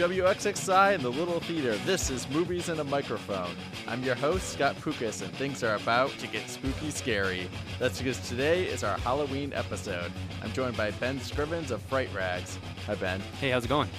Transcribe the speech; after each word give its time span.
WXXI 0.00 0.94
and 0.94 1.02
the 1.02 1.10
Little 1.10 1.40
Theater. 1.40 1.76
This 1.84 2.08
is 2.08 2.26
Movies 2.30 2.70
in 2.70 2.80
a 2.80 2.84
Microphone. 2.84 3.54
I'm 3.86 4.02
your 4.02 4.14
host, 4.14 4.48
Scott 4.48 4.74
Pukos, 4.76 5.20
and 5.20 5.30
things 5.34 5.62
are 5.62 5.74
about 5.74 6.08
to 6.20 6.26
get 6.26 6.48
spooky 6.48 6.90
scary. 6.90 7.50
That's 7.78 7.98
because 7.98 8.26
today 8.26 8.64
is 8.64 8.82
our 8.82 8.96
Halloween 9.00 9.52
episode. 9.52 10.10
I'm 10.42 10.52
joined 10.52 10.74
by 10.74 10.92
Ben 10.92 11.18
Scrivens 11.18 11.70
of 11.70 11.82
Fright 11.82 12.08
Rags. 12.14 12.58
Hi, 12.86 12.94
Ben. 12.94 13.20
Hey, 13.42 13.50
how's 13.50 13.66
it 13.66 13.68
going? 13.68 13.90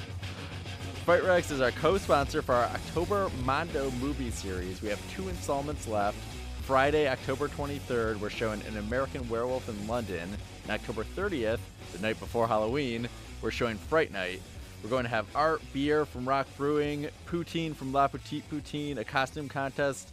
Fright 1.06 1.24
Rags 1.24 1.52
is 1.52 1.62
our 1.62 1.70
co 1.70 2.00
sponsor 2.00 2.42
for 2.42 2.56
our 2.56 2.66
October 2.66 3.30
Mondo 3.46 3.92
movie 4.02 4.32
series. 4.32 4.82
We 4.82 4.90
have 4.90 5.14
two 5.14 5.30
installments 5.30 5.88
left. 5.88 6.18
Friday, 6.64 7.10
October 7.10 7.48
23rd, 7.48 8.20
we're 8.20 8.32
showing 8.32 8.60
An 8.64 8.78
American 8.78 9.30
Werewolf 9.30 9.70
in 9.70 9.88
London. 9.88 10.28
And 10.64 10.72
October 10.72 11.04
30th, 11.04 11.60
the 11.94 12.00
night 12.00 12.20
before 12.20 12.48
Halloween, 12.48 13.08
we're 13.44 13.52
showing 13.52 13.78
Fright 13.78 14.12
Night. 14.12 14.42
We're 14.84 14.90
going 14.90 15.04
to 15.04 15.10
have 15.10 15.28
art, 15.36 15.62
beer 15.74 16.06
from 16.06 16.28
Roc 16.28 16.48
Brewing, 16.58 17.08
poutine 17.28 17.76
from 17.76 17.94
La 17.94 18.08
Petite 18.08 18.50
Poutine, 18.50 18.98
a 18.98 19.04
costume 19.04 19.48
contest, 19.48 20.10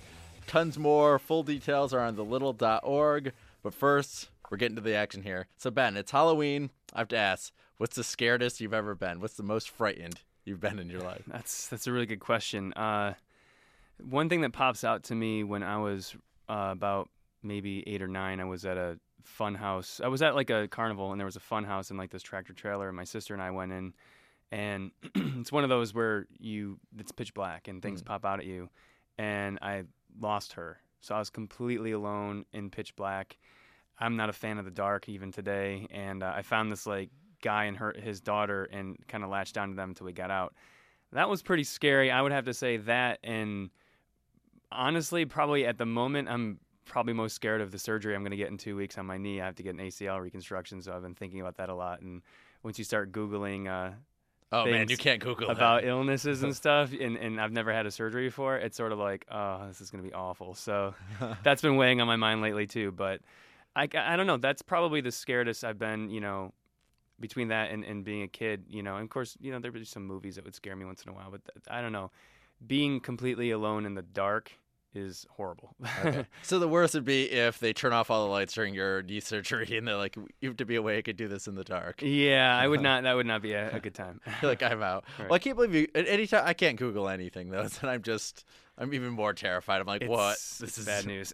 tons 0.47 0.79
more. 0.79 1.19
Full 1.19 1.43
details 1.43 1.95
are 1.95 2.01
on 2.01 2.17
thelittle.org. 2.17 3.33
But 3.63 3.75
first, 3.75 4.29
we're 4.51 4.59
getting 4.59 4.77
to 4.77 4.83
the 4.83 4.95
action 4.95 5.23
here. 5.23 5.47
So, 5.57 5.71
Ben, 5.71 5.97
it's 5.97 6.11
Halloween. 6.11 6.71
I 6.93 6.99
have 6.99 7.09
to 7.09 7.17
ask, 7.17 7.53
what's 7.79 7.97
the 7.97 8.03
scaredest 8.03 8.61
you've 8.61 8.75
ever 8.75 8.95
been? 8.95 9.21
What's 9.21 9.35
the 9.35 9.43
most 9.43 9.71
frightened 9.71 10.21
you've 10.45 10.61
been 10.61 10.79
in 10.79 10.91
your 10.91 11.01
life? 11.01 11.23
That's 11.27 11.69
that's 11.69 11.87
a 11.87 11.93
really 11.93 12.07
good 12.07 12.21
question. 12.21 12.73
Uh, 12.75 13.15
one 14.03 14.29
thing 14.29 14.43
that 14.43 14.53
pops 14.53 14.85
out 14.85 15.05
to 15.05 15.15
me 15.15 15.45
when 15.45 15.63
I 15.63 15.79
was 15.79 16.15
uh, 16.49 16.69
about 16.73 17.09
maybe 17.43 17.87
eight 17.89 18.03
or 18.03 18.09
nine, 18.09 18.41
I 18.41 18.45
was 18.45 18.65
at 18.65 18.77
a 18.77 18.99
fun 19.23 19.55
house. 19.55 20.01
I 20.03 20.09
was 20.09 20.23
at 20.23 20.35
like 20.35 20.51
a 20.51 20.69
carnival, 20.69 21.13
and 21.13 21.21
there 21.21 21.27
was 21.27 21.37
a 21.37 21.41
fun 21.41 21.65
house 21.65 21.91
and 21.91 21.99
like 21.99 22.11
this 22.11 22.23
tractor 22.23 22.53
trailer. 22.53 22.89
And 22.89 22.97
my 22.97 23.05
sister 23.05 23.35
and 23.35 23.43
I 23.43 23.51
went 23.51 23.73
in, 23.73 23.95
and 24.51 24.91
it's 25.15 25.53
one 25.53 25.65
of 25.65 25.71
those 25.71 25.93
where 25.95 26.27
you 26.39 26.79
it's 26.99 27.13
pitch 27.13 27.35
black 27.35 27.69
and 27.69 27.83
things 27.83 28.03
Mm. 28.03 28.07
pop 28.07 28.25
out 28.25 28.39
at 28.41 28.47
you, 28.47 28.69
and 29.19 29.59
I 29.63 29.85
lost 30.21 30.55
her. 30.55 30.79
So 31.01 31.15
I 31.15 31.19
was 31.19 31.31
completely 31.31 31.93
alone 31.93 32.45
in 32.53 32.71
pitch 32.71 32.97
black. 32.97 33.37
I'm 34.01 34.17
not 34.17 34.29
a 34.29 34.33
fan 34.33 34.59
of 34.59 34.65
the 34.65 34.71
dark 34.71 35.09
even 35.09 35.33
today, 35.33 35.87
and 35.91 36.23
uh, 36.23 36.33
I 36.35 36.43
found 36.43 36.71
this 36.73 36.87
like 36.87 37.11
guy 37.43 37.65
and 37.65 37.77
her 37.77 37.95
his 37.97 38.21
daughter 38.21 38.65
and 38.65 38.97
kind 39.07 39.23
of 39.25 39.31
latched 39.31 39.57
onto 39.59 39.75
them 39.77 39.91
until 39.91 40.07
we 40.07 40.13
got 40.13 40.31
out. 40.31 40.55
That 41.13 41.29
was 41.29 41.43
pretty 41.43 41.65
scary. 41.65 42.11
I 42.11 42.21
would 42.23 42.33
have 42.33 42.45
to 42.47 42.55
say 42.55 42.77
that, 42.79 43.19
and 43.25 43.71
honestly, 44.71 45.25
probably 45.25 45.67
at 45.67 45.79
the 45.79 45.87
moment, 45.87 46.29
I'm 46.29 46.59
probably 46.85 47.13
most 47.13 47.35
scared 47.35 47.61
of 47.61 47.71
the 47.71 47.79
surgery 47.79 48.15
I'm 48.15 48.23
going 48.23 48.31
to 48.31 48.37
get 48.37 48.49
in 48.49 48.57
two 48.59 48.77
weeks 48.77 48.97
on 48.99 49.07
my 49.07 49.19
knee. 49.19 49.41
I 49.41 49.47
have 49.47 49.55
to 49.57 49.63
get 49.63 49.75
an 49.75 49.81
ACL 49.81 50.21
reconstruction, 50.21 50.81
so 50.83 50.93
I've 50.93 51.03
been 51.03 51.15
thinking 51.15 51.41
about 51.41 51.57
that 51.57 51.69
a 51.69 51.75
lot. 51.75 52.01
And 52.01 52.23
once 52.63 52.79
you 52.79 52.85
start 52.85 53.13
googling 53.13 53.69
uh, 53.69 53.95
Oh, 54.51 54.65
man, 54.65 54.89
you 54.89 54.97
can't 54.97 55.21
Google 55.21 55.51
about 55.51 55.83
that. 55.83 55.89
illnesses 55.89 56.43
and 56.43 56.57
stuff, 56.63 56.93
and, 56.99 57.17
and 57.17 57.41
I've 57.41 57.53
never 57.53 57.73
had 57.73 57.85
a 57.87 57.91
surgery 57.91 58.27
before, 58.27 58.57
it's 58.57 58.77
sort 58.77 58.93
of 58.93 58.99
like, 58.99 59.27
oh, 59.31 59.67
this 59.69 59.81
is 59.81 59.91
going 59.91 60.03
to 60.03 60.09
be 60.09 60.15
awful. 60.15 60.55
So 60.55 60.95
that's 61.43 61.61
been 61.61 61.77
weighing 61.77 62.01
on 62.01 62.07
my 62.07 62.17
mind 62.17 62.41
lately 62.41 62.67
too. 62.67 62.91
But 62.91 63.21
I, 63.77 63.89
I 63.95 64.17
don't 64.17 64.27
know. 64.27 64.39
That's 64.39 64.63
probably 64.63 65.01
the 65.01 65.11
scaredest 65.11 65.65
I've 65.65 65.79
been. 65.79 66.09
You 66.11 66.21
know, 66.21 66.53
between 67.21 67.49
that 67.49 67.71
and, 67.71 67.85
and 67.85 68.05
being 68.05 68.23
a 68.23 68.29
kid. 68.29 68.65
You 68.69 68.83
know, 68.83 68.97
and 68.97 69.05
of 69.05 69.11
course, 69.11 69.37
you 69.41 69.53
know, 69.53 69.59
there 69.59 69.73
were 69.73 69.85
some 69.85 70.07
movies 70.07 70.37
that 70.37 70.45
would 70.45 70.55
scare 70.55 70.77
me 70.77 70.85
once 70.87 71.03
in 71.03 71.11
a 71.11 71.15
while. 71.15 71.31
But 71.31 71.45
th- 71.45 71.65
I 71.71 71.83
don't 71.83 71.93
know. 71.93 72.11
Being 72.67 73.01
completely 73.01 73.51
alone 73.51 73.87
in 73.87 73.95
the 73.95 74.03
dark 74.03 74.53
is 74.95 75.27
horrible. 75.31 75.75
Okay. 76.05 76.27
so 76.43 76.59
the 76.59 76.69
worst 76.69 76.95
would 76.95 77.05
be 77.05 77.31
if 77.31 77.59
they 77.59 77.73
turn 77.73 77.93
off 77.93 78.11
all 78.11 78.25
the 78.25 78.31
lights 78.31 78.55
during 78.55 78.75
your 78.75 79.03
knee 79.03 79.21
surgery 79.21 79.77
and 79.77 79.87
they're 79.87 79.97
like, 79.97 80.17
you 80.41 80.49
have 80.49 80.57
to 80.59 80.65
be 80.65 80.77
awake 80.77 81.09
and 81.09 81.17
do 81.17 81.29
this 81.29 81.47
in 81.47 81.55
the 81.55 81.65
dark. 81.65 82.03
yeah, 82.03 82.57
I 82.57 82.67
would 82.67 82.81
not. 82.81 83.03
That 83.03 83.15
would 83.15 83.27
not 83.27 83.43
be 83.43 83.53
a, 83.53 83.77
a 83.77 83.81
good 83.81 83.95
time. 83.95 84.21
Like, 84.43 84.63
I'm 84.63 84.83
out. 84.83 85.05
Right. 85.19 85.29
Well, 85.29 85.35
I 85.35 85.39
can't 85.41 85.57
believe 85.57 85.75
you. 85.75 85.89
At 85.95 86.07
any 86.07 86.27
time, 86.27 86.45
I 86.47 86.55
can't 86.55 86.77
Google 86.77 87.09
anything 87.09 87.51
though. 87.51 87.67
So 87.67 87.89
I'm 87.89 88.03
just, 88.03 88.45
I'm 88.77 88.95
even 88.95 89.11
more 89.11 89.33
terrified. 89.33 89.81
I'm 89.81 89.87
like, 89.87 90.05
what? 90.05 90.35
This 90.37 90.63
it's 90.63 90.79
is 90.79 90.87
bad 90.87 91.07
news. 91.07 91.33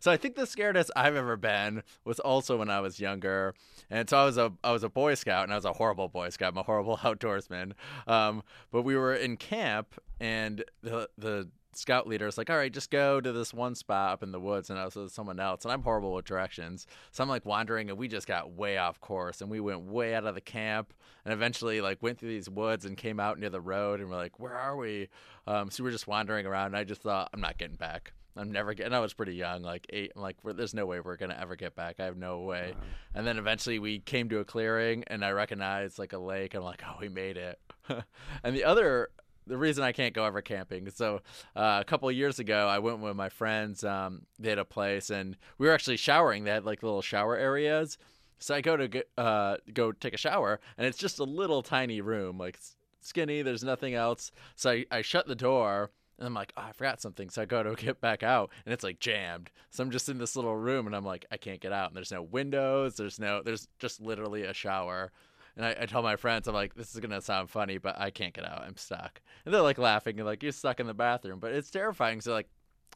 so 0.00 0.10
I 0.10 0.16
think 0.16 0.34
the 0.34 0.42
scaredest 0.42 0.90
I've 0.96 1.14
ever 1.14 1.36
been 1.36 1.82
was 2.04 2.18
also 2.20 2.56
when 2.58 2.68
I 2.68 2.80
was 2.80 2.98
younger, 2.98 3.54
and 3.90 4.08
so 4.10 4.18
I 4.18 4.24
was 4.24 4.38
a 4.38 4.52
I 4.64 4.72
was 4.72 4.82
a 4.82 4.88
Boy 4.88 5.14
Scout, 5.14 5.44
and 5.44 5.52
I 5.52 5.56
was 5.56 5.64
a 5.64 5.72
horrible 5.72 6.08
Boy 6.08 6.30
Scout. 6.30 6.52
I'm 6.52 6.58
a 6.58 6.62
horrible 6.62 6.96
outdoorsman. 6.98 7.72
Um, 8.06 8.42
but 8.72 8.82
we 8.82 8.96
were 8.96 9.14
in 9.14 9.36
camp, 9.36 9.94
and 10.20 10.64
the 10.82 11.08
the 11.16 11.48
scout 11.74 12.06
leader 12.06 12.26
is 12.26 12.38
like, 12.38 12.50
"All 12.50 12.56
right, 12.56 12.72
just 12.72 12.90
go 12.90 13.20
to 13.20 13.32
this 13.32 13.52
one 13.52 13.74
spot 13.74 14.12
up 14.12 14.22
in 14.22 14.32
the 14.32 14.40
woods," 14.40 14.70
and 14.70 14.78
I 14.78 14.84
was 14.84 14.96
with 14.96 15.12
someone 15.12 15.40
else, 15.40 15.64
and 15.64 15.72
I'm 15.72 15.82
horrible 15.82 16.14
with 16.14 16.24
directions, 16.24 16.86
so 17.12 17.22
I'm 17.22 17.28
like 17.28 17.44
wandering, 17.44 17.90
and 17.90 17.98
we 17.98 18.08
just 18.08 18.26
got 18.26 18.52
way 18.52 18.78
off 18.78 19.00
course, 19.00 19.40
and 19.40 19.50
we 19.50 19.60
went 19.60 19.82
way 19.82 20.14
out 20.14 20.24
of 20.24 20.34
the 20.34 20.40
camp, 20.40 20.92
and 21.24 21.32
eventually 21.32 21.80
like 21.80 22.02
went 22.02 22.18
through 22.18 22.30
these 22.30 22.48
woods 22.48 22.84
and 22.84 22.96
came 22.96 23.20
out 23.20 23.38
near 23.38 23.50
the 23.50 23.60
road, 23.60 24.00
and 24.00 24.08
we're 24.08 24.16
like, 24.16 24.38
"Where 24.38 24.54
are 24.54 24.76
we?" 24.76 25.08
Um, 25.46 25.70
so 25.70 25.82
we 25.82 25.88
were 25.88 25.92
just 25.92 26.06
wandering 26.06 26.46
around, 26.46 26.66
and 26.66 26.76
I 26.76 26.84
just 26.84 27.02
thought, 27.02 27.30
"I'm 27.32 27.40
not 27.40 27.58
getting 27.58 27.76
back." 27.76 28.12
I'm 28.36 28.52
never 28.52 28.72
getting. 28.72 28.92
I 28.92 29.00
was 29.00 29.14
pretty 29.14 29.34
young, 29.34 29.62
like 29.62 29.86
eight. 29.90 30.12
I'm 30.14 30.22
like, 30.22 30.36
there's 30.44 30.72
no 30.74 30.86
way 30.86 31.00
we're 31.00 31.16
gonna 31.16 31.36
ever 31.40 31.56
get 31.56 31.74
back. 31.74 31.96
I 31.98 32.04
have 32.04 32.16
no 32.16 32.40
way. 32.40 32.74
And 33.14 33.26
then 33.26 33.36
eventually 33.36 33.80
we 33.80 33.98
came 33.98 34.28
to 34.28 34.38
a 34.38 34.44
clearing, 34.44 35.02
and 35.08 35.24
I 35.24 35.30
recognized 35.30 35.98
like 35.98 36.12
a 36.12 36.18
lake. 36.18 36.54
I'm 36.54 36.62
like, 36.62 36.82
oh, 36.86 36.96
we 37.00 37.08
made 37.08 37.36
it. 37.36 37.58
and 38.44 38.54
the 38.54 38.62
other, 38.64 39.08
the 39.48 39.56
reason 39.56 39.82
I 39.82 39.92
can't 39.92 40.14
go 40.14 40.24
ever 40.24 40.42
camping. 40.42 40.90
So 40.90 41.22
uh, 41.56 41.78
a 41.80 41.84
couple 41.84 42.10
years 42.12 42.38
ago, 42.38 42.68
I 42.68 42.78
went 42.78 43.00
with 43.00 43.16
my 43.16 43.28
friends. 43.28 43.84
Um, 43.84 44.22
they 44.38 44.50
had 44.50 44.58
a 44.58 44.64
place, 44.64 45.10
and 45.10 45.36
we 45.58 45.66
were 45.66 45.74
actually 45.74 45.96
showering. 45.96 46.44
They 46.44 46.50
had 46.50 46.64
like 46.64 46.82
little 46.82 47.02
shower 47.02 47.36
areas. 47.36 47.98
So 48.38 48.54
I 48.54 48.60
go 48.60 48.76
to 48.76 49.04
uh, 49.16 49.56
go 49.72 49.92
take 49.92 50.14
a 50.14 50.18
shower, 50.18 50.60
and 50.76 50.86
it's 50.86 50.98
just 50.98 51.18
a 51.18 51.24
little 51.24 51.62
tiny 51.62 52.00
room, 52.00 52.38
like 52.38 52.58
skinny. 53.00 53.42
There's 53.42 53.64
nothing 53.64 53.94
else. 53.94 54.30
So 54.54 54.70
I, 54.70 54.86
I 54.90 55.02
shut 55.02 55.26
the 55.26 55.34
door. 55.34 55.90
And 56.18 56.26
I'm 56.26 56.34
like, 56.34 56.52
oh, 56.56 56.62
I 56.62 56.72
forgot 56.72 57.00
something. 57.00 57.30
So 57.30 57.42
I 57.42 57.44
go 57.44 57.62
to 57.62 57.74
get 57.76 58.00
back 58.00 58.24
out, 58.24 58.50
and 58.66 58.72
it's 58.72 58.82
like 58.82 58.98
jammed. 58.98 59.50
So 59.70 59.84
I'm 59.84 59.90
just 59.92 60.08
in 60.08 60.18
this 60.18 60.34
little 60.34 60.56
room, 60.56 60.88
and 60.88 60.96
I'm 60.96 61.04
like, 61.04 61.26
I 61.30 61.36
can't 61.36 61.60
get 61.60 61.72
out. 61.72 61.90
And 61.90 61.96
there's 61.96 62.10
no 62.10 62.22
windows. 62.22 62.96
There's 62.96 63.20
no. 63.20 63.40
There's 63.42 63.68
just 63.78 64.00
literally 64.00 64.42
a 64.42 64.52
shower. 64.52 65.12
And 65.58 65.66
I, 65.66 65.76
I 65.80 65.86
tell 65.86 66.02
my 66.02 66.14
friends, 66.14 66.46
I'm 66.46 66.54
like, 66.54 66.74
this 66.74 66.94
is 66.94 67.00
gonna 67.00 67.20
sound 67.20 67.50
funny, 67.50 67.78
but 67.78 67.98
I 68.00 68.10
can't 68.10 68.32
get 68.32 68.46
out. 68.46 68.62
I'm 68.62 68.76
stuck. 68.76 69.20
And 69.44 69.52
they're 69.52 69.60
like 69.60 69.76
laughing 69.76 70.18
and 70.18 70.26
like, 70.26 70.42
you're 70.42 70.52
stuck 70.52 70.78
in 70.78 70.86
the 70.86 70.94
bathroom. 70.94 71.40
But 71.40 71.52
it's 71.52 71.68
terrifying. 71.68 72.20
So 72.20 72.32
like, 72.32 72.48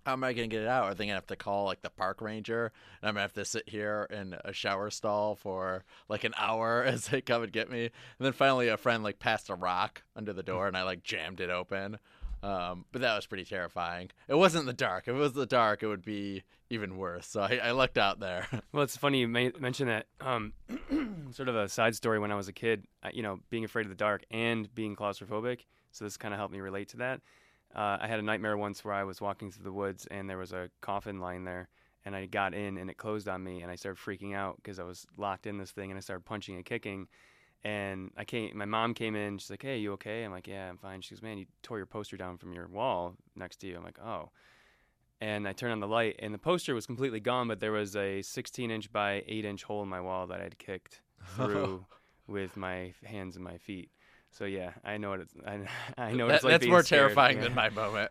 how 0.07 0.13
am 0.13 0.25
I 0.25 0.33
gonna 0.33 0.47
get 0.47 0.63
it 0.63 0.69
out? 0.69 0.85
Are 0.85 0.95
they 0.95 1.05
gonna 1.05 1.15
have 1.15 1.27
to 1.27 1.37
call 1.37 1.65
like 1.65 1.83
the 1.83 1.91
park 1.91 2.21
ranger, 2.21 2.73
and 3.01 3.09
I'm 3.09 3.15
gonna 3.15 3.23
have 3.23 3.33
to 3.35 3.45
sit 3.45 3.69
here 3.69 4.07
in 4.11 4.37
a 4.45 4.53
shower 4.53 4.91
stall 4.91 5.35
for 5.35 5.85
like 6.09 6.25
an 6.25 6.35
hour 6.37 6.83
as 6.87 7.07
they 7.07 7.21
come 7.21 7.43
and 7.43 7.53
get 7.53 7.71
me? 7.71 7.85
And 7.85 7.93
then 8.21 8.33
finally, 8.33 8.69
a 8.69 8.77
friend 8.77 9.03
like 9.03 9.19
passed 9.19 9.51
a 9.51 9.55
rock 9.55 10.03
under 10.17 10.33
the 10.33 10.43
door, 10.43 10.67
and 10.69 10.77
I 10.77 10.83
like 10.83 11.03
jammed 11.03 11.41
it 11.41 11.51
open. 11.51 11.99
Um, 12.43 12.87
but 12.91 13.03
that 13.03 13.15
was 13.15 13.27
pretty 13.27 13.45
terrifying. 13.45 14.11
It 14.27 14.35
wasn't 14.35 14.67
the 14.67 14.73
dark. 14.73 15.05
If 15.07 15.15
it 15.15 15.19
was 15.19 15.33
the 15.33 15.47
dark, 15.47 15.83
it 15.83 15.87
would 15.87 16.05
be 16.05 16.43
even 16.71 16.97
worse. 16.97 17.27
So 17.27 17.41
I, 17.41 17.61
I 17.63 17.71
lucked 17.71 17.99
out 17.99 18.19
there. 18.21 18.47
Well, 18.73 18.83
it's 18.83 18.97
funny 18.97 19.21
you 19.21 19.29
may 19.29 19.53
mention 19.61 19.89
that. 19.89 20.07
Um, 20.21 20.55
sort 21.33 21.49
of 21.49 21.57
a 21.57 21.69
side 21.69 21.95
story 21.95 22.19
when 22.19 22.33
I 22.33 22.37
was 22.37 22.49
a 22.49 22.53
kid, 22.53 22.87
you 23.13 23.23
know, 23.23 23.41
being 23.51 23.65
afraid 23.65 23.85
of 23.85 23.91
the 23.91 23.97
dark 23.97 24.25
and 24.31 24.73
being 24.75 24.97
claustrophobic. 24.97 25.61
So 25.91 26.05
this 26.05 26.17
kind 26.17 26.33
of 26.33 26.39
helped 26.39 26.55
me 26.55 26.61
relate 26.61 26.89
to 26.89 26.97
that. 26.99 27.21
Uh, 27.75 27.99
I 28.01 28.09
had 28.09 28.19
a 28.19 28.23
nightmare 28.23 28.57
once 28.57 28.85
where 28.85 28.95
I 28.95 29.05
was 29.05 29.21
walking 29.21 29.51
through 29.51 29.65
the 29.65 29.73
woods 29.73 30.07
and 30.11 30.29
there 30.29 30.39
was 30.39 30.53
a 30.53 30.71
coffin 30.81 31.21
lying 31.21 31.45
there, 31.45 31.69
and 32.05 32.17
I 32.17 32.27
got 32.27 32.55
in 32.55 32.79
and 32.79 32.91
it 32.91 32.97
closed 32.97 33.29
on 33.29 33.45
me, 33.45 33.61
and 33.63 33.71
I 33.71 33.77
started 33.77 34.01
freaking 34.01 34.35
out 34.35 34.57
because 34.57 34.79
I 34.79 34.85
was 34.85 35.07
locked 35.17 35.47
in 35.47 35.59
this 35.59 35.71
thing, 35.71 35.91
and 35.91 35.99
I 35.99 36.01
started 36.01 36.25
punching 36.25 36.57
and 36.57 36.65
kicking. 36.65 37.09
And 37.65 38.11
I 38.17 38.25
came, 38.25 38.57
my 38.59 38.65
mom 38.65 38.93
came 38.95 39.15
in. 39.15 39.39
She's 39.39 39.51
like, 39.51 39.63
"Hey, 39.63 39.79
you 39.79 39.93
okay?" 39.93 40.25
I'm 40.25 40.33
like, 40.33 40.49
"Yeah, 40.49 40.69
I'm 40.69 40.79
fine." 40.79 41.01
She 41.01 41.15
goes, 41.15 41.23
"Man, 41.23 41.39
you 41.39 41.47
tore 41.63 41.77
your 41.77 41.87
poster 41.87 42.17
down 42.17 42.37
from 42.39 42.53
your 42.53 42.67
wall 42.67 43.15
next 43.37 43.57
to 43.59 43.67
you." 43.69 43.77
I'm 43.77 43.85
like, 43.85 43.99
"Oh." 44.01 44.31
and 45.21 45.47
I 45.47 45.53
turned 45.53 45.73
on 45.73 45.79
the 45.79 45.87
light, 45.87 46.17
and 46.19 46.35
the 46.35 46.39
poster 46.39 46.75
was 46.75 46.85
completely 46.85 47.21
gone, 47.21 47.47
but 47.47 47.61
there 47.61 47.71
was 47.71 47.95
a 47.95 48.23
16 48.23 48.73
inch 48.73 48.93
by 48.93 49.23
8 49.29 49.45
inch 49.45 49.63
hole 49.63 49.81
in 49.85 49.89
my 49.89 50.01
wall 50.01 50.27
that 50.27 50.41
I'd 50.41 50.59
kicked 50.59 51.01
through 51.37 51.87
with 52.27 52.57
my 52.57 52.93
hands 53.05 53.37
and 53.37 53.45
my 53.45 53.59
feet. 53.59 53.91
So 54.33 54.45
yeah, 54.47 54.73
I 54.85 54.97
know 54.97 55.11
what 55.11 55.21
it's. 55.21 55.35
I, 55.47 55.61
I 56.03 56.13
know 56.15 56.25
what 56.25 56.31
That- 56.31 56.35
it's 56.37 56.45
like. 56.45 56.51
that's 56.55 56.67
more 56.67 56.83
scared, 56.83 57.01
terrifying 57.01 57.37
yeah. 57.37 57.45
than 57.45 57.55
my 57.55 57.69
moment. 57.83 58.11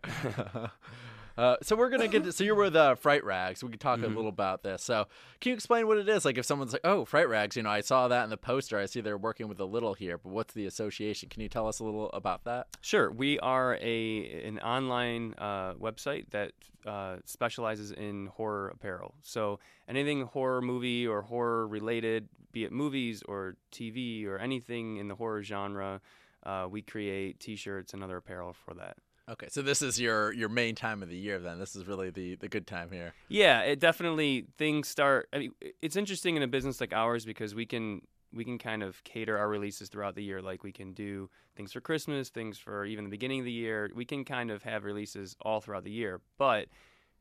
Uh, 1.42 1.56
so 1.64 1.76
we're 1.76 1.90
gonna 1.90 2.08
get. 2.08 2.24
To, 2.26 2.32
so 2.32 2.44
you're 2.44 2.56
with 2.56 2.76
uh, 2.76 2.96
Fright 2.96 3.24
Rags. 3.24 3.64
We 3.64 3.70
can 3.70 3.80
talk 3.80 4.00
Mhm. 4.00 4.04
a 4.04 4.08
little 4.08 4.28
about 4.30 4.64
this. 4.64 4.84
So 4.84 5.08
can 5.40 5.50
you 5.50 5.54
explain 5.56 5.88
what 5.88 5.98
it 5.98 6.08
is? 6.08 6.24
Like 6.26 6.38
if 6.38 6.46
someone's 6.46 6.74
like, 6.74 6.82
"Oh, 6.86 7.06
Fright 7.06 7.28
Rags," 7.28 7.56
you 7.56 7.64
know, 7.64 7.70
I 7.70 7.82
saw 7.82 8.08
that 8.08 8.24
in 8.24 8.30
the 8.30 8.38
poster. 8.38 8.78
I 8.78 8.86
see 8.86 9.02
they're 9.02 9.18
working 9.18 9.48
with 9.48 9.60
a 9.60 9.66
little 9.66 9.94
here, 9.94 10.18
but 10.18 10.30
what's 10.32 10.54
the 10.54 10.66
association? 10.66 11.30
Can 11.30 11.42
you 11.42 11.50
tell 11.50 11.68
us 11.68 11.80
a 11.80 11.84
little 11.84 12.10
about 12.12 12.44
that? 12.46 12.68
Sure, 12.82 13.12
we 13.12 13.40
are 13.40 13.78
a 13.82 14.42
an 14.46 14.60
online 14.60 15.34
uh, 15.38 15.74
website 15.74 16.30
that 16.32 16.52
uh, 16.86 17.18
specializes 17.26 17.92
in 17.92 18.28
horror 18.28 18.70
apparel. 18.70 19.14
So 19.22 19.60
anything 19.88 20.24
horror 20.28 20.62
movie 20.62 21.06
or 21.08 21.22
horror 21.24 21.68
related, 21.68 22.28
be 22.52 22.64
it 22.64 22.72
movies 22.72 23.22
or 23.28 23.56
TV 23.72 24.26
or 24.26 24.38
anything 24.38 24.98
in 24.98 25.08
the 25.08 25.16
horror 25.16 25.44
genre, 25.44 26.02
uh, 26.44 26.68
we 26.70 26.82
create 26.82 27.40
T-shirts 27.40 27.94
and 27.94 28.04
other 28.04 28.18
apparel 28.18 28.54
for 28.54 28.74
that. 28.76 28.98
Okay, 29.32 29.48
so 29.50 29.62
this 29.62 29.82
is 29.82 30.00
your 30.00 30.34
your 30.34 30.50
main 30.50 30.76
time 30.76 31.02
of 31.02 31.08
the 31.08 31.16
year. 31.16 31.40
Then 31.40 31.58
this 31.58 31.76
is 31.76 31.88
really 31.88 32.10
the 32.10 32.36
the 32.36 32.50
good 32.50 32.68
time 32.68 32.92
here. 32.92 33.14
Yeah, 33.30 33.62
it 33.62 33.80
definitely 33.80 34.48
things 34.58 34.90
start. 34.90 35.30
I 35.32 35.40
mean, 35.40 35.52
it's 35.82 35.96
interesting 35.96 36.36
in 36.36 36.44
a 36.44 36.48
business 36.48 36.82
like 36.82 36.92
ours 36.92 37.24
because 37.24 37.56
we 37.56 37.66
can 37.66 38.02
we 38.34 38.44
can 38.44 38.58
kind 38.58 38.84
of 38.84 39.02
cater 39.06 39.38
our 39.38 39.48
releases 39.48 39.88
throughout 39.88 40.16
the 40.16 40.24
year. 40.24 40.42
Like 40.42 40.64
we 40.64 40.74
can 40.74 40.94
do 40.94 41.30
things 41.56 41.72
for 41.72 41.80
Christmas, 41.80 42.30
things 42.30 42.58
for 42.58 42.84
even 42.86 43.06
the 43.06 43.10
beginning 43.10 43.40
of 43.40 43.46
the 43.46 43.52
year. 43.52 43.90
We 43.96 44.04
can 44.04 44.26
kind 44.26 44.52
of 44.52 44.64
have 44.64 44.84
releases 44.84 45.36
all 45.42 45.62
throughout 45.62 45.86
the 45.86 45.92
year. 45.92 46.20
But 46.38 46.68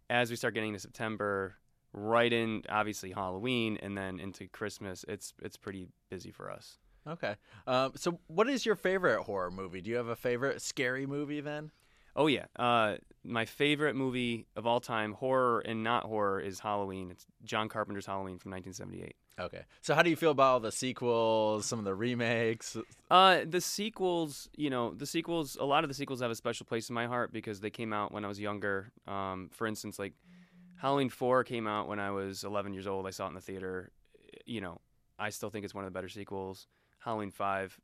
as 0.09 0.31
we 0.31 0.37
start 0.37 0.55
getting 0.55 0.73
to 0.73 0.81
September, 0.81 1.55
right 1.93 2.33
in 2.33 2.65
obviously 2.69 3.13
Halloween, 3.13 3.79
and 3.83 3.97
then 3.97 4.19
into 4.19 4.49
Christmas, 4.49 5.05
it's 5.07 5.33
it's 5.41 5.57
pretty 5.57 5.87
busy 6.11 6.33
for 6.33 6.51
us. 6.51 6.79
Okay. 7.07 7.37
Um, 7.67 7.93
so, 7.95 8.19
what 8.27 8.49
is 8.49 8.67
your 8.67 8.77
favorite 8.77 9.23
horror 9.23 9.51
movie? 9.51 9.81
Do 9.81 9.91
you 9.91 9.97
have 9.97 10.09
a 10.09 10.17
favorite 10.17 10.61
scary 10.61 11.07
movie 11.07 11.41
then? 11.41 11.71
Oh 12.17 12.27
yeah, 12.27 12.47
uh, 12.57 12.97
my 13.25 13.45
favorite 13.45 13.95
movie 13.95 14.47
of 14.57 14.67
all 14.67 14.81
time, 14.81 15.13
horror 15.13 15.61
and 15.61 15.83
not 15.83 16.05
horror, 16.05 16.41
is 16.41 16.61
Halloween. 16.61 17.11
It's 17.11 17.27
John 17.45 17.69
Carpenter's 17.69 18.07
Halloween 18.07 18.39
from 18.39 18.53
1978. 18.53 19.15
Okay. 19.39 19.65
So, 19.81 19.95
how 19.95 20.03
do 20.03 20.11
you 20.11 20.17
feel 20.17 20.33
about 20.33 20.53
all 20.53 20.61
the 20.61 20.73
sequels, 20.73 21.67
some 21.67 21.79
of 21.79 21.85
the 21.85 21.95
remakes? 21.95 22.77
Uh, 23.11 23.41
the 23.47 23.61
sequels, 23.61 24.49
you 24.57 24.71
know, 24.71 24.93
the 24.93 25.07
sequels. 25.07 25.57
A 25.59 25.65
lot 25.65 25.85
of 25.85 25.89
the 25.89 25.95
sequels 25.95 26.21
have 26.21 26.31
a 26.31 26.35
special 26.35 26.67
place 26.67 26.89
in 26.89 26.95
my 26.95 27.07
heart 27.07 27.33
because 27.33 27.61
they 27.61 27.71
came 27.71 27.93
out 27.93 28.13
when 28.13 28.25
I 28.25 28.29
was 28.29 28.39
younger. 28.39 28.93
Um, 29.07 29.49
for 29.53 29.67
instance, 29.67 29.99
like 29.99 30.13
Halloween 30.77 31.09
Four 31.09 31.45
came 31.45 31.67
out 31.67 31.89
when 31.89 31.99
I 31.99 32.11
was 32.11 32.45
11 32.45 32.75
years 32.75 32.87
old. 32.87 33.07
I 33.07 33.11
saw 33.11 33.27
it 33.27 33.29
in 33.29 33.35
the 33.35 33.41
theater. 33.41 33.91
You 34.45 34.61
know, 34.61 34.81
I 35.19 35.31
still 35.31 35.51
think 35.51 35.65
it's 35.65 35.75
one 35.75 35.85
of 35.85 35.93
the 35.93 35.97
better 35.97 36.09
sequels. 36.09 36.67
Halloween 36.99 37.31
Five, 37.31 37.79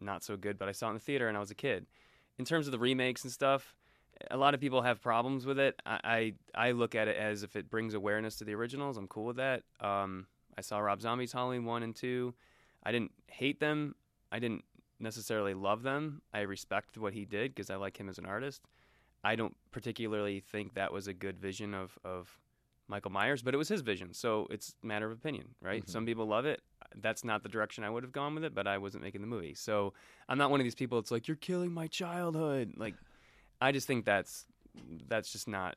not 0.00 0.24
so 0.24 0.36
good, 0.36 0.58
but 0.58 0.68
I 0.68 0.72
saw 0.72 0.88
it 0.88 0.90
in 0.90 0.94
the 0.96 1.00
theater 1.00 1.28
and 1.28 1.36
I 1.36 1.40
was 1.40 1.50
a 1.50 1.56
kid. 1.56 1.86
In 2.38 2.44
terms 2.44 2.66
of 2.66 2.72
the 2.72 2.78
remakes 2.78 3.24
and 3.24 3.32
stuff, 3.32 3.74
a 4.30 4.36
lot 4.36 4.54
of 4.54 4.60
people 4.60 4.82
have 4.82 5.00
problems 5.00 5.46
with 5.46 5.58
it. 5.58 5.80
I, 5.86 6.32
I, 6.54 6.68
I 6.68 6.70
look 6.72 6.94
at 6.94 7.08
it 7.08 7.16
as 7.16 7.42
if 7.42 7.56
it 7.56 7.70
brings 7.70 7.94
awareness 7.94 8.36
to 8.36 8.44
the 8.44 8.54
originals. 8.54 8.96
I'm 8.96 9.08
cool 9.08 9.26
with 9.26 9.36
that. 9.36 9.62
Um, 9.80 10.26
I 10.56 10.60
saw 10.62 10.78
Rob 10.78 11.00
Zombie's 11.00 11.32
Halloween 11.32 11.64
one 11.64 11.82
and 11.82 11.94
two. 11.94 12.34
I 12.82 12.92
didn't 12.92 13.12
hate 13.28 13.60
them. 13.60 13.94
I 14.32 14.38
didn't 14.38 14.64
necessarily 15.00 15.54
love 15.54 15.82
them. 15.82 16.22
I 16.32 16.40
respect 16.40 16.96
what 16.98 17.12
he 17.12 17.24
did 17.24 17.54
because 17.54 17.70
I 17.70 17.76
like 17.76 17.98
him 17.98 18.08
as 18.08 18.18
an 18.18 18.26
artist. 18.26 18.62
I 19.24 19.36
don't 19.36 19.56
particularly 19.72 20.40
think 20.40 20.74
that 20.74 20.92
was 20.92 21.08
a 21.08 21.12
good 21.12 21.38
vision 21.38 21.74
of 21.74 21.98
of 22.04 22.38
Michael 22.88 23.10
Myers, 23.10 23.42
but 23.42 23.52
it 23.52 23.56
was 23.56 23.68
his 23.68 23.80
vision. 23.80 24.14
So 24.14 24.46
it's 24.50 24.74
a 24.82 24.86
matter 24.86 25.06
of 25.06 25.12
opinion, 25.12 25.48
right? 25.60 25.84
Mhm. 25.84 25.90
Some 25.90 26.06
people 26.06 26.26
love 26.26 26.46
it. 26.46 26.62
That's 27.00 27.24
not 27.24 27.42
the 27.42 27.48
direction 27.48 27.84
I 27.84 27.90
would 27.90 28.02
have 28.02 28.12
gone 28.12 28.34
with 28.34 28.44
it, 28.44 28.54
but 28.54 28.66
I 28.66 28.78
wasn't 28.78 29.04
making 29.04 29.20
the 29.20 29.26
movie. 29.26 29.54
So 29.54 29.92
I'm 30.28 30.38
not 30.38 30.50
one 30.50 30.60
of 30.60 30.64
these 30.64 30.74
people 30.74 30.98
It's 30.98 31.10
like, 31.10 31.28
you're 31.28 31.36
killing 31.36 31.72
my 31.72 31.86
childhood. 31.86 32.74
Like, 32.76 32.94
I 33.60 33.72
just 33.72 33.86
think 33.86 34.04
that's 34.04 34.46
that's 35.08 35.32
just 35.32 35.48
not 35.48 35.76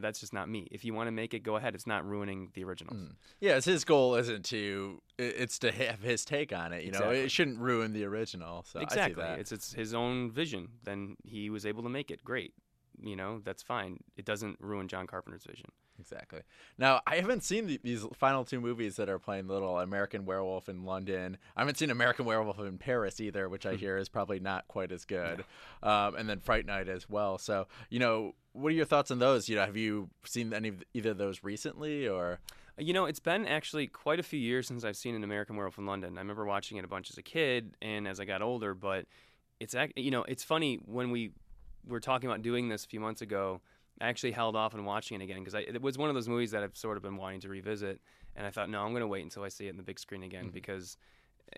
that's 0.00 0.20
just 0.20 0.32
not 0.34 0.48
me. 0.48 0.68
If 0.70 0.84
you 0.84 0.92
want 0.92 1.06
to 1.06 1.12
make 1.12 1.32
it, 1.32 1.42
go 1.42 1.56
ahead. 1.56 1.74
It's 1.74 1.86
not 1.86 2.06
ruining 2.06 2.50
the 2.54 2.64
originals. 2.64 2.98
Mm. 2.98 3.14
Yeah, 3.40 3.56
it's 3.56 3.64
his 3.64 3.84
goal 3.84 4.16
isn't 4.16 4.44
to. 4.46 5.00
It's 5.18 5.58
to 5.60 5.72
have 5.72 6.00
his 6.00 6.24
take 6.24 6.52
on 6.52 6.72
it. 6.72 6.84
You 6.84 6.90
know, 6.92 6.98
Exactly. 6.98 7.20
it 7.20 7.30
shouldn't 7.30 7.58
ruin 7.58 7.92
the 7.92 8.04
original. 8.04 8.64
So 8.64 8.80
exactly. 8.80 9.22
I 9.22 9.26
see 9.26 9.32
that. 9.32 9.38
It's 9.40 9.52
it's 9.52 9.72
his 9.72 9.94
own 9.94 10.30
vision. 10.30 10.68
Then 10.84 11.16
he 11.24 11.50
was 11.50 11.64
able 11.64 11.82
to 11.84 11.88
make 11.88 12.10
it. 12.10 12.22
Great. 12.22 12.52
You 13.00 13.16
know, 13.16 13.40
that's 13.44 13.62
fine. 13.62 13.98
It 14.16 14.24
doesn't 14.24 14.58
ruin 14.60 14.88
John 14.88 15.06
Carpenter's 15.06 15.44
vision. 15.44 15.70
Exactly. 16.00 16.40
Now, 16.78 17.00
I 17.06 17.16
haven't 17.16 17.42
seen 17.42 17.66
the, 17.66 17.80
these 17.82 18.04
final 18.14 18.44
two 18.44 18.60
movies 18.60 18.96
that 18.96 19.08
are 19.08 19.18
playing 19.18 19.48
little 19.48 19.78
American 19.80 20.24
Werewolf 20.24 20.68
in 20.68 20.84
London. 20.84 21.38
I 21.56 21.60
haven't 21.60 21.76
seen 21.78 21.90
American 21.90 22.24
Werewolf 22.24 22.58
in 22.60 22.78
Paris 22.78 23.20
either, 23.20 23.48
which 23.48 23.66
I 23.66 23.72
Hmm. 23.72 23.78
hear 23.78 23.96
is 23.98 24.08
probably 24.08 24.38
not 24.40 24.68
quite 24.68 24.92
as 24.92 25.04
good. 25.04 25.44
Um, 25.82 26.14
and 26.14 26.28
then 26.28 26.40
Fright 26.40 26.66
Night 26.66 26.88
as 26.88 27.08
well. 27.10 27.38
So, 27.38 27.66
you 27.90 27.98
know, 27.98 28.34
what 28.52 28.68
are 28.68 28.74
your 28.76 28.84
thoughts 28.84 29.10
on 29.10 29.18
those? 29.18 29.48
You 29.48 29.56
know, 29.56 29.64
have 29.66 29.76
you 29.76 30.08
seen 30.24 30.52
any 30.52 30.68
of 30.68 30.82
either 30.94 31.10
of 31.10 31.18
those 31.18 31.42
recently 31.42 32.06
or? 32.08 32.38
You 32.78 32.92
know, 32.92 33.06
it's 33.06 33.18
been 33.20 33.44
actually 33.44 33.88
quite 33.88 34.20
a 34.20 34.22
few 34.22 34.38
years 34.38 34.68
since 34.68 34.84
I've 34.84 34.96
seen 34.96 35.16
an 35.16 35.24
American 35.24 35.56
Werewolf 35.56 35.78
in 35.78 35.86
London. 35.86 36.16
I 36.16 36.20
remember 36.20 36.44
watching 36.44 36.78
it 36.78 36.84
a 36.84 36.88
bunch 36.88 37.10
as 37.10 37.18
a 37.18 37.22
kid 37.22 37.74
and 37.82 38.06
as 38.06 38.20
I 38.20 38.24
got 38.24 38.40
older, 38.40 38.72
but 38.74 39.06
it's 39.58 39.74
ac- 39.74 39.92
you 39.96 40.12
know, 40.12 40.22
it's 40.22 40.44
funny 40.44 40.76
when 40.86 41.10
we 41.10 41.32
were 41.86 41.98
talking 42.00 42.28
about 42.28 42.42
doing 42.42 42.68
this 42.68 42.84
a 42.84 42.88
few 42.88 43.00
months 43.00 43.20
ago. 43.20 43.60
I 44.00 44.08
actually 44.08 44.32
held 44.32 44.56
off 44.56 44.74
on 44.74 44.84
watching 44.84 45.20
it 45.20 45.24
again 45.24 45.42
because 45.42 45.54
it 45.54 45.82
was 45.82 45.98
one 45.98 46.08
of 46.08 46.14
those 46.14 46.28
movies 46.28 46.50
that 46.52 46.62
I've 46.62 46.76
sort 46.76 46.96
of 46.96 47.02
been 47.02 47.16
wanting 47.16 47.40
to 47.40 47.48
revisit, 47.48 48.00
and 48.36 48.46
I 48.46 48.50
thought, 48.50 48.70
no, 48.70 48.82
I'm 48.82 48.90
going 48.92 49.00
to 49.00 49.06
wait 49.08 49.24
until 49.24 49.42
I 49.42 49.48
see 49.48 49.66
it 49.66 49.70
in 49.70 49.76
the 49.76 49.82
big 49.82 49.98
screen 49.98 50.22
again 50.22 50.46
Mhm. 50.46 50.52
because, 50.52 50.96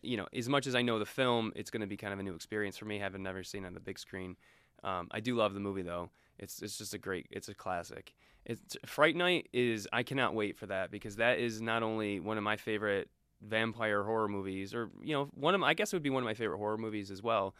you 0.02 0.16
know, 0.16 0.26
as 0.34 0.48
much 0.48 0.66
as 0.66 0.74
I 0.74 0.82
know 0.82 0.98
the 0.98 1.06
film, 1.06 1.52
it's 1.54 1.70
going 1.70 1.82
to 1.82 1.86
be 1.86 1.96
kind 1.96 2.12
of 2.12 2.18
a 2.18 2.22
new 2.22 2.34
experience 2.34 2.76
for 2.78 2.86
me, 2.86 2.98
having 2.98 3.22
never 3.22 3.42
seen 3.44 3.64
it 3.64 3.66
on 3.66 3.74
the 3.74 3.80
big 3.80 3.98
screen. 3.98 4.36
Um, 4.82 5.08
I 5.10 5.20
do 5.20 5.34
love 5.34 5.52
the 5.54 5.60
movie 5.60 5.82
though; 5.82 6.10
it's 6.38 6.62
it's 6.62 6.78
just 6.78 6.94
a 6.94 6.98
great, 6.98 7.26
it's 7.30 7.48
a 7.48 7.54
classic. 7.54 8.14
It's 8.46 8.76
Fright 8.86 9.14
Night 9.16 9.48
is 9.52 9.86
I 9.92 10.02
cannot 10.02 10.34
wait 10.34 10.56
for 10.56 10.66
that 10.66 10.90
because 10.90 11.16
that 11.16 11.38
is 11.38 11.60
not 11.60 11.82
only 11.82 12.20
one 12.20 12.38
of 12.38 12.42
my 12.42 12.56
favorite 12.56 13.10
vampire 13.42 14.02
horror 14.04 14.28
movies, 14.28 14.74
or 14.74 14.90
you 15.02 15.12
know, 15.14 15.26
one 15.34 15.54
of 15.54 15.60
my, 15.60 15.68
I 15.68 15.74
guess 15.74 15.92
it 15.92 15.96
would 15.96 16.02
be 16.02 16.10
one 16.10 16.22
of 16.22 16.26
my 16.26 16.34
favorite 16.34 16.58
horror 16.58 16.78
movies 16.78 17.10
as 17.10 17.22
well. 17.22 17.54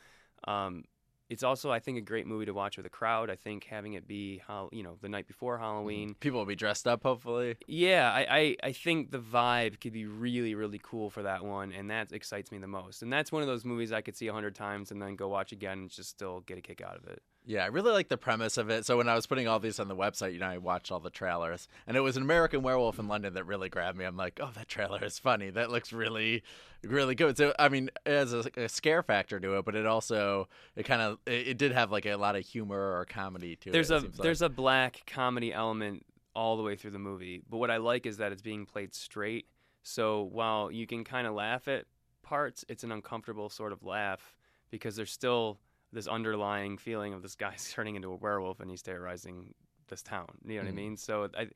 Um, 0.44 0.84
it's 1.30 1.44
also 1.44 1.70
I 1.70 1.78
think 1.78 1.96
a 1.96 2.02
great 2.02 2.26
movie 2.26 2.46
to 2.46 2.52
watch 2.52 2.76
with 2.76 2.84
a 2.84 2.90
crowd. 2.90 3.30
I 3.30 3.36
think 3.36 3.64
having 3.64 3.94
it 3.94 4.06
be 4.06 4.42
how 4.46 4.68
you 4.72 4.82
know 4.82 4.96
the 5.00 5.08
night 5.08 5.26
before 5.26 5.54
mm-hmm. 5.54 5.64
Halloween. 5.64 6.14
People 6.20 6.40
will 6.40 6.46
be 6.46 6.56
dressed 6.56 6.86
up, 6.86 7.04
hopefully. 7.04 7.56
Yeah, 7.66 8.12
I, 8.12 8.26
I, 8.30 8.56
I 8.64 8.72
think 8.72 9.12
the 9.12 9.20
vibe 9.20 9.80
could 9.80 9.92
be 9.92 10.06
really, 10.06 10.54
really 10.54 10.80
cool 10.82 11.08
for 11.08 11.22
that 11.22 11.44
one, 11.44 11.72
and 11.72 11.90
that 11.90 12.12
excites 12.12 12.50
me 12.50 12.58
the 12.58 12.66
most. 12.66 13.02
And 13.02 13.12
that's 13.12 13.30
one 13.30 13.42
of 13.42 13.48
those 13.48 13.64
movies 13.64 13.92
I 13.92 14.00
could 14.00 14.16
see 14.16 14.26
a 14.26 14.32
hundred 14.32 14.54
times 14.54 14.90
and 14.90 15.00
then 15.00 15.14
go 15.14 15.28
watch 15.28 15.52
again 15.52 15.78
and 15.78 15.90
just 15.90 16.10
still 16.10 16.40
get 16.40 16.58
a 16.58 16.60
kick 16.60 16.82
out 16.82 16.96
of 16.96 17.06
it. 17.06 17.22
Yeah, 17.46 17.64
I 17.64 17.68
really 17.68 17.90
like 17.90 18.08
the 18.08 18.18
premise 18.18 18.58
of 18.58 18.68
it. 18.70 18.84
So 18.84 18.98
when 18.98 19.08
I 19.08 19.14
was 19.14 19.26
putting 19.26 19.48
all 19.48 19.58
these 19.58 19.80
on 19.80 19.88
the 19.88 19.96
website, 19.96 20.34
you 20.34 20.38
know, 20.38 20.46
I 20.46 20.58
watched 20.58 20.92
all 20.92 21.00
the 21.00 21.10
trailers, 21.10 21.68
and 21.86 21.96
it 21.96 22.00
was 22.00 22.16
an 22.16 22.22
American 22.22 22.62
Werewolf 22.62 22.98
in 22.98 23.08
London 23.08 23.34
that 23.34 23.44
really 23.44 23.68
grabbed 23.68 23.96
me. 23.98 24.04
I'm 24.04 24.16
like, 24.16 24.38
oh, 24.42 24.50
that 24.54 24.68
trailer 24.68 25.02
is 25.02 25.18
funny. 25.18 25.50
That 25.50 25.70
looks 25.70 25.92
really, 25.92 26.42
really 26.84 27.14
good. 27.14 27.36
So 27.38 27.54
I 27.58 27.68
mean, 27.68 27.90
it 28.04 28.12
has 28.12 28.32
a, 28.34 28.44
a 28.56 28.68
scare 28.68 29.02
factor 29.02 29.40
to 29.40 29.56
it, 29.58 29.64
but 29.64 29.74
it 29.74 29.86
also 29.86 30.48
it 30.76 30.84
kind 30.84 31.00
of 31.02 31.18
it, 31.26 31.48
it 31.48 31.58
did 31.58 31.72
have 31.72 31.90
like 31.90 32.06
a 32.06 32.16
lot 32.16 32.36
of 32.36 32.44
humor 32.44 32.98
or 32.98 33.06
comedy 33.06 33.56
to 33.56 33.70
There's 33.70 33.90
it. 33.90 33.94
a 33.94 33.96
it 33.96 34.00
seems 34.02 34.18
like. 34.18 34.24
there's 34.24 34.42
a 34.42 34.48
black 34.50 35.02
comedy 35.06 35.52
element 35.52 36.04
all 36.34 36.56
the 36.56 36.62
way 36.62 36.76
through 36.76 36.92
the 36.92 36.98
movie, 36.98 37.42
but 37.48 37.56
what 37.56 37.70
I 37.70 37.78
like 37.78 38.06
is 38.06 38.18
that 38.18 38.32
it's 38.32 38.42
being 38.42 38.66
played 38.66 38.94
straight. 38.94 39.46
So 39.82 40.22
while 40.24 40.70
you 40.70 40.86
can 40.86 41.04
kind 41.04 41.26
of 41.26 41.34
laugh 41.34 41.66
at 41.68 41.86
parts, 42.22 42.64
it's 42.68 42.84
an 42.84 42.92
uncomfortable 42.92 43.48
sort 43.48 43.72
of 43.72 43.82
laugh 43.82 44.36
because 44.70 44.94
there's 44.94 45.10
still 45.10 45.58
this 45.92 46.06
underlying 46.06 46.78
feeling 46.78 47.14
of 47.14 47.22
this 47.22 47.34
guy 47.34 47.54
turning 47.72 47.96
into 47.96 48.10
a 48.12 48.16
werewolf 48.16 48.60
and 48.60 48.70
he's 48.70 48.82
terrorizing 48.82 49.54
this 49.88 50.02
town. 50.02 50.28
You 50.44 50.56
know 50.56 50.64
what 50.64 50.66
Mhm. 50.66 50.68
I 50.68 50.72
mean? 50.72 50.96
So 50.96 51.28
I, 51.36 51.48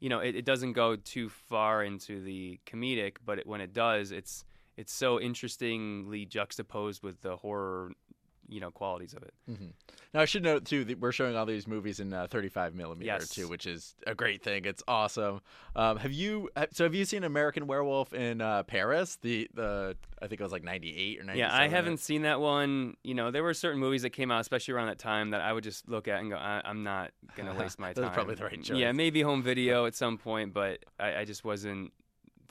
you 0.00 0.08
know, 0.08 0.20
it, 0.20 0.34
it 0.34 0.44
doesn't 0.44 0.72
go 0.72 0.96
too 0.96 1.28
far 1.28 1.84
into 1.84 2.20
the 2.22 2.58
comedic, 2.66 3.16
but 3.24 3.38
it, 3.40 3.46
when 3.46 3.60
it 3.60 3.72
does, 3.72 4.12
it's 4.12 4.44
it's 4.76 4.92
so 4.92 5.20
interestingly 5.20 6.24
juxtaposed 6.24 7.02
with 7.02 7.20
the 7.20 7.36
horror, 7.36 7.92
you 8.52 8.60
know, 8.60 8.70
qualities 8.70 9.14
of 9.14 9.22
it. 9.22 9.32
hmm 9.46 9.66
Now 10.14 10.20
I 10.20 10.24
should 10.26 10.42
note 10.42 10.64
too 10.64 10.84
that 10.84 11.00
we're 11.00 11.12
showing 11.12 11.34
all 11.36 11.46
these 11.46 11.66
movies 11.66 12.00
in 12.00 12.12
uh, 12.12 12.26
35 12.28 12.74
millimeter 12.74 13.06
Yes. 13.06 13.28
too, 13.30 13.48
which 13.48 13.66
is 13.66 13.94
a 14.06 14.14
great 14.14 14.42
thing. 14.42 14.64
It's 14.64 14.82
awesome. 14.86 15.40
Um, 15.74 15.96
have 15.96 16.12
you 16.12 16.50
so 16.72 16.84
have 16.84 16.94
you 16.94 17.04
seen 17.04 17.24
American 17.24 17.66
Werewolf 17.66 18.12
in 18.12 18.40
uh, 18.40 18.62
Paris? 18.64 19.16
The 19.22 19.48
the 19.54 19.96
I 20.20 20.28
think 20.28 20.40
it 20.40 20.44
was 20.44 20.52
like 20.52 20.62
98 20.62 21.20
or 21.20 21.24
97. 21.24 21.36
Yeah, 21.38 21.52
I 21.52 21.66
haven't 21.68 21.98
seen 21.98 22.22
that 22.22 22.40
one. 22.40 22.96
You 23.02 23.14
know, 23.14 23.30
there 23.30 23.42
were 23.42 23.54
certain 23.54 23.80
movies 23.80 24.02
that 24.02 24.10
came 24.10 24.30
out, 24.30 24.40
especially 24.40 24.74
around 24.74 24.86
that 24.88 24.98
time, 25.00 25.30
that 25.30 25.40
I 25.40 25.52
would 25.52 25.64
just 25.64 25.88
look 25.88 26.06
at 26.06 26.20
and 26.20 26.30
go, 26.30 26.36
I- 26.36 26.62
I'm 26.64 26.84
not 26.84 27.10
gonna 27.36 27.54
waste 27.58 27.78
my 27.80 27.92
time. 27.92 28.12
probably 28.12 28.34
the 28.36 28.44
right 28.44 28.62
choice. 28.62 28.76
Yeah, 28.78 28.92
maybe 28.92 29.22
home 29.22 29.42
video 29.42 29.86
at 29.86 29.94
some 29.94 30.18
point, 30.18 30.52
but 30.52 30.84
I, 31.00 31.16
I 31.20 31.24
just 31.24 31.44
wasn't. 31.44 31.92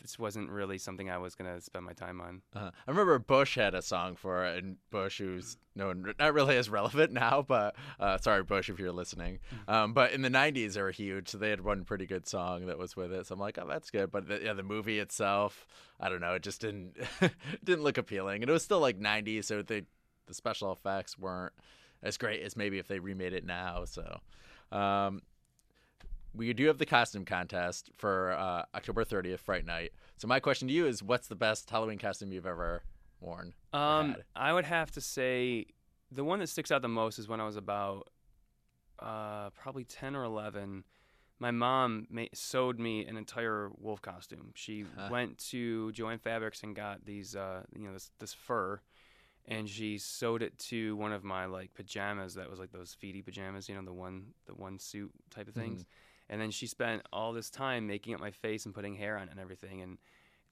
This 0.02 0.18
wasn't 0.18 0.50
really 0.50 0.78
something 0.78 1.10
I 1.10 1.18
was 1.18 1.36
gonna 1.36 1.62
spend 1.62 1.86
my 1.86 1.94
time 1.94 2.20
on. 2.22 2.42
Uh, 2.56 2.72
I 2.88 2.92
remember 2.92 3.20
Bush 3.20 3.56
had 3.56 3.76
a 3.76 3.82
song 3.82 4.16
for 4.16 4.46
it, 4.46 4.64
and 4.64 4.78
Bush, 4.90 5.20
who's 5.20 5.58
known 5.76 6.14
not 6.20 6.34
really 6.34 6.58
as 6.58 6.70
relevant 6.70 7.12
now, 7.14 7.46
but 7.48 7.76
uh, 8.00 8.18
sorry, 8.18 8.44
Bush, 8.44 8.70
if 8.70 8.80
you're 8.80 8.92
listening. 8.92 9.40
Um, 9.68 9.94
but 9.94 10.12
in 10.12 10.22
the 10.22 10.30
'90s, 10.30 10.74
they 10.74 10.82
were 10.82 10.92
huge, 10.92 11.30
so 11.30 11.38
they 11.38 11.50
had 11.50 11.62
one 11.62 11.86
pretty 11.86 12.06
good 12.06 12.28
song 12.28 12.66
that 12.66 12.78
was 12.78 12.96
with 12.96 13.12
it. 13.12 13.28
So 13.28 13.34
I'm 13.34 13.40
like, 13.40 13.58
oh, 13.62 13.68
that's 13.68 13.92
good. 13.92 14.12
But 14.12 14.28
the, 14.28 14.42
yeah, 14.44 14.54
the 14.54 14.64
movie 14.64 15.00
itself, 15.00 15.68
I 16.00 16.10
don't 16.10 16.22
know, 16.22 16.34
it 16.34 16.44
just 16.44 16.62
didn't 16.62 16.98
didn't 17.64 17.84
look 17.84 17.98
appealing, 17.98 18.42
and 18.42 18.50
it 18.50 18.54
was 18.54 18.64
still 18.64 18.80
like 18.80 19.00
'90s, 19.00 19.46
so 19.46 19.62
the 19.62 19.86
the 20.28 20.34
special 20.34 20.72
effects 20.72 21.18
weren't 21.18 21.54
as 22.02 22.18
great 22.18 22.42
as 22.42 22.56
maybe 22.56 22.80
if 22.80 22.88
they 22.88 23.00
remade 23.00 23.34
it 23.34 23.46
now. 23.46 23.86
So. 23.86 24.20
Um, 24.72 25.22
we 26.34 26.54
do 26.54 26.68
have 26.68 26.78
the 26.78 26.86
costume 26.86 27.26
contest 27.26 27.90
for 27.98 28.32
uh, 28.32 28.64
October 28.76 29.04
30th, 29.04 29.40
Fright 29.40 29.66
Night. 29.66 29.92
So 30.18 30.28
my 30.28 30.40
question 30.40 30.68
to 30.68 30.74
you 30.74 30.86
is, 30.88 31.04
what's 31.04 31.28
the 31.28 31.36
best 31.36 31.70
Halloween 31.70 31.98
costume 31.98 32.32
you've 32.32 32.46
ever 32.46 32.84
worn? 33.20 33.54
Um, 33.74 34.12
had? 34.12 34.24
I 34.36 34.54
would 34.54 34.66
have 34.66 34.92
to 34.92 35.02
say 35.02 35.66
the 36.12 36.24
one 36.24 36.40
that 36.40 36.48
sticks 36.48 36.72
out 36.72 36.82
the 36.82 36.88
most 36.88 37.20
is 37.20 37.28
when 37.28 37.40
I 37.42 37.46
was 37.46 37.56
about 37.58 38.08
uh, 39.00 39.50
probably 39.52 39.84
ten 39.84 40.16
or 40.16 40.24
eleven. 40.24 40.84
My 41.40 41.50
mom 41.52 42.06
ma- 42.12 42.26
sewed 42.34 42.80
me 42.80 43.04
an 43.08 43.18
entire 43.18 43.72
wolf 43.80 44.02
costume. 44.02 44.52
She 44.54 44.86
Huh. 44.96 45.08
went 45.12 45.40
to 45.50 45.92
Jo-Ann 45.92 46.20
Fabrics 46.20 46.62
and 46.62 46.76
got 46.76 47.04
these, 47.04 47.36
uh, 47.36 47.64
you 47.76 47.88
know, 47.88 47.94
this 47.94 48.12
this 48.20 48.34
fur, 48.34 48.80
and 49.48 49.68
she 49.68 49.98
sewed 49.98 50.44
it 50.44 50.58
to 50.60 50.96
one 50.98 51.12
of 51.12 51.24
my 51.24 51.46
like 51.46 51.74
pajamas 51.74 52.36
that 52.36 52.48
was 52.50 52.60
like 52.60 52.72
those 52.72 52.96
feety 53.02 53.26
pajamas, 53.26 53.68
you 53.68 53.74
know, 53.76 53.82
the 53.84 53.92
one 53.94 54.34
the 54.46 54.54
one 54.54 54.78
suit 54.78 55.12
type 55.32 55.48
of 55.48 55.56
things. 55.56 55.86
And 56.32 56.42
then 56.42 56.50
she 56.50 56.66
spent 56.66 57.04
all 57.14 57.34
this 57.34 57.50
time 57.52 57.86
making 57.86 58.16
up 58.16 58.20
my 58.20 58.32
face 58.32 58.66
and 58.66 58.74
putting 58.74 58.96
hair 58.96 59.18
on 59.18 59.28
it 59.28 59.32
and 59.32 59.40
everything. 59.40 59.82
And 59.82 59.98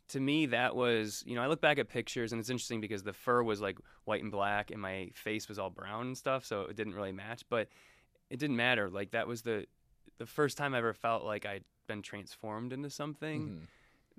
to 0.09 0.19
me 0.19 0.47
that 0.47 0.75
was 0.75 1.23
you 1.25 1.35
know 1.35 1.41
I 1.41 1.47
look 1.47 1.61
back 1.61 1.77
at 1.79 1.87
pictures 1.87 2.31
and 2.31 2.39
it's 2.39 2.49
interesting 2.49 2.81
because 2.81 3.01
the 3.03 3.13
fur 3.13 3.41
was 3.43 3.61
like 3.61 3.77
white 4.05 4.21
and 4.23 4.31
black 4.31 4.71
and 4.71 4.81
my 4.81 5.09
face 5.13 5.47
was 5.47 5.57
all 5.57 5.69
brown 5.71 6.07
and 6.07 6.17
stuff, 6.17 6.45
so 6.45 6.61
it 6.61 6.75
didn't 6.75 6.95
really 6.95 7.11
match. 7.13 7.43
But 7.49 7.69
it 8.29 8.37
didn't 8.39 8.57
matter. 8.57 8.89
Like 8.89 9.11
that 9.11 9.27
was 9.27 9.41
the 9.41 9.65
the 10.17 10.25
first 10.25 10.57
time 10.57 10.75
I 10.75 10.79
ever 10.79 10.93
felt 10.93 11.23
like 11.23 11.45
I'd 11.45 11.63
been 11.87 12.01
transformed 12.01 12.73
into 12.73 12.89
something. 12.89 13.49
Mhm. 13.49 13.67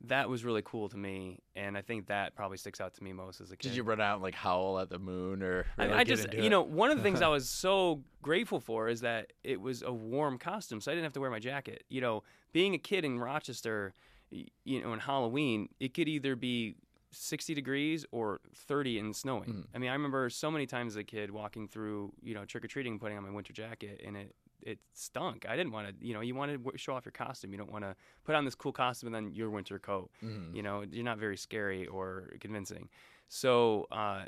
That 0.06 0.28
was 0.30 0.44
really 0.44 0.62
cool 0.64 0.88
to 0.88 0.96
me, 0.96 1.40
and 1.54 1.76
I 1.76 1.82
think 1.82 2.06
that 2.06 2.34
probably 2.34 2.56
sticks 2.56 2.80
out 2.80 2.94
to 2.94 3.04
me 3.04 3.12
most 3.12 3.40
as 3.40 3.50
a 3.50 3.56
kid. 3.56 3.68
Did 3.68 3.76
you 3.76 3.82
run 3.82 4.00
out 4.00 4.14
and 4.14 4.22
like 4.22 4.34
howl 4.34 4.78
at 4.78 4.88
the 4.88 4.98
moon 4.98 5.42
or? 5.42 5.66
I, 5.76 5.84
really 5.84 5.96
I 5.96 6.04
get 6.04 6.16
just, 6.16 6.32
you 6.32 6.44
it? 6.44 6.48
know, 6.48 6.62
one 6.62 6.90
of 6.90 6.96
the 6.96 7.02
things 7.02 7.20
I 7.20 7.28
was 7.38 7.48
so 7.48 8.02
grateful 8.22 8.60
for 8.60 8.88
is 8.88 9.02
that 9.02 9.32
it 9.44 9.60
was 9.60 9.82
a 9.82 9.92
warm 9.92 10.38
costume, 10.38 10.80
so 10.80 10.90
I 10.90 10.94
didn't 10.94 11.04
have 11.04 11.12
to 11.14 11.20
wear 11.20 11.30
my 11.30 11.38
jacket. 11.38 11.84
You 11.90 12.00
know, 12.00 12.22
being 12.52 12.74
a 12.74 12.78
kid 12.78 13.04
in 13.04 13.18
Rochester, 13.18 13.92
you 14.30 14.82
know, 14.82 14.92
in 14.94 15.00
Halloween, 15.00 15.68
it 15.80 15.92
could 15.92 16.08
either 16.08 16.34
be 16.34 16.76
60 17.10 17.54
degrees 17.54 18.06
or 18.12 18.40
30 18.54 18.98
and 19.00 19.14
snowing. 19.14 19.50
Mhm. 19.50 19.66
I 19.74 19.78
mean, 19.78 19.90
I 19.90 19.94
remember 19.94 20.30
so 20.30 20.50
many 20.50 20.66
times 20.66 20.92
as 20.92 20.96
a 20.96 21.04
kid 21.04 21.30
walking 21.30 21.68
through, 21.68 22.12
you 22.22 22.34
know, 22.34 22.44
trick 22.44 22.64
or 22.64 22.68
treating, 22.68 22.98
putting 22.98 23.18
on 23.18 23.24
my 23.24 23.30
winter 23.30 23.52
jacket, 23.52 24.00
and 24.04 24.16
it 24.16 24.34
it 24.62 24.78
stunk. 24.92 25.46
I 25.48 25.56
didn't 25.56 25.72
want 25.72 25.88
to, 25.88 26.06
you 26.06 26.14
know, 26.14 26.20
you 26.20 26.34
want 26.34 26.50
to 26.52 26.78
show 26.78 26.94
off 26.94 27.04
your 27.04 27.12
costume. 27.12 27.52
You 27.52 27.58
don't 27.58 27.72
want 27.72 27.84
to 27.84 27.94
put 28.24 28.34
on 28.34 28.44
this 28.44 28.54
cool 28.54 28.72
costume 28.72 29.08
and 29.08 29.14
then 29.14 29.34
your 29.34 29.50
winter 29.50 29.78
coat 29.78 30.10
Mhm. 30.22 30.54
you 30.54 30.62
know 30.62 30.82
you're 30.90 31.04
not 31.04 31.18
very 31.18 31.36
scary 31.36 31.86
or 31.86 32.30
convincing 32.40 32.88
so 33.28 33.86
uh, 33.92 34.24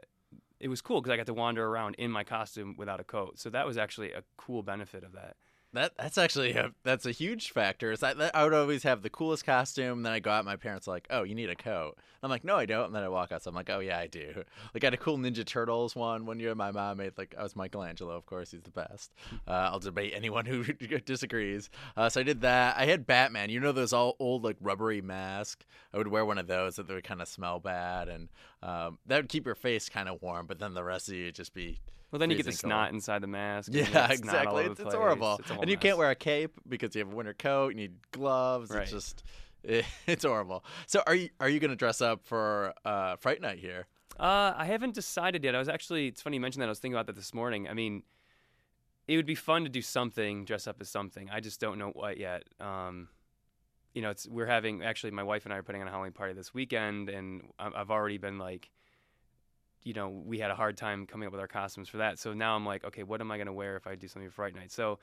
it 0.61 0.69
was 0.69 0.81
cool 0.81 1.01
because 1.01 1.13
i 1.13 1.17
got 1.17 1.27
to 1.27 1.35
wander 1.35 1.67
around 1.67 1.95
in 1.99 2.11
my 2.11 2.25
costume 2.25 2.75
without 2.79 3.01
a 3.01 3.05
coat 3.05 3.39
so 3.39 3.51
that 3.51 3.67
was 3.67 3.77
actually 3.77 4.13
a 4.13 4.23
cool 4.37 4.63
benefit 4.63 5.03
of 5.05 5.13
that 5.13 5.37
That 5.75 5.93
that's 5.97 6.19
actually 6.19 6.53
a 6.53 6.73
that's 6.85 7.07
a 7.07 7.13
huge 7.13 7.51
factor. 7.51 7.93
Is 7.93 8.01
that, 8.01 8.19
that 8.19 8.37
I 8.37 8.45
would 8.45 8.53
always 8.53 8.83
have 8.83 9.01
the 9.01 9.09
coolest 9.09 9.47
costume, 9.47 10.03
then 10.03 10.13
I 10.13 10.19
go 10.19 10.31
out. 10.31 10.45
My 10.45 10.57
parents 10.57 10.87
are 10.87 10.91
like, 10.91 11.07
"Oh, 11.09 11.23
you 11.23 11.35
need 11.35 11.49
a 11.49 11.55
coat." 11.57 11.97
I'm 12.23 12.29
like, 12.29 12.45
"No, 12.45 12.57
I 12.57 12.67
don't." 12.67 12.87
And 12.87 12.95
then 12.95 13.03
I 13.03 13.09
walk 13.09 13.33
out. 13.33 13.43
So 13.43 13.49
I'm 13.49 13.55
like, 13.55 13.71
"Oh 13.71 13.79
yeah, 13.81 13.99
I 13.99 14.07
do." 14.07 14.45
Like 14.75 14.85
I 14.85 14.87
had 14.87 14.95
a 14.95 14.99
cool 14.99 15.17
Ninja 15.17 15.47
Turtles 15.47 15.97
one 15.97 16.27
one 16.27 16.41
year. 16.41 16.55
My 16.55 16.73
mom 16.73 16.99
made 16.99 17.13
like 17.17 17.35
I 17.39 17.43
was 17.43 17.57
Michelangelo, 17.57 18.15
of 18.15 18.27
course, 18.27 18.51
he's 18.51 18.63
the 18.63 18.71
best. 18.71 19.13
Uh, 19.49 19.71
I'll 19.73 19.79
debate 19.81 20.13
anyone 20.15 20.45
who 20.45 20.63
disagrees. 21.07 21.71
Uh, 21.97 22.11
so 22.11 22.21
I 22.21 22.25
did 22.25 22.43
that. 22.43 22.77
I 22.77 22.85
had 22.85 23.07
Batman. 23.07 23.49
You 23.49 23.61
know 23.61 23.73
those 23.73 23.95
all 23.95 24.17
old 24.19 24.45
like 24.45 24.57
rubbery 24.61 25.01
mask. 25.01 25.65
I 25.95 25.97
would 25.97 26.09
wear 26.09 26.27
one 26.27 26.37
of 26.37 26.49
those 26.49 26.77
that 26.77 26.89
would 26.89 27.05
kind 27.05 27.23
of 27.23 27.29
smell 27.29 27.61
bad, 27.61 28.09
and 28.09 28.29
um, 28.63 28.99
that 29.07 29.17
would 29.17 29.31
keep 29.31 29.47
your 29.47 29.55
face 29.55 29.89
kind 29.89 30.11
of 30.11 30.21
warm. 30.21 30.47
But 30.47 30.59
then 30.59 30.75
the 30.75 30.85
rest 30.85 31.09
of 31.09 31.15
you 31.15 31.27
would 31.27 31.35
just 31.35 31.55
be 31.55 31.81
well 32.13 32.21
then 32.21 32.31
you 32.31 32.37
get 32.37 32.45
the 32.45 32.53
Freezing 32.53 32.69
snot 32.69 32.93
inside 32.93 33.21
the 33.23 33.27
mask 33.27 33.71
yeah, 33.73 33.83
get 33.83 33.91
snot 33.91 34.07
all 34.07 34.13
exactly. 34.13 34.65
It's, 34.67 34.81
it's 34.81 34.95
horrible. 34.95 35.37
It's 35.41 35.51
and 35.51 35.69
you 35.69 35.77
can't 35.77 35.99
wear 35.99 36.11
a 36.11 36.15
cape 36.15 36.53
because 36.69 36.95
you 36.95 37.01
have 37.01 37.13
a 37.13 37.17
winter 37.17 37.35
coat. 37.35 37.71
You 37.71 37.77
need 37.77 37.95
gloves. 38.13 38.71
Right. 38.71 38.83
It's 38.83 38.93
just 38.93 39.25
it's 40.07 40.25
horrible. 40.25 40.65
So 40.87 41.03
are 41.07 41.15
you 41.15 41.31
are 41.41 41.49
you 41.49 41.59
going 41.59 41.71
to 41.71 41.77
dress 41.77 42.01
up 42.01 42.25
for 42.25 42.75
uh, 42.85 43.17
Fright 43.17 43.41
Night 43.41 43.59
here? 43.59 43.87
Uh, 44.19 44.53
I 44.57 44.67
haven't 44.67 44.95
decided 44.95 45.43
yet. 45.43 45.55
I 45.55 45.59
was 45.59 45.69
actually, 45.69 46.09
it's 46.09 46.21
funny 46.21 46.37
you 46.37 46.41
mentioned 46.41 46.63
that. 46.63 46.67
I 46.67 46.71
was 46.71 46.79
thinking 46.79 46.97
about 46.97 47.07
that 47.07 47.17
this 47.17 47.33
morning. 47.33 47.69
I 47.69 47.75
mean, 47.75 48.03
it 49.09 49.17
would 49.17 49.27
be 49.27 49.35
fun 49.35 49.65
to 49.65 49.69
do 49.69 49.83
something, 49.83 50.45
dress 50.45 50.67
up 50.67 50.81
as 50.81 50.89
something. 50.89 51.31
I 51.31 51.41
just 51.41 51.61
don't 51.61 51.79
know 51.79 51.89
what 51.89 52.19
yet. 52.19 52.45
Um, 52.61 53.09
you 53.95 54.03
know, 54.03 54.11
it's 54.11 54.27
we're 54.29 54.47
having 54.47 54.83
actually 54.83 55.11
my 55.13 55.23
wife 55.23 55.45
and 55.45 55.53
I 55.53 55.59
are 55.59 55.63
putting 55.63 55.83
on 55.83 55.89
a 55.89 55.91
Halloween 55.91 56.13
party 56.13 56.35
this 56.35 56.55
weekend, 56.55 57.09
and 57.09 57.43
I've 57.59 57.91
already 57.91 58.19
been 58.19 58.39
like, 58.39 58.71
you 59.85 59.95
know, 59.95 60.09
we 60.09 60.39
had 60.39 60.51
a 60.51 60.55
hard 60.55 60.77
time 60.77 61.07
coming 61.07 61.27
up 61.27 61.33
with 61.33 61.41
our 61.41 61.49
costumes 61.49 61.89
for 61.89 61.99
that. 61.99 62.19
So 62.19 62.33
now 62.33 62.55
I'm 62.55 62.65
like, 62.65 62.85
okay, 62.85 63.03
what 63.03 63.21
am 63.21 63.31
I 63.31 63.39
gonna 63.39 63.53
wear 63.53 63.77
if 63.77 63.87
I 63.87 63.95
do 63.95 64.09
something 64.09 64.29
for 64.29 64.35
Fright 64.35 64.55
Night? 64.55 64.71
So 64.71 64.99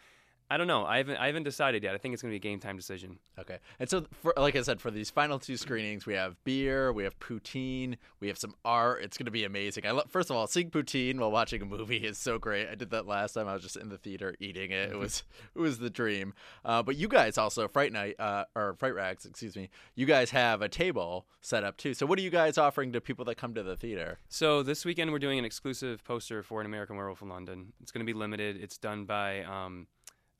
I 0.49 0.57
don't 0.57 0.67
know. 0.67 0.85
I 0.85 0.97
haven't 0.97 1.17
I 1.17 1.27
haven't 1.27 1.43
decided 1.43 1.83
yet. 1.83 1.93
I 1.93 1.97
think 1.97 2.13
it's 2.13 2.21
gonna 2.21 2.31
be 2.31 2.37
a 2.37 2.39
game 2.39 2.59
time 2.59 2.75
decision. 2.75 3.19
Okay. 3.39 3.59
And 3.79 3.89
so, 3.89 4.05
for, 4.21 4.33
like 4.37 4.55
I 4.55 4.61
said, 4.61 4.81
for 4.81 4.91
these 4.91 5.09
final 5.09 5.39
two 5.39 5.57
screenings, 5.57 6.05
we 6.05 6.13
have 6.13 6.35
beer, 6.43 6.91
we 6.91 7.03
have 7.03 7.19
poutine, 7.19 7.97
we 8.19 8.27
have 8.27 8.37
some 8.37 8.53
art. 8.65 9.03
It's 9.03 9.17
going 9.17 9.25
to 9.25 9.31
be 9.31 9.43
amazing. 9.43 9.85
I 9.85 9.91
lo- 9.91 10.03
first 10.07 10.29
of 10.29 10.35
all, 10.35 10.47
seeing 10.47 10.69
poutine 10.69 11.19
while 11.19 11.31
watching 11.31 11.61
a 11.61 11.65
movie 11.65 11.97
is 11.97 12.17
so 12.17 12.37
great. 12.37 12.67
I 12.67 12.75
did 12.75 12.89
that 12.91 13.07
last 13.07 13.33
time. 13.33 13.47
I 13.47 13.53
was 13.53 13.63
just 13.63 13.77
in 13.77 13.89
the 13.89 13.97
theater 13.97 14.35
eating 14.39 14.71
it. 14.71 14.91
It 14.91 14.97
was 14.97 15.23
it 15.55 15.59
was 15.59 15.79
the 15.79 15.89
dream. 15.89 16.33
Uh, 16.65 16.83
but 16.83 16.95
you 16.97 17.07
guys 17.07 17.37
also 17.37 17.67
Fright 17.67 17.93
Night 17.93 18.15
uh, 18.19 18.45
or 18.55 18.75
Fright 18.75 18.95
Rags, 18.95 19.25
excuse 19.25 19.55
me. 19.55 19.69
You 19.95 20.05
guys 20.05 20.31
have 20.31 20.61
a 20.61 20.69
table 20.69 21.27
set 21.41 21.63
up 21.63 21.77
too. 21.77 21.93
So 21.93 22.05
what 22.05 22.19
are 22.19 22.21
you 22.21 22.29
guys 22.29 22.57
offering 22.57 22.91
to 22.93 23.01
people 23.01 23.25
that 23.25 23.35
come 23.35 23.53
to 23.53 23.63
the 23.63 23.75
theater? 23.75 24.19
So 24.27 24.63
this 24.63 24.85
weekend 24.85 25.11
we're 25.11 25.19
doing 25.19 25.39
an 25.39 25.45
exclusive 25.45 26.03
poster 26.03 26.43
for 26.43 26.59
an 26.59 26.65
American 26.65 26.95
Werewolf 26.95 27.21
in 27.21 27.29
London. 27.29 27.73
It's 27.81 27.91
going 27.91 28.05
to 28.05 28.11
be 28.11 28.17
limited. 28.17 28.57
It's 28.61 28.77
done 28.77 29.05
by 29.05 29.43
um, 29.43 29.87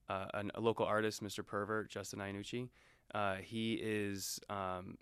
uh, 0.10 0.26
an, 0.34 0.52
a 0.56 0.60
local 0.60 0.86
artist, 0.86 1.24
Mr. 1.24 1.46
Pervert, 1.46 1.90
Justin 1.90 2.20
Iannucci. 2.20 2.70
Uh, 3.14 3.36
he 3.36 3.74
is, 3.82 4.40
um, 4.50 4.98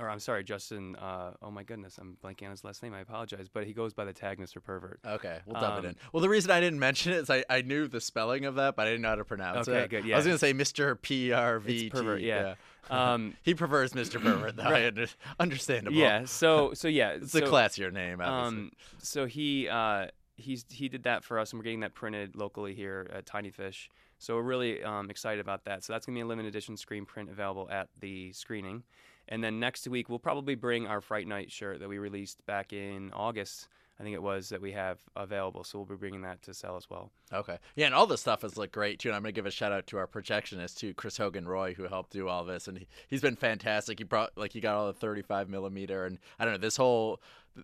or 0.00 0.08
I'm 0.08 0.20
sorry, 0.20 0.42
Justin. 0.42 0.96
Uh, 0.96 1.32
oh 1.42 1.50
my 1.50 1.62
goodness, 1.64 1.98
I'm 1.98 2.16
blanking 2.24 2.44
on 2.44 2.50
his 2.50 2.64
last 2.64 2.82
name. 2.82 2.94
I 2.94 3.00
apologize, 3.00 3.48
but 3.52 3.64
he 3.66 3.72
goes 3.72 3.92
by 3.92 4.04
the 4.04 4.12
tag 4.12 4.38
Mr. 4.38 4.62
Pervert. 4.62 4.98
Okay, 5.06 5.38
we'll 5.46 5.60
dub 5.60 5.78
Um, 5.78 5.84
it 5.84 5.88
in. 5.88 5.96
Well, 6.12 6.20
the 6.22 6.28
reason 6.28 6.50
I 6.50 6.60
didn't 6.60 6.78
mention 6.78 7.12
it 7.12 7.16
is 7.16 7.30
I, 7.30 7.44
I 7.50 7.62
knew 7.62 7.88
the 7.88 8.00
spelling 8.00 8.44
of 8.46 8.54
that, 8.56 8.74
but 8.74 8.86
I 8.86 8.90
didn't 8.90 9.02
know 9.02 9.10
how 9.10 9.14
to 9.16 9.24
pronounce 9.24 9.68
Okay, 9.68 9.82
it. 9.82 9.90
good, 9.90 10.12
I 10.12 10.16
was 10.16 10.24
gonna 10.24 10.38
say 10.38 10.54
Mr. 10.54 11.00
P 11.00 11.32
R 11.32 11.58
V 11.58 11.78
T. 11.78 11.90
Pervert, 11.90 12.20
yeah. 12.20 12.54
Um, 12.90 13.34
he 13.44 13.54
prefers 13.54 13.92
Mr. 13.92 14.20
Pervert, 14.20 14.56
though. 14.56 14.64
Right. 14.64 14.86
Under- 14.86 15.06
Understandable. 15.38 15.96
yeah. 15.96 16.24
So 16.24 16.74
so 16.74 16.88
yeah. 16.88 17.10
It's 17.22 17.30
so, 17.30 17.38
a 17.38 17.42
classier 17.42 17.92
name, 17.92 18.20
obviously. 18.20 18.58
Um, 18.64 18.72
so 18.98 19.24
he 19.26 19.68
uh, 19.68 20.08
he's 20.36 20.64
he 20.70 20.88
did 20.88 21.04
that 21.04 21.24
for 21.24 21.38
us, 21.38 21.52
and 21.52 21.58
we're 21.58 21.64
getting 21.64 21.80
that 21.80 21.94
printed 21.94 22.36
locally 22.36 22.74
here 22.74 23.08
at 23.12 23.26
Tiny 23.26 23.50
Fish. 23.50 23.90
So 24.18 24.36
we're 24.36 24.42
really 24.42 24.82
um, 24.82 25.10
excited 25.10 25.40
about 25.40 25.64
that. 25.64 25.84
So 25.84 25.92
that's 25.92 26.06
gonna 26.06 26.16
be 26.16 26.22
a 26.22 26.26
limited 26.26 26.48
edition 26.48 26.76
screen 26.76 27.04
print 27.04 27.30
available 27.30 27.68
at 27.70 27.88
the 28.00 28.32
screening, 28.32 28.82
and 29.28 29.42
then 29.42 29.60
next 29.60 29.86
week 29.88 30.08
we'll 30.08 30.18
probably 30.18 30.54
bring 30.54 30.86
our 30.86 31.00
Fright 31.00 31.26
Night 31.26 31.50
shirt 31.50 31.80
that 31.80 31.88
we 31.88 31.98
released 31.98 32.44
back 32.46 32.72
in 32.72 33.12
August. 33.12 33.68
I 34.00 34.04
think 34.04 34.14
it 34.14 34.22
was 34.22 34.48
that 34.48 34.60
we 34.60 34.72
have 34.72 34.98
available. 35.14 35.62
So 35.62 35.78
we'll 35.78 35.86
be 35.86 35.94
bringing 35.94 36.22
that 36.22 36.42
to 36.42 36.54
sell 36.54 36.76
as 36.76 36.90
well. 36.90 37.12
Okay. 37.32 37.58
Yeah, 37.76 37.86
and 37.86 37.94
all 37.94 38.06
this 38.06 38.22
stuff 38.22 38.42
is 38.42 38.56
like 38.56 38.72
great 38.72 38.98
too. 38.98 39.10
And 39.10 39.16
I'm 39.16 39.22
gonna 39.22 39.32
give 39.32 39.46
a 39.46 39.50
shout 39.50 39.70
out 39.70 39.86
to 39.88 39.98
our 39.98 40.08
projectionist 40.08 40.76
too, 40.76 40.94
Chris 40.94 41.18
Hogan 41.18 41.46
Roy, 41.46 41.74
who 41.74 41.84
helped 41.84 42.10
do 42.10 42.28
all 42.28 42.44
this, 42.44 42.66
and 42.66 42.78
he, 42.78 42.88
he's 43.06 43.20
been 43.20 43.36
fantastic. 43.36 43.98
He 43.98 44.04
brought 44.04 44.36
like 44.36 44.52
he 44.52 44.60
got 44.60 44.74
all 44.74 44.86
the 44.86 44.92
35 44.92 45.48
millimeter, 45.48 46.04
and 46.04 46.18
I 46.38 46.44
don't 46.44 46.54
know 46.54 46.58
this 46.58 46.76
whole 46.76 47.20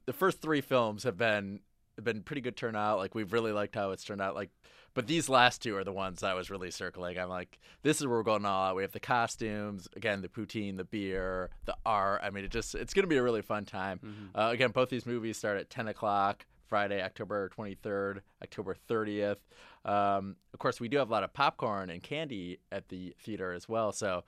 the 0.07 0.13
first 0.13 0.41
three 0.41 0.61
films 0.61 1.05
have 1.05 1.17
been 1.17 1.61
been 2.05 2.23
pretty 2.23 2.41
good 2.43 2.57
turnout. 2.57 2.99
Like 2.99 3.15
we've 3.15 3.33
really 3.33 3.53
liked 3.53 3.75
how 3.75 3.91
it's 3.91 4.05
turned 4.05 4.21
out. 4.21 4.35
Like, 4.35 4.51
but 4.95 5.07
these 5.07 5.29
last 5.29 5.63
two 5.63 5.77
are 5.77 5.85
the 5.85 5.93
ones 5.93 6.23
I 6.23 6.35
was 6.35 6.51
really 6.51 6.71
circling. 6.71 7.19
I'm 7.19 7.29
like, 7.29 7.59
this 7.83 8.01
is 8.01 8.07
where 8.07 8.17
we're 8.17 8.23
going 8.25 8.45
all 8.45 8.69
out. 8.71 8.77
We 8.77 8.83
have 8.83 8.93
the 8.93 9.01
costumes, 9.01 9.87
again, 9.95 10.23
the 10.23 10.29
poutine, 10.29 10.77
the 10.77 10.85
beer, 10.85 11.51
the 11.67 11.77
art. 11.87 12.21
I 12.25 12.31
mean, 12.31 12.45
it 12.45 12.51
just 12.51 12.75
it's 12.75 12.95
gonna 12.95 13.07
be 13.07 13.17
a 13.17 13.23
really 13.23 13.43
fun 13.43 13.65
time. 13.65 14.01
Mhm. 14.05 14.39
Uh, 14.41 14.51
again, 14.53 14.71
both 14.71 14.89
these 14.91 15.07
movies 15.07 15.37
start 15.37 15.59
at 15.59 15.71
10 15.71 15.89
o'clock 15.89 16.47
Friday, 16.67 17.03
October 17.03 17.49
23rd, 17.49 18.21
October 18.43 18.75
30th. 18.89 19.39
Um, 19.85 20.37
of 20.53 20.59
course, 20.59 20.81
we 20.81 20.89
do 20.89 20.99
have 20.99 21.09
a 21.09 21.13
lot 21.13 21.23
of 21.25 21.33
popcorn 21.33 21.89
and 21.89 22.03
candy 22.03 22.59
at 22.71 22.89
the 22.89 23.15
theater 23.21 23.53
as 23.53 23.69
well. 23.69 23.91
So, 23.93 24.25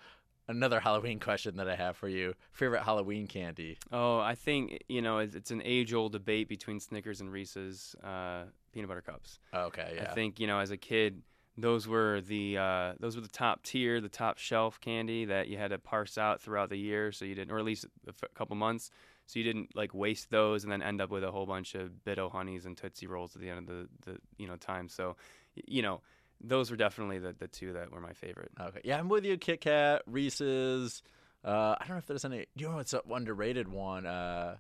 another 0.51 0.81
Halloween 0.81 1.21
question 1.21 1.57
that 1.57 1.69
I 1.69 1.77
have 1.77 1.97
for 1.97 2.09
you 2.09 2.35
favorite 2.53 2.83
Halloween 2.83 3.27
candy? 3.27 3.79
Oh, 3.93 4.19
I 4.19 4.35
think 4.35 4.85
you 4.89 5.01
know 5.01 5.19
it's, 5.19 5.35
it's 5.35 5.51
an 5.51 5.63
age-old 5.65 6.13
debate 6.13 6.49
between 6.49 6.81
Snickers 6.81 7.21
and 7.21 7.33
Reese's 7.33 7.95
uh, 8.05 8.45
peanut 8.73 8.89
butter 8.89 9.01
cups. 9.01 9.39
Okay, 9.55 9.95
yeah. 9.97 10.11
I 10.11 10.15
think 10.15 10.41
you 10.41 10.47
know, 10.47 10.59
as 10.59 10.71
a 10.71 10.77
kid, 10.77 11.23
those 11.57 11.87
were 11.87 12.21
the 12.21 12.59
uh, 12.59 12.93
those 13.01 13.17
were 13.17 13.23
the 13.23 13.29
top 13.29 13.63
tier, 13.63 14.01
the 14.01 14.09
top 14.09 14.39
shelf 14.39 14.81
candy 14.81 15.25
that 15.27 15.49
you 15.49 15.57
had 15.57 15.71
to 15.71 15.79
parse 15.79 16.19
out 16.19 16.41
throughout 16.41 16.69
the 16.69 16.79
year, 16.79 17.13
so 17.13 17.25
you 17.25 17.35
didn't, 17.35 17.53
or 17.53 17.59
at 17.59 17.65
least 17.65 17.87
a 18.07 18.11
f- 18.11 18.35
couple 18.35 18.57
months, 18.57 18.91
so 19.27 19.39
you 19.39 19.45
didn't 19.45 19.75
like 19.77 19.95
waste 19.95 20.31
those 20.31 20.65
and 20.65 20.73
then 20.73 20.83
end 20.83 21.01
up 21.01 21.11
with 21.11 21.25
a 21.25 21.31
whole 21.31 21.47
bunch 21.47 21.75
of 21.75 22.05
Bit-O 22.05 22.29
Honeys 22.29 22.67
and 22.67 22.77
Tootsie 22.77 23.07
rolls 23.07 23.35
at 23.37 23.43
the 23.43 23.49
end 23.49 23.59
of 23.59 23.67
the, 23.67 23.89
the 24.05 24.19
you 24.39 24.47
know 24.47 24.57
time. 24.57 24.89
So, 24.89 25.17
you 25.55 25.83
know, 25.83 26.01
those 26.41 26.71
were 26.71 26.77
definitely 26.77 27.19
the, 27.19 27.35
the 27.39 27.49
two 27.49 27.73
that 27.75 27.93
were 27.93 28.01
my 28.01 28.13
favorite. 28.13 28.51
Okay, 28.61 28.81
yeah, 28.85 28.99
I'm 28.99 29.09
with 29.09 29.25
you. 29.25 29.37
Kit 29.37 29.61
Kat, 29.61 30.03
Reese's. 30.07 31.03
Uh, 31.45 31.77
I 31.79 31.85
don't 31.87 31.91
know 31.91 31.99
if 31.99 32.07
there's 32.07 32.25
any. 32.25 32.47
You 32.57 32.69
know, 32.69 32.79
it's 32.79 32.93
an 32.93 33.01
underrated 33.11 33.69
one. 33.69 34.07
Uh, 34.07 34.57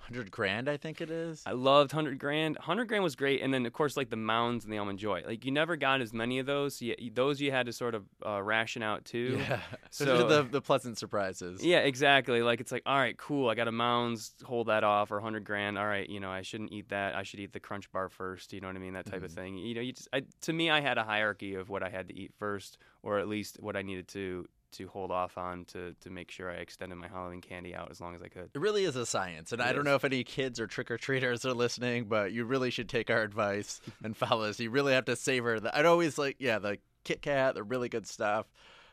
Hundred 0.00 0.30
grand, 0.32 0.68
I 0.68 0.76
think 0.76 1.00
it 1.00 1.10
is. 1.10 1.42
I 1.46 1.52
loved 1.52 1.92
Hundred 1.92 2.18
Grand. 2.18 2.56
Hundred 2.58 2.86
Grand 2.88 3.04
was 3.04 3.14
great, 3.14 3.42
and 3.42 3.54
then 3.54 3.64
of 3.64 3.72
course 3.72 3.96
like 3.96 4.10
the 4.10 4.16
Mounds 4.16 4.64
and 4.64 4.72
the 4.72 4.78
Almond 4.78 4.98
Joy. 4.98 5.22
Like 5.24 5.44
you 5.44 5.52
never 5.52 5.76
got 5.76 6.00
as 6.00 6.12
many 6.12 6.38
of 6.40 6.46
those. 6.46 6.76
So 6.76 6.86
you, 6.86 7.10
those 7.14 7.40
you 7.40 7.52
had 7.52 7.66
to 7.66 7.72
sort 7.72 7.94
of 7.94 8.04
uh, 8.26 8.42
ration 8.42 8.82
out 8.82 9.04
too. 9.04 9.36
Yeah, 9.38 9.60
So- 9.90 10.26
the 10.26 10.42
the 10.42 10.60
pleasant 10.60 10.98
surprises. 10.98 11.64
Yeah, 11.64 11.78
exactly. 11.80 12.42
Like 12.42 12.60
it's 12.60 12.72
like, 12.72 12.82
all 12.86 12.96
right, 12.98 13.16
cool. 13.16 13.48
I 13.50 13.54
got 13.54 13.68
a 13.68 13.72
Mounds, 13.72 14.32
hold 14.44 14.66
that 14.66 14.82
off, 14.82 15.12
or 15.12 15.20
hundred 15.20 15.44
grand. 15.44 15.78
All 15.78 15.86
right, 15.86 16.08
you 16.08 16.18
know, 16.18 16.30
I 16.30 16.42
shouldn't 16.42 16.72
eat 16.72 16.88
that. 16.88 17.14
I 17.14 17.22
should 17.22 17.38
eat 17.40 17.52
the 17.52 17.60
Crunch 17.60 17.90
Bar 17.92 18.08
first. 18.08 18.52
You 18.52 18.60
know 18.60 18.66
what 18.66 18.76
I 18.76 18.80
mean? 18.80 18.94
That 18.94 19.06
type 19.06 19.22
of 19.22 19.30
Mhm. 19.30 19.34
thing. 19.34 19.56
You 19.58 19.74
know, 19.76 19.80
you 19.80 19.92
just 19.92 20.08
I, 20.12 20.22
to 20.42 20.52
me, 20.52 20.70
I 20.70 20.80
had 20.80 20.98
a 20.98 21.04
hierarchy 21.04 21.54
of 21.54 21.68
what 21.68 21.82
I 21.84 21.88
had 21.88 22.08
to 22.08 22.14
eat 22.18 22.32
first, 22.38 22.78
or 23.02 23.18
at 23.20 23.28
least 23.28 23.58
what 23.60 23.76
I 23.76 23.82
needed 23.82 24.08
to 24.08 24.46
to 24.72 24.88
hold 24.88 25.10
off 25.10 25.38
on 25.38 25.64
to 25.66 25.94
to 26.00 26.10
make 26.10 26.30
sure 26.30 26.50
I 26.50 26.54
extended 26.54 26.96
my 26.96 27.08
Halloween 27.08 27.40
candy 27.40 27.74
out 27.74 27.90
as 27.90 28.00
long 28.00 28.14
as 28.14 28.22
I 28.22 28.28
could. 28.28 28.50
It 28.54 28.60
really 28.60 28.84
is 28.84 28.96
a 28.96 29.06
science, 29.06 29.52
and 29.52 29.60
It 29.60 29.66
I 29.66 29.72
don't 29.72 29.84
know 29.84 29.94
if 29.94 30.04
any 30.04 30.24
kids 30.24 30.60
or 30.60 30.66
trick 30.66 30.90
or 30.90 30.98
treaters 30.98 31.44
are 31.44 31.54
listening, 31.54 32.04
but 32.04 32.32
you 32.32 32.44
really 32.44 32.70
should 32.70 32.88
take 32.88 33.10
our 33.10 33.22
advice 33.22 33.80
and 34.04 34.16
follow 34.16 34.44
us. 34.44 34.60
You 34.60 34.70
really 34.70 34.92
have 34.92 35.06
to 35.06 35.16
savor 35.16 35.60
the. 35.60 35.76
I'd 35.76 35.86
always 35.86 36.18
like, 36.18 36.36
yeah, 36.38 36.58
the 36.58 36.78
Kit 37.04 37.22
Kat, 37.22 37.54
the 37.54 37.62
really 37.62 37.88
good 37.88 38.06
stuff. 38.06 38.46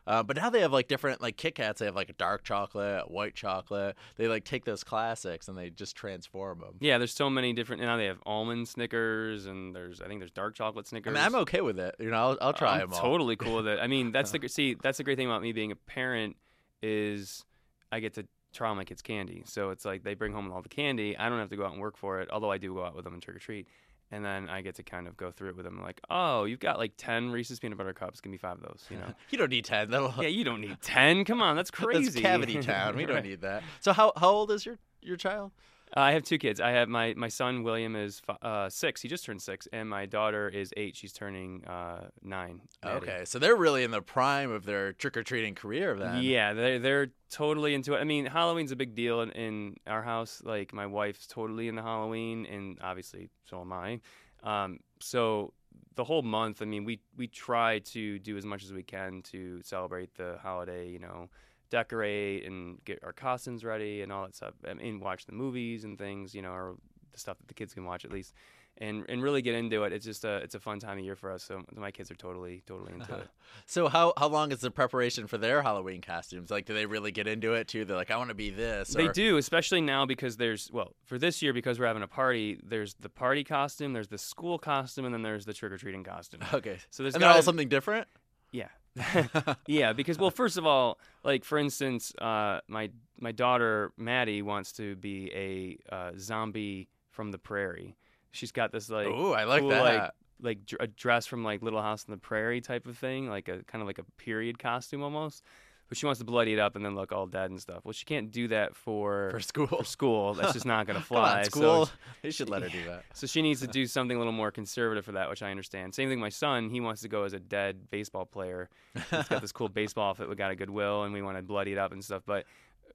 Uh, 0.07 0.23
but 0.23 0.37
now 0.37 0.49
they 0.49 0.61
have 0.61 0.71
like 0.71 0.87
different 0.87 1.21
like 1.21 1.35
Kit 1.35 1.55
Kats. 1.55 1.79
They 1.79 1.85
have 1.85 1.95
like 1.95 2.09
a 2.09 2.13
dark 2.13 2.43
chocolate, 2.43 3.11
white 3.11 3.35
chocolate. 3.35 3.97
They 4.15 4.27
like 4.27 4.45
take 4.45 4.63
those 4.63 4.83
classics 4.83 5.49
and 5.49 5.57
they 5.57 5.69
just 5.69 5.97
transform 5.97 6.59
them. 6.59 6.75
Yeah, 6.79 6.97
there's 6.97 7.13
so 7.13 7.29
many 7.29 7.51
different. 7.51 7.81
Now 7.81 7.97
they 7.97 8.05
have 8.05 8.19
almond 8.25 8.69
Snickers, 8.69 9.45
and 9.45 9.75
there's 9.75 10.01
I 10.01 10.07
think 10.07 10.21
there's 10.21 10.31
dark 10.31 10.55
chocolate 10.55 10.87
I 10.87 10.89
Snickers. 10.89 11.13
mean, 11.13 11.23
I'm 11.23 11.35
okay 11.35 11.59
with 11.59 11.77
it. 11.77 11.95
You 11.99 12.09
know, 12.09 12.15
I'll, 12.17 12.37
I'll 12.39 12.53
try 12.53 12.75
I'm 12.75 12.89
them 12.89 12.93
all. 12.93 13.01
totally 13.01 13.35
cool 13.35 13.57
with 13.57 13.67
it. 13.67 13.79
I 13.81 13.87
mean, 13.87 14.11
that's 14.13 14.31
the 14.31 14.47
see, 14.47 14.75
that's 14.81 14.97
the 14.97 15.03
great 15.03 15.17
thing 15.17 15.27
about 15.27 15.41
me 15.41 15.51
being 15.51 15.71
a 15.73 15.75
parent 15.75 16.37
is 16.81 17.43
I 17.91 17.99
get 17.99 18.13
to 18.13 18.25
try 18.53 18.69
all 18.69 18.75
my 18.75 18.85
kids' 18.85 19.01
candy. 19.01 19.43
So 19.45 19.71
it's 19.71 19.85
like 19.85 20.03
they 20.03 20.13
bring 20.13 20.33
home 20.33 20.51
all 20.51 20.61
the 20.61 20.69
candy. 20.69 21.17
I 21.17 21.29
don't 21.29 21.39
have 21.39 21.49
to 21.49 21.57
go 21.57 21.65
out 21.65 21.73
and 21.73 21.81
work 21.81 21.97
for 21.97 22.21
it, 22.21 22.29
although 22.31 22.51
I 22.51 22.57
do 22.57 22.73
go 22.73 22.83
out 22.83 22.95
with 22.95 23.03
them 23.03 23.13
and 23.13 23.21
trick 23.21 23.35
or 23.35 23.39
treat. 23.39 23.67
And 24.09 24.23
then 24.23 24.47
I 24.47 24.61
get 24.61 24.75
to 24.75 24.83
kind 24.83 25.05
of 25.05 25.17
go 25.17 25.31
through 25.31 25.49
it 25.49 25.57
with 25.57 25.65
them, 25.65 25.81
like, 25.81 25.99
oh, 26.09 26.45
you've 26.45 26.61
got 26.61 26.77
like 26.77 26.93
ten 26.97 27.29
Reese's 27.29 27.59
peanut 27.59 27.77
butter 27.77 27.91
cups. 27.93 28.21
Give 28.21 28.31
me 28.31 28.37
five 28.37 28.53
of 28.57 28.61
those. 28.61 28.85
You 28.89 28.97
know? 28.97 29.13
You 29.29 29.37
don't 29.37 29.49
need 29.49 29.65
ten. 29.65 29.89
That'll 29.91 30.13
yeah, 30.19 30.29
you 30.29 30.45
don't 30.45 30.61
need 30.61 30.81
ten. 30.81 31.25
Come 31.25 31.41
on, 31.41 31.55
that's 31.57 31.71
crazy. 31.71 32.05
That's 32.05 32.21
cavity 32.21 32.61
town. 32.61 32.95
We 32.95 33.05
don't 33.11 33.25
need 33.25 33.41
that. 33.41 33.63
So 33.81 33.91
how 33.91 34.13
how 34.15 34.29
old 34.29 34.51
is 34.51 34.65
your 34.65 34.77
your 35.01 35.17
child? 35.17 35.51
Uh, 35.95 36.01
I 36.01 36.11
have 36.11 36.23
two 36.23 36.37
kids. 36.37 36.59
I 36.59 36.71
have 36.71 36.89
my 36.89 37.13
my 37.15 37.29
son 37.29 37.63
William 37.63 37.95
is 37.95 38.21
uh, 38.41 38.69
six. 38.69 39.01
He 39.01 39.07
just 39.07 39.25
turned 39.25 39.41
six, 39.41 39.67
and 39.71 39.89
my 39.89 40.05
daughter 40.05 40.49
is 40.49 40.73
eight. 40.75 40.95
She's 40.95 41.13
turning 41.13 41.63
uh, 41.65 42.09
nine. 42.21 42.61
Okay, 42.83 43.23
so 43.25 43.39
they're 43.39 43.55
really 43.55 43.83
in 43.83 43.91
the 43.91 44.01
prime 44.01 44.51
of 44.51 44.65
their 44.65 44.93
trick 44.93 45.15
or 45.15 45.23
treating 45.23 45.55
career 45.55 45.95
then. 45.97 46.21
Yeah, 46.23 46.53
they're 46.53 46.79
they're 46.79 47.07
totally 47.29 47.73
into 47.73 47.93
it. 47.93 47.99
I 47.99 48.03
mean, 48.03 48.25
Halloween's 48.25 48.71
a 48.71 48.75
big 48.75 48.95
deal 48.95 49.21
in, 49.21 49.31
in 49.31 49.75
our 49.87 50.03
house. 50.03 50.41
Like 50.43 50.73
my 50.73 50.85
wife's 50.85 51.25
totally 51.25 51.67
into 51.67 51.81
Halloween, 51.81 52.45
and 52.45 52.77
obviously 52.81 53.29
so 53.45 53.61
am 53.61 53.71
I. 53.71 54.01
Um, 54.43 54.79
so 54.99 55.53
the 55.95 56.03
whole 56.03 56.21
month, 56.21 56.61
I 56.61 56.65
mean, 56.65 56.83
we 56.83 56.99
we 57.15 57.27
try 57.27 57.79
to 57.79 58.19
do 58.19 58.37
as 58.37 58.45
much 58.45 58.63
as 58.63 58.73
we 58.73 58.83
can 58.83 59.21
to 59.31 59.61
celebrate 59.63 60.15
the 60.15 60.37
holiday. 60.41 60.89
You 60.89 60.99
know, 60.99 61.29
decorate 61.69 62.45
and 62.45 62.83
get 62.85 62.99
our 63.03 63.13
costumes 63.13 63.63
ready 63.63 64.01
and 64.01 64.11
all 64.11 64.23
that 64.23 64.35
stuff. 64.35 64.53
I 64.67 64.73
mean, 64.73 64.99
watch 64.99 65.25
the 65.25 65.33
movies 65.33 65.83
and 65.83 65.97
things. 65.97 66.33
You 66.35 66.41
know, 66.41 66.51
or 66.51 66.75
the 67.13 67.19
stuff 67.19 67.37
that 67.39 67.47
the 67.47 67.53
kids 67.53 67.73
can 67.73 67.85
watch 67.85 68.05
at 68.05 68.11
least. 68.11 68.33
And, 68.79 69.05
and 69.09 69.23
really 69.23 69.41
get 69.41 69.55
into 69.55 69.85
it. 69.85 69.91
It's 69.91 70.05
just 70.05 70.23
a 70.23 70.35
it's 70.35 70.53
a 70.53 70.59
fun 70.59 70.77
time 70.77 70.99
of 70.99 71.03
year 71.03 71.15
for 71.15 71.31
us. 71.31 71.41
So 71.41 71.63
my 71.75 71.89
kids 71.89 72.11
are 72.11 72.15
totally 72.15 72.61
totally 72.67 72.93
into 72.93 73.11
it. 73.15 73.27
So 73.65 73.87
how 73.87 74.13
how 74.15 74.27
long 74.27 74.51
is 74.51 74.59
the 74.59 74.69
preparation 74.69 75.25
for 75.25 75.39
their 75.39 75.63
Halloween 75.63 75.99
costumes? 75.99 76.51
Like, 76.51 76.65
do 76.65 76.75
they 76.75 76.85
really 76.85 77.11
get 77.11 77.25
into 77.27 77.53
it 77.53 77.67
too? 77.67 77.85
They're 77.85 77.97
like, 77.97 78.11
I 78.11 78.17
want 78.17 78.29
to 78.29 78.35
be 78.35 78.51
this. 78.51 78.89
They 78.89 79.07
or- 79.07 79.11
do, 79.13 79.37
especially 79.37 79.81
now 79.81 80.05
because 80.05 80.37
there's 80.37 80.69
well 80.71 80.93
for 81.05 81.17
this 81.17 81.41
year 81.41 81.53
because 81.53 81.79
we're 81.79 81.87
having 81.87 82.03
a 82.03 82.07
party. 82.07 82.59
There's 82.63 82.93
the 82.99 83.09
party 83.09 83.43
costume, 83.43 83.93
there's 83.93 84.09
the 84.09 84.19
school 84.19 84.59
costume, 84.59 85.05
and 85.05 85.13
then 85.13 85.23
there's 85.23 85.45
the 85.45 85.53
trick 85.53 85.71
or 85.71 85.77
treating 85.79 86.03
costume. 86.03 86.41
Okay, 86.53 86.77
So 86.91 87.01
there's 87.01 87.15
and 87.15 87.23
they're 87.23 87.31
all 87.31 87.41
something 87.41 87.69
different. 87.69 88.07
yeah, 88.51 88.67
yeah. 89.67 89.93
Because 89.93 90.17
well, 90.17 90.31
first 90.31 90.57
of 90.57 90.65
all, 90.65 90.99
like 91.23 91.43
for 91.43 91.57
instance, 91.57 92.13
uh, 92.19 92.59
my 92.67 92.89
my 93.19 93.31
daughter 93.31 93.91
Maddie 93.97 94.41
wants 94.41 94.71
to 94.73 94.95
be 94.95 95.31
a 95.33 95.95
uh, 95.95 96.11
zombie 96.17 96.89
from 97.11 97.31
the 97.31 97.37
prairie. 97.37 97.95
She's 98.31 98.51
got 98.51 98.71
this 98.71 98.89
like 98.89 99.07
Ooh, 99.07 99.33
I 99.33 99.45
like 99.45 99.61
cool, 99.61 99.69
that. 99.69 99.81
like 99.81 100.11
like 100.41 100.59
a 100.79 100.87
dress 100.87 101.25
from 101.25 101.43
like 101.43 101.61
Little 101.61 101.81
House 101.81 102.05
on 102.07 102.11
the 102.11 102.19
Prairie 102.19 102.61
type 102.61 102.87
of 102.87 102.97
thing, 102.97 103.29
like 103.29 103.47
a 103.47 103.63
kind 103.63 103.81
of 103.81 103.87
like 103.87 103.99
a 103.99 104.05
period 104.17 104.59
costume 104.59 105.03
almost. 105.03 105.43
But 105.89 105.97
she 105.97 106.05
wants 106.05 106.19
to 106.19 106.25
bloody 106.25 106.51
it 106.53 106.59
up 106.59 106.75
and 106.75 106.83
then 106.83 106.95
look 106.95 107.13
all 107.13 107.27
dead 107.27 107.49
and 107.49 107.61
stuff. 107.61 107.85
Well, 107.85 107.93
she 107.93 108.03
can't 108.03 108.29
do 108.29 108.49
that 108.49 108.75
for 108.75 109.29
for 109.31 109.39
school. 109.39 109.67
for 109.67 109.83
school. 109.85 110.33
That's 110.33 110.51
just 110.53 110.65
not 110.65 110.85
gonna 110.85 110.99
Come 110.99 111.03
fly. 111.05 111.37
on, 111.39 111.43
So- 111.45 111.49
school. 111.49 111.89
they 112.21 112.31
should 112.31 112.49
let 112.49 112.61
her 112.63 112.69
do 112.69 112.83
that. 112.85 113.03
So, 113.13 113.25
she 113.25 113.41
needs 113.41 113.61
to 113.61 113.67
do 113.67 113.85
something 113.85 114.15
a 114.17 114.19
little 114.19 114.33
more 114.33 114.51
conservative 114.51 115.05
for 115.05 115.13
that, 115.13 115.29
which 115.29 115.41
I 115.41 115.49
understand. 115.51 115.95
Same 115.95 116.09
thing. 116.09 116.19
My 116.19 116.29
son, 116.29 116.69
he 116.69 116.81
wants 116.81 117.01
to 117.03 117.07
go 117.07 117.23
as 117.23 117.31
a 117.33 117.39
dead 117.39 117.89
baseball 117.89 118.25
player. 118.25 118.69
He's 118.95 119.27
got 119.29 119.41
this 119.41 119.51
cool 119.53 119.69
baseball 119.81 120.09
outfit. 120.09 120.27
We 120.27 120.35
got 120.35 120.51
a 120.51 120.55
Goodwill, 120.55 121.03
and 121.03 121.13
we 121.13 121.21
want 121.21 121.37
to 121.37 121.41
bloody 121.43 121.71
it 121.71 121.77
up 121.77 121.93
and 121.93 122.03
stuff. 122.03 122.23
But 122.25 122.45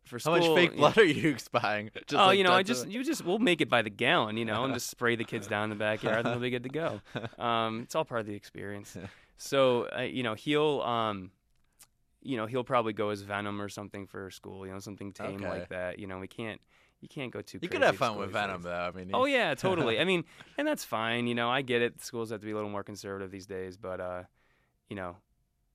for 0.04 0.18
How 0.22 0.32
much 0.32 0.42
fake 0.54 0.70
you 0.72 0.76
know- 0.76 0.80
blood 0.80 0.98
are 0.98 1.04
you 1.04 1.36
buying? 1.50 1.90
Just 2.06 2.14
oh, 2.20 2.26
like 2.26 2.36
you 2.38 2.44
know, 2.44 2.52
I 2.52 2.62
just 2.62 2.88
you 2.88 3.02
just 3.04 3.24
we'll 3.24 3.38
make 3.38 3.60
it 3.62 3.70
by 3.70 3.80
the 3.82 3.90
gallon, 3.90 4.36
you 4.36 4.44
know, 4.44 4.64
and 4.64 4.74
just 4.74 4.90
spray 4.90 5.16
the 5.16 5.24
kids 5.24 5.46
down 5.46 5.64
in 5.64 5.70
the 5.70 5.76
backyard, 5.76 6.18
and 6.18 6.26
they'll 6.26 6.40
be 6.40 6.50
good 6.50 6.64
to 6.64 6.68
go. 6.68 7.00
Um, 7.42 7.80
it's 7.84 7.94
all 7.94 8.04
part 8.04 8.20
of 8.20 8.26
the 8.26 8.34
experience. 8.34 8.96
So, 9.38 9.88
uh, 9.96 10.02
you 10.02 10.22
know, 10.22 10.34
he'll 10.34 10.80
um, 10.82 11.30
you 12.22 12.36
know, 12.36 12.46
he'll 12.46 12.64
probably 12.64 12.92
go 12.92 13.10
as 13.10 13.22
Venom 13.22 13.60
or 13.60 13.68
something 13.68 14.06
for 14.06 14.30
school, 14.30 14.66
you 14.66 14.72
know, 14.72 14.78
something 14.78 15.12
tame 15.12 15.36
Okay. 15.42 15.48
like 15.48 15.68
that. 15.68 15.98
You 15.98 16.06
know, 16.06 16.18
we 16.18 16.28
can't 16.28 16.60
you 17.00 17.08
can't 17.08 17.32
go 17.32 17.42
too. 17.42 17.58
You 17.60 17.68
could 17.68 17.82
have 17.82 17.96
fun 17.96 18.16
with 18.16 18.30
Venom 18.30 18.62
days. 18.62 18.64
though. 18.64 18.72
I 18.72 18.90
mean, 18.92 19.10
Oh 19.12 19.24
yeah, 19.24 19.54
totally. 19.56 19.98
I 19.98 20.04
mean, 20.04 20.24
and 20.56 20.66
that's 20.66 20.84
fine. 20.84 21.26
You 21.26 21.34
know, 21.34 21.50
I 21.50 21.62
get 21.62 21.82
it. 21.82 22.00
Schools 22.02 22.30
have 22.30 22.40
to 22.40 22.46
be 22.46 22.52
a 22.52 22.54
little 22.54 22.70
more 22.70 22.84
conservative 22.84 23.30
these 23.30 23.46
days, 23.46 23.76
but 23.76 24.00
uh, 24.00 24.22
you 24.88 24.96
know, 24.96 25.16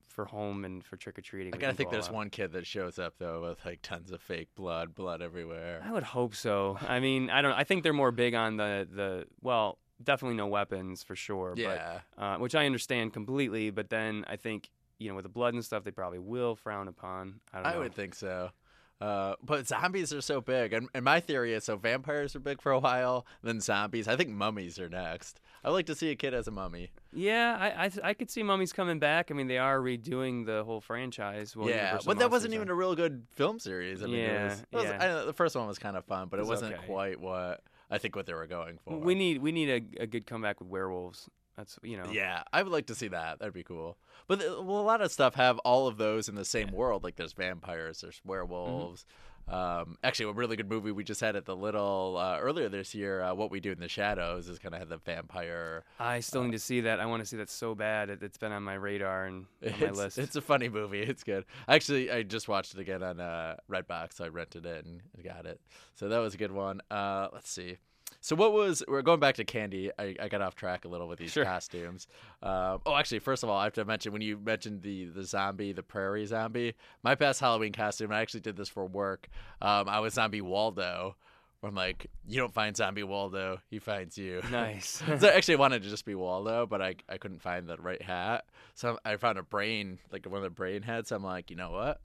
for 0.08 0.26
home 0.26 0.66
and 0.66 0.84
for 0.84 0.96
trick 0.98 1.20
or 1.20 1.22
treating, 1.22 1.54
I 1.54 1.58
gotta 1.58 1.74
think 1.74 1.92
there's 1.92 2.08
out. 2.08 2.14
one 2.14 2.30
kid 2.30 2.54
that 2.54 2.66
shows 2.66 2.98
up 2.98 3.16
though 3.20 3.42
with 3.42 3.64
like 3.66 3.82
tons 3.82 4.12
of 4.12 4.22
fake 4.22 4.50
blood, 4.56 4.96
blood 4.96 5.22
everywhere. 5.22 5.84
I 5.86 5.92
would 5.92 6.04
hope 6.04 6.34
so. 6.34 6.78
I 6.88 7.00
mean, 7.00 7.30
I 7.30 7.42
don't. 7.42 7.54
I 7.54 7.64
think 7.66 7.84
they're 7.84 7.94
more 7.94 8.12
big 8.12 8.34
on 8.34 8.58
the 8.58 8.88
the 8.90 9.26
well, 9.42 9.80
definitely 10.02 10.38
no 10.38 10.48
weapons 10.48 11.04
for 11.04 11.16
sure. 11.16 11.54
Yeah, 11.58 12.00
But, 12.16 12.24
uh, 12.24 12.38
which 12.38 12.56
I 12.56 12.66
understand 12.66 13.14
completely. 13.14 13.70
But 13.70 13.90
then 13.90 14.24
I 14.28 14.38
think 14.38 14.70
you 15.00 15.10
know 15.10 15.16
with 15.16 15.24
the 15.24 15.30
blood 15.30 15.54
and 15.54 15.64
stuff, 15.64 15.84
they 15.84 15.92
probably 15.92 16.20
will 16.20 16.56
frown 16.56 16.88
upon. 16.88 17.40
I 17.54 17.58
don't 17.64 17.66
I 17.74 17.78
would 17.78 17.94
think 17.94 18.16
so. 18.16 18.52
Uh, 19.00 19.36
but 19.44 19.68
zombies 19.68 20.12
are 20.12 20.22
so 20.22 20.42
big, 20.42 20.74
and, 20.74 20.90
and 20.96 21.06
my 21.06 21.20
theory 21.20 21.54
is 21.54 21.64
so 21.64 21.76
vampires 21.78 22.34
were 22.34 22.40
big 22.40 22.60
for 22.60 22.72
a 22.72 22.80
while, 22.80 23.28
then 23.44 23.62
zombies. 23.62 24.08
I 24.08 24.16
think 24.16 24.32
mummies 24.32 24.80
are 24.80 24.90
next. 24.90 25.40
I 25.64 25.70
would 25.70 25.76
like 25.76 25.86
to 25.86 25.94
see 25.94 26.10
a 26.10 26.16
kid 26.16 26.34
as 26.34 26.48
a 26.48 26.52
mummy. 26.52 26.90
Yeah, 27.14 27.56
I, 27.60 27.86
I 27.86 27.92
I 28.10 28.14
could 28.16 28.32
see 28.32 28.42
mummies 28.42 28.74
coming 28.74 28.98
back. 28.98 29.30
I 29.30 29.36
mean, 29.36 29.46
they 29.48 29.60
are 29.60 29.80
redoing 29.80 30.48
the 30.48 30.64
whole 30.64 30.82
franchise. 30.82 31.56
Well, 31.56 31.70
yeah, 31.70 32.00
but 32.08 32.18
that 32.18 32.32
wasn't 32.32 32.56
even 32.56 32.70
are. 32.70 32.74
a 32.74 32.76
real 32.76 32.96
good 32.96 33.28
film 33.36 33.60
series. 33.60 34.02
I 34.02 34.08
mean, 34.08 34.16
it 34.16 34.32
Yeah, 34.32 34.44
was, 34.46 34.60
it 34.62 34.76
was- 34.76 34.84
yeah. 34.86 35.22
I 35.22 35.26
the 35.26 35.34
first 35.34 35.56
one 35.56 35.68
was 35.68 35.78
kind 35.78 35.96
of 35.96 36.04
fun, 36.06 36.28
but 36.30 36.38
it, 36.40 36.44
It 36.44 36.50
was 36.50 36.62
wasn't 36.62 36.74
okay. 36.80 36.88
quite 36.88 37.20
what 37.20 37.62
I 37.92 38.00
think 38.00 38.16
what 38.16 38.26
they 38.26 38.34
were 38.34 38.48
going 38.48 38.80
for. 38.84 38.98
We 38.98 39.14
need 39.14 39.44
we 39.44 39.52
need 39.52 39.70
a, 40.00 40.04
a 40.04 40.08
good 40.08 40.26
comeback 40.26 40.60
with 40.60 40.70
werewolves. 40.70 41.30
That's 41.58 41.80
you 41.82 41.98
know. 41.98 42.06
Yeah, 42.12 42.44
I 42.54 42.62
would 42.62 42.72
like 42.72 42.86
to 42.86 42.96
see 42.96 43.08
that. 43.08 43.40
That'd 43.40 43.54
be 43.54 43.64
cool. 43.64 43.98
But 44.28 44.42
uh, 44.42 44.62
well, 44.62 44.80
a 44.80 44.82
lot 44.82 45.02
of 45.02 45.12
stuff 45.12 45.36
have 45.36 45.58
all 45.60 45.88
of 45.88 45.98
those 45.98 46.30
in 46.30 46.36
the 46.36 46.46
same 46.46 46.72
world. 46.72 47.04
Like 47.04 47.16
there's 47.16 47.34
vampires, 47.34 48.02
there's 48.02 48.22
werewolves. 48.24 49.06
Um, 49.48 49.98
actually, 50.04 50.30
a 50.30 50.34
really 50.34 50.58
good 50.58 50.70
movie 50.70 50.92
we 50.92 51.06
just 51.06 51.22
had 51.22 51.38
at 51.38 51.46
the 51.46 51.56
Little 51.56 52.18
uh, 52.20 52.38
earlier 52.38 52.68
this 52.68 52.94
year. 52.94 53.22
Uh, 53.22 53.34
what 53.34 53.50
we 53.50 53.60
do 53.62 53.72
in 53.72 53.80
the 53.80 53.88
shadows 53.88 54.50
is 54.50 54.60
kind 54.60 54.76
of 54.76 54.80
had 54.80 54.90
the 54.90 54.98
vampire. 54.98 55.86
I 56.00 56.20
still 56.20 56.44
need 56.44 56.52
to 56.52 56.60
see 56.60 56.82
that. 56.82 57.00
I 57.00 57.06
want 57.06 57.24
to 57.24 57.26
see 57.26 57.38
that 57.38 57.50
so 57.50 57.74
bad. 57.74 58.10
It, 58.10 58.22
it's 58.22 58.38
been 58.38 58.52
on 58.52 58.64
my 58.64 58.74
radar 58.74 59.26
and 59.26 59.46
on 59.66 59.80
my 59.80 59.92
list. 59.92 60.18
it's 60.18 60.36
a 60.36 60.42
funny 60.42 60.68
movie. 60.68 61.00
It's 61.00 61.24
good. 61.24 61.46
Actually, 61.68 62.12
I 62.12 62.24
just 62.24 62.50
watched 62.50 62.74
it 62.74 62.82
again 62.82 63.02
on 63.02 63.22
uh, 63.22 63.56
Redbox. 63.72 64.16
So 64.16 64.26
I 64.26 64.28
rented 64.28 64.66
it 64.66 64.86
and 64.86 65.02
got 65.24 65.46
it. 65.46 65.62
So 65.96 66.10
that 66.10 66.20
was 66.20 66.34
a 66.34 66.38
good 66.38 66.52
one. 66.52 66.82
Uh, 66.92 67.30
let's 67.32 67.50
see. 67.50 67.78
So 68.22 68.36
what 68.36 68.52
was 68.52 68.84
we're 68.88 69.02
going 69.04 69.20
back 69.20 69.36
to 69.36 69.46
candy. 69.46 69.92
I, 69.98 70.16
I 70.20 70.28
got 70.28 70.42
off 70.42 70.56
track 70.56 70.86
a 70.86 70.88
little 70.88 71.08
with 71.08 71.20
these 71.20 71.32
Sure. 71.32 71.46
costumes. 71.46 72.08
Um, 72.44 72.80
oh, 72.86 72.96
actually, 72.96 73.20
first 73.20 73.44
of 73.44 73.50
all, 73.50 73.58
I 73.58 73.64
have 73.66 73.74
to 73.74 73.86
mention 73.86 74.12
when 74.12 74.22
you 74.22 74.38
mentioned 74.38 74.82
the 74.82 75.06
the 75.06 75.24
zombie, 75.24 75.72
the 75.72 75.84
prairie 75.84 76.26
zombie. 76.26 76.74
My 77.04 77.16
best 77.16 77.40
Halloween 77.40 77.72
costume. 77.74 78.12
I 78.12 78.20
actually 78.22 78.42
did 78.42 78.58
this 78.58 78.70
for 78.70 78.86
work. 78.86 79.30
Um, 79.62 79.88
I 79.88 80.00
was 80.00 80.14
zombie 80.16 80.42
Waldo. 80.42 81.16
I'm 81.64 81.74
like, 81.74 82.06
you 82.28 82.40
don't 82.40 82.54
find 82.54 82.78
zombie 82.78 83.02
Waldo, 83.04 83.60
he 83.70 83.80
finds 83.80 84.16
you. 84.18 84.42
nice. 84.52 85.02
so 85.20 85.28
actually, 85.28 85.56
I 85.56 85.58
wanted 85.60 85.82
to 85.84 85.90
just 85.90 86.06
be 86.06 86.14
Waldo, 86.16 86.66
but 86.68 86.82
I 86.82 86.96
I 87.10 87.18
couldn't 87.18 87.42
find 87.42 87.68
the 87.68 87.78
right 87.78 88.02
hat. 88.02 88.46
So 88.76 89.00
I 89.04 89.16
found 89.18 89.38
a 89.40 89.44
brain, 89.44 89.98
like 90.12 90.26
one 90.26 90.38
of 90.38 90.44
the 90.44 90.50
brain 90.50 90.82
heads. 90.84 91.12
I'm 91.12 91.24
like, 91.24 91.50
you 91.50 91.56
know 91.56 91.72
what? 91.72 92.00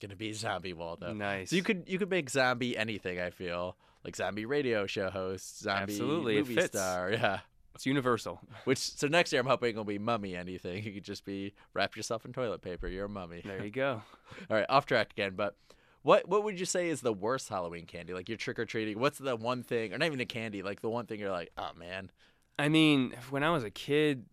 Gonna 0.00 0.16
be 0.16 0.32
zombie 0.32 0.72
Waldo. 0.72 1.12
nice. 1.12 1.50
So 1.50 1.56
you 1.56 1.62
could 1.62 1.84
you 1.86 1.98
could 1.98 2.10
make 2.10 2.28
zombie 2.28 2.76
anything. 2.76 3.20
I 3.20 3.30
feel 3.30 3.76
like 4.04 4.16
zombie 4.16 4.46
radio 4.46 4.86
show 4.86 5.10
host, 5.10 5.60
zombie 5.60 5.92
Absolutely, 5.92 6.36
movie 6.36 6.60
star. 6.62 7.10
Yeah. 7.12 7.40
It's 7.74 7.86
universal. 7.86 8.38
Which 8.64 8.78
so 8.78 9.08
next 9.08 9.32
year 9.32 9.40
I'm 9.40 9.46
hoping 9.46 9.70
it'll 9.70 9.84
be 9.84 9.98
mummy 9.98 10.36
anything. 10.36 10.84
You 10.84 10.92
could 10.92 11.04
just 11.04 11.24
be 11.24 11.54
wrap 11.74 11.96
yourself 11.96 12.24
in 12.24 12.32
toilet 12.32 12.60
paper. 12.60 12.86
You're 12.86 13.06
a 13.06 13.08
mummy. 13.08 13.42
There 13.44 13.64
you 13.64 13.70
go. 13.70 14.02
All 14.50 14.56
right, 14.56 14.66
off 14.68 14.86
track 14.86 15.12
again, 15.12 15.34
but. 15.36 15.56
What 16.04 16.26
what 16.26 16.42
would 16.42 16.58
you 16.58 16.66
say 16.66 16.88
is 16.88 17.00
the 17.00 17.12
worst 17.12 17.48
Halloween 17.48 17.86
candy? 17.86 18.12
Like 18.12 18.28
you're 18.28 18.36
trick 18.36 18.58
or 18.58 18.64
treating. 18.64 18.98
What's 18.98 19.18
the 19.18 19.36
one 19.36 19.62
thing, 19.62 19.94
or 19.94 19.98
not 19.98 20.06
even 20.06 20.18
a 20.18 20.24
candy? 20.24 20.60
Like 20.60 20.80
the 20.80 20.88
one 20.88 21.06
thing 21.06 21.20
you're 21.20 21.30
like, 21.30 21.52
oh 21.56 21.70
man, 21.78 22.10
I 22.58 22.68
mean, 22.68 23.14
when 23.30 23.44
I 23.44 23.50
was 23.50 23.62
a 23.62 23.70
kid, 23.70 24.24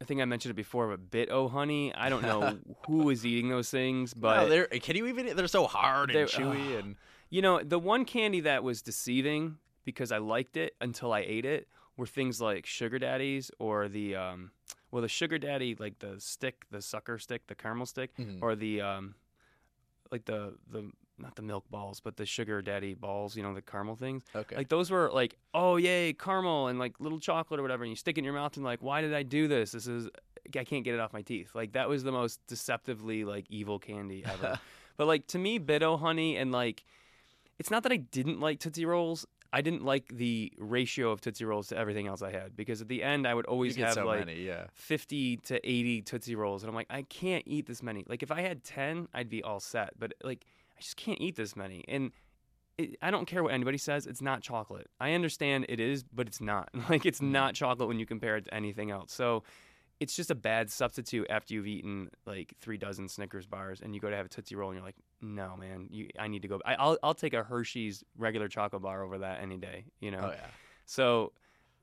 I 0.00 0.04
think 0.04 0.20
I 0.20 0.24
mentioned 0.26 0.50
it 0.50 0.54
before, 0.56 0.88
but 0.88 1.10
Bit 1.10 1.28
oh 1.30 1.48
Honey. 1.48 1.94
I 1.94 2.08
don't 2.08 2.22
know 2.22 2.58
who 2.86 2.98
was 2.98 3.24
eating 3.24 3.48
those 3.48 3.70
things, 3.70 4.14
but 4.14 4.42
no, 4.42 4.48
they're 4.48 4.66
can 4.66 4.96
you 4.96 5.06
even? 5.06 5.34
They're 5.36 5.48
so 5.48 5.66
hard 5.66 6.10
and 6.10 6.28
chewy 6.28 6.76
ugh. 6.76 6.84
and 6.84 6.96
You 7.30 7.42
know, 7.42 7.60
the 7.62 7.78
one 7.78 8.04
candy 8.04 8.40
that 8.40 8.62
was 8.62 8.82
deceiving 8.82 9.58
because 9.84 10.12
I 10.12 10.18
liked 10.18 10.56
it 10.56 10.74
until 10.80 11.12
I 11.12 11.20
ate 11.20 11.44
it 11.44 11.68
were 11.96 12.06
things 12.06 12.40
like 12.40 12.66
sugar 12.66 12.98
daddies 12.98 13.50
or 13.58 13.88
the 13.88 14.14
um 14.16 14.50
well 14.90 15.02
the 15.02 15.08
sugar 15.08 15.38
daddy 15.38 15.74
like 15.78 15.98
the 15.98 16.16
stick, 16.20 16.64
the 16.70 16.80
sucker 16.82 17.18
stick, 17.18 17.46
the 17.46 17.54
caramel 17.54 17.86
stick 17.86 18.16
Mhm. 18.16 18.38
or 18.42 18.54
the 18.54 18.80
um 18.80 19.14
like 20.12 20.24
the 20.24 20.54
the 20.70 20.90
not 21.18 21.34
the 21.34 21.42
milk 21.42 21.64
balls, 21.70 21.98
but 22.00 22.16
the 22.18 22.26
sugar 22.26 22.60
daddy 22.60 22.92
balls, 22.94 23.36
you 23.36 23.42
know, 23.42 23.54
the 23.54 23.62
caramel 23.62 23.96
things. 23.96 24.22
okay. 24.34 24.54
Like 24.54 24.68
those 24.68 24.90
were 24.90 25.10
like, 25.10 25.36
oh 25.54 25.76
yay, 25.76 26.12
caramel 26.12 26.68
and 26.68 26.78
like 26.78 27.00
little 27.00 27.18
chocolate 27.18 27.58
or 27.58 27.62
whatever, 27.62 27.84
and 27.84 27.90
you 27.90 27.96
stick 27.96 28.18
it 28.18 28.20
in 28.20 28.24
your 28.24 28.34
mouth 28.34 28.54
and 28.56 28.64
like, 28.64 28.82
why 28.82 29.00
did 29.00 29.14
I 29.14 29.22
do 29.22 29.48
this? 29.48 29.72
This 29.72 29.86
is 29.86 30.08
I 30.54 30.62
can't 30.64 30.84
get 30.84 30.94
it 30.94 31.00
off 31.00 31.12
my 31.12 31.22
teeth. 31.22 31.54
Like 31.54 31.72
that 31.72 31.88
was 31.88 32.04
the 32.04 32.12
most 32.12 32.46
deceptively 32.46 33.24
like 33.24 33.46
evil 33.48 33.78
candy 33.78 34.24
ever. 34.26 34.60
but 34.98 35.06
like 35.06 35.26
to 35.28 35.38
me, 35.38 35.56
Bit-O 35.58 35.96
Honey 35.96 36.36
and 36.36 36.52
like, 36.52 36.84
it's 37.58 37.70
not 37.70 37.82
that 37.84 37.92
I 37.92 37.96
didn't 37.96 38.40
like 38.40 38.60
Tootsie 38.60 38.84
Rolls. 38.84 39.26
I 39.52 39.60
didn't 39.60 39.84
like 39.84 40.08
the 40.08 40.52
ratio 40.58 41.10
of 41.10 41.20
Tootsie 41.20 41.44
Rolls 41.44 41.68
to 41.68 41.76
everything 41.76 42.06
else 42.06 42.20
I 42.20 42.30
had 42.30 42.56
because 42.56 42.82
at 42.82 42.88
the 42.88 43.02
end 43.02 43.26
I 43.26 43.34
would 43.34 43.46
always 43.46 43.76
get 43.76 43.86
have 43.86 43.94
so 43.94 44.04
like 44.04 44.26
many, 44.26 44.42
yeah. 44.42 44.66
50 44.74 45.38
to 45.38 45.66
80 45.66 46.02
Tootsie 46.02 46.34
Rolls. 46.34 46.62
And 46.62 46.68
I'm 46.68 46.74
like, 46.74 46.88
I 46.90 47.02
can't 47.02 47.44
eat 47.46 47.66
this 47.66 47.82
many. 47.82 48.04
Like, 48.06 48.22
if 48.22 48.30
I 48.30 48.42
had 48.42 48.64
10, 48.64 49.08
I'd 49.14 49.30
be 49.30 49.42
all 49.42 49.60
set. 49.60 49.90
But, 49.98 50.14
like, 50.22 50.44
I 50.76 50.80
just 50.80 50.96
can't 50.96 51.20
eat 51.20 51.36
this 51.36 51.56
many. 51.56 51.84
And 51.88 52.10
it, 52.76 52.96
I 53.00 53.10
don't 53.10 53.26
care 53.26 53.42
what 53.42 53.54
anybody 53.54 53.78
says. 53.78 54.06
It's 54.06 54.20
not 54.20 54.42
chocolate. 54.42 54.88
I 55.00 55.12
understand 55.12 55.66
it 55.68 55.80
is, 55.80 56.02
but 56.02 56.26
it's 56.26 56.40
not. 56.40 56.68
Like, 56.90 57.06
it's 57.06 57.20
mm. 57.20 57.30
not 57.30 57.54
chocolate 57.54 57.88
when 57.88 57.98
you 57.98 58.06
compare 58.06 58.36
it 58.36 58.44
to 58.44 58.54
anything 58.54 58.90
else. 58.90 59.12
So, 59.12 59.42
it's 59.98 60.14
just 60.14 60.30
a 60.30 60.34
bad 60.34 60.70
substitute 60.70 61.26
after 61.30 61.54
you've 61.54 61.66
eaten 61.66 62.10
like 62.26 62.54
three 62.60 62.76
dozen 62.76 63.08
Snickers 63.08 63.46
bars 63.46 63.80
and 63.80 63.94
you 63.94 64.00
go 64.00 64.10
to 64.10 64.16
have 64.16 64.26
a 64.26 64.28
Tootsie 64.28 64.54
Roll 64.54 64.70
and 64.70 64.76
you're 64.76 64.84
like, 64.84 64.96
no, 65.22 65.56
man, 65.56 65.88
you, 65.90 66.08
I 66.18 66.28
need 66.28 66.42
to 66.42 66.48
go. 66.48 66.60
I, 66.64 66.74
I'll, 66.74 66.98
I'll 67.02 67.14
take 67.14 67.32
a 67.32 67.42
Hershey's 67.42 68.04
regular 68.18 68.48
chocolate 68.48 68.82
bar 68.82 69.02
over 69.02 69.18
that 69.18 69.40
any 69.40 69.56
day, 69.56 69.86
you 70.00 70.10
know? 70.10 70.20
Oh 70.24 70.32
yeah. 70.32 70.46
So, 70.84 71.32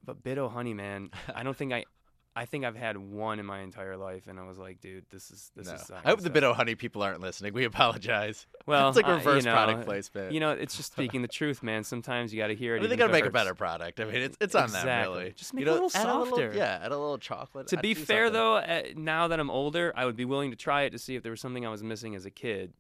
but 0.06 0.24
Bit-O 0.24 0.48
Honey, 0.50 0.74
man, 0.74 1.10
I 1.36 1.44
don't 1.44 1.58
think 1.58 1.74
I, 1.74 1.86
I 2.36 2.46
think 2.46 2.66
I've 2.66 2.76
had 2.76 2.98
one 2.98 3.38
in 3.40 3.46
my 3.46 3.60
entire 3.60 3.96
life, 3.96 4.26
and 4.28 4.40
I 4.40 4.44
was 4.48 4.58
like, 4.58 4.82
dude, 4.82 5.06
this 5.12 5.30
is 5.30 5.52
this 5.56 5.68
No. 5.68 5.74
is. 5.76 5.92
I 5.92 6.10
hope 6.10 6.22
the 6.22 6.32
Bit-O 6.32 6.54
Honey 6.54 6.74
people 6.74 7.04
aren't 7.04 7.22
listening. 7.22 7.54
We 7.54 7.64
apologize. 7.66 8.48
Well, 8.66 8.88
it's 8.88 8.96
like 8.96 9.06
uh, 9.06 9.12
you 9.12 9.16
reverse 9.18 9.44
know, 9.44 9.52
product 9.52 9.84
placement. 9.84 10.32
You 10.32 10.40
know, 10.40 10.52
it's 10.52 10.78
just 10.78 10.94
speaking 10.94 11.22
the 11.22 11.28
truth, 11.28 11.64
man. 11.64 11.84
Sometimes 11.84 12.34
you 12.34 12.40
got 12.42 12.48
to 12.48 12.56
hear 12.56 12.76
it. 12.76 12.78
I 12.78 12.82
mean, 12.82 12.90
they 12.92 12.96
got 12.96 13.08
to 13.08 13.12
make 13.12 13.26
a 13.26 13.30
better 13.30 13.54
product. 13.54 14.00
I 14.00 14.06
mean, 14.06 14.16
it's 14.16 14.38
it's 14.40 14.56
on 14.56 14.68
them 14.72 14.80
Exactly. 14.80 15.18
really. 15.18 15.32
Just 15.34 15.54
make 15.54 15.66
you 15.66 15.70
it 15.70 15.74
a 15.74 15.76
know, 15.76 15.84
little 15.84 16.00
add 16.02 16.08
little- 16.08 16.26
softer. 16.28 16.54
yeah, 16.56 16.80
add 16.82 16.92
a 16.94 16.98
little 16.98 17.18
chocolate. 17.18 17.68
To 17.68 17.78
be 17.78 17.94
fair, 17.94 18.28
something. 18.28 18.34
though, 18.40 18.56
uh, 18.56 18.84
now 18.96 19.28
that 19.28 19.38
I'm 19.42 19.50
older, 19.52 19.92
I 19.98 20.06
would 20.06 20.16
be 20.16 20.24
willing 20.24 20.52
to 20.52 20.56
try 20.56 20.84
it 20.84 20.92
to 20.92 20.98
see 20.98 21.16
if 21.18 21.24
there 21.24 21.32
was 21.32 21.42
something 21.42 21.66
I 21.66 21.70
was 21.70 21.84
missing 21.84 22.16
as 22.16 22.26
a 22.26 22.32
kid. 22.32 22.72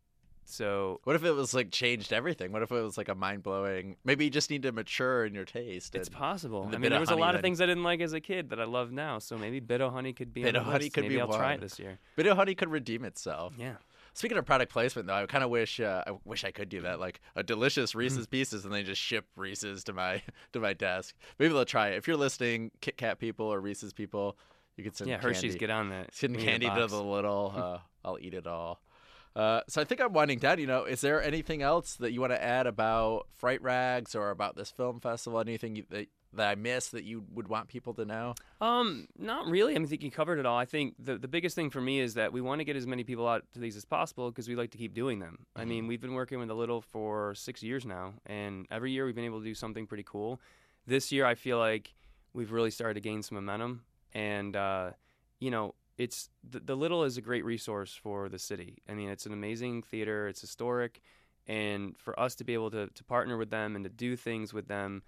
So 0.45 0.99
What 1.03 1.15
if 1.15 1.23
it 1.23 1.31
was 1.31 1.53
like 1.53 1.71
changed 1.71 2.11
everything? 2.13 2.51
What 2.51 2.63
if 2.63 2.71
it 2.71 2.81
was 2.81 2.97
like 2.97 3.09
a 3.09 3.15
mind 3.15 3.43
blowing? 3.43 3.95
Maybe 4.03 4.25
you 4.25 4.31
just 4.31 4.49
need 4.49 4.63
to 4.63 4.71
mature 4.71 5.25
in 5.25 5.33
your 5.33 5.45
taste. 5.45 5.95
it's 5.95 6.07
and 6.07 6.17
possible. 6.17 6.63
and 6.63 6.75
I 6.75 6.77
mean, 6.77 6.91
there 6.91 6.99
was 6.99 7.09
a 7.11 7.15
lot 7.15 7.35
of 7.35 7.41
things 7.41 7.61
I 7.61 7.65
didn't 7.65 7.83
like 7.83 8.01
as 8.01 8.13
a 8.13 8.19
kid 8.21 8.49
that 8.49 8.59
I 8.59 8.65
love 8.65 8.91
now. 8.91 9.19
So 9.19 9.37
maybe 9.37 9.59
Bit-O 9.59 9.89
Honey 9.89 10.13
could 10.13 10.33
be 10.33 10.43
the 10.43 10.59
Honey 10.61 10.85
list. 10.85 10.93
could 10.93 11.03
maybe 11.03 11.15
be 11.15 11.21
I'll 11.21 11.27
try 11.27 11.53
it 11.53 11.61
this 11.61 11.79
year. 11.79 11.99
Bit-O 12.15 12.35
Honey 12.35 12.55
could 12.55 12.69
redeem 12.69 13.03
itself. 13.05 13.53
Yeah. 13.57 13.75
Speaking 14.15 14.37
of 14.37 14.45
product 14.45 14.71
placement, 14.71 15.07
though, 15.07 15.15
I 15.15 15.25
kind 15.25 15.43
of 15.43 15.49
wish 15.49 15.79
uh, 15.79 16.03
I 16.05 16.11
wish 16.23 16.43
I 16.43 16.51
could 16.51 16.69
do 16.69 16.81
that. 16.81 16.99
Like 16.99 17.19
a 17.35 17.41
delicious 17.41 17.95
Reese's 17.95 18.27
Pieces, 18.27 18.63
and 18.63 18.71
they 18.71 18.83
just 18.83 19.01
ship 19.01 19.25
Reese's 19.35 19.83
to 19.85 19.93
my 19.93 20.21
to 20.53 20.59
my 20.59 20.73
desk. 20.73 21.15
Maybe 21.39 21.51
they'll 21.51 21.65
try 21.65 21.89
it. 21.89 21.97
If 21.97 22.07
you're 22.07 22.17
listening, 22.17 22.69
Kit 22.79 22.95
Kat 22.95 23.17
people 23.17 23.47
or 23.47 23.59
Reese's 23.59 23.91
people, 23.91 24.37
you 24.77 24.83
could 24.83 24.95
send 24.95 25.09
Yeah, 25.09 25.17
Hershey's 25.17 25.53
candy. 25.53 25.57
get 25.57 25.69
on 25.71 25.89
that. 25.89 26.13
send 26.13 26.37
candy 26.37 26.69
to 26.69 26.85
the 26.87 27.01
little. 27.03 27.53
Uh, 27.63 27.79
I'll 28.05 28.19
eat 28.19 28.35
it 28.35 28.45
all. 28.45 28.81
Uh, 29.35 29.61
so 29.67 29.81
I 29.81 29.83
think 29.83 30.01
I'm 30.01 30.13
winding 30.13 30.39
down. 30.39 30.59
You 30.59 30.67
know, 30.67 30.85
is 30.85 31.01
there 31.01 31.21
anything 31.21 31.61
else 31.61 31.95
that 31.95 32.11
you 32.11 32.21
want 32.21 32.33
to 32.33 32.43
add 32.43 32.67
about 32.67 33.27
Fright 33.35 33.61
Rags 33.61 34.15
or 34.15 34.29
about 34.29 34.55
this 34.55 34.69
film 34.69 34.99
festival? 34.99 35.39
Anything 35.39 35.75
you, 35.75 35.85
that 35.89 36.07
that 36.35 36.49
I 36.49 36.55
missed 36.55 36.91
that 36.93 37.03
you 37.03 37.23
would 37.33 37.47
want 37.47 37.67
people 37.67 37.93
to 37.95 38.05
know? 38.05 38.35
Um, 38.61 39.07
not 39.17 39.47
really. 39.47 39.73
I 39.73 39.77
mean, 39.79 39.85
I 39.85 39.89
think 39.89 40.03
you 40.03 40.11
covered 40.11 40.39
it 40.39 40.45
all. 40.45 40.57
I 40.57 40.65
think 40.65 40.95
the 40.99 41.17
the 41.17 41.27
biggest 41.27 41.55
thing 41.55 41.69
for 41.69 41.81
me 41.81 41.99
is 41.99 42.13
that 42.15 42.31
we 42.31 42.41
want 42.41 42.59
to 42.59 42.65
get 42.65 42.75
as 42.75 42.85
many 42.85 43.03
people 43.03 43.27
out 43.27 43.43
to 43.53 43.59
these 43.59 43.75
as 43.75 43.85
possible 43.85 44.29
because 44.29 44.47
we 44.47 44.55
like 44.55 44.71
to 44.71 44.77
keep 44.77 44.93
doing 44.93 45.19
them. 45.19 45.45
I 45.55 45.65
mean, 45.65 45.87
we've 45.87 46.01
been 46.01 46.13
working 46.13 46.39
with 46.39 46.47
the 46.47 46.55
little 46.55 46.81
for 46.81 47.33
six 47.35 47.63
years 47.63 47.85
now, 47.85 48.13
and 48.25 48.67
every 48.69 48.91
year 48.91 49.05
we've 49.05 49.15
been 49.15 49.25
able 49.25 49.39
to 49.39 49.45
do 49.45 49.55
something 49.55 49.87
pretty 49.87 50.03
cool. 50.03 50.39
This 50.85 51.11
year, 51.11 51.25
I 51.25 51.35
feel 51.35 51.57
like 51.57 51.93
we've 52.33 52.51
really 52.51 52.71
started 52.71 52.95
to 52.95 53.01
gain 53.01 53.23
some 53.23 53.35
momentum, 53.35 53.83
and 54.13 54.55
uh, 54.55 54.91
you 55.39 55.49
know, 55.49 55.75
it's 55.97 56.29
the, 56.47 56.59
the 56.59 56.75
little 56.75 57.03
is 57.03 57.17
a 57.17 57.21
great 57.21 57.45
resource 57.45 57.93
for 57.93 58.29
the 58.29 58.39
city. 58.39 58.81
I 58.89 58.93
mean, 58.93 59.09
it's 59.09 59.25
an 59.25 59.33
amazing 59.33 59.83
theater. 59.83 60.27
It's 60.27 60.41
historic, 60.41 61.01
and 61.47 61.97
for 61.97 62.19
us 62.19 62.35
to 62.35 62.43
be 62.43 62.53
able 62.53 62.71
to 62.71 62.87
to 62.87 63.03
partner 63.03 63.37
with 63.37 63.49
them 63.49 63.75
and 63.75 63.83
to 63.85 63.89
do 63.89 64.15
things 64.15 64.53
with 64.53 64.67
them 64.67 65.03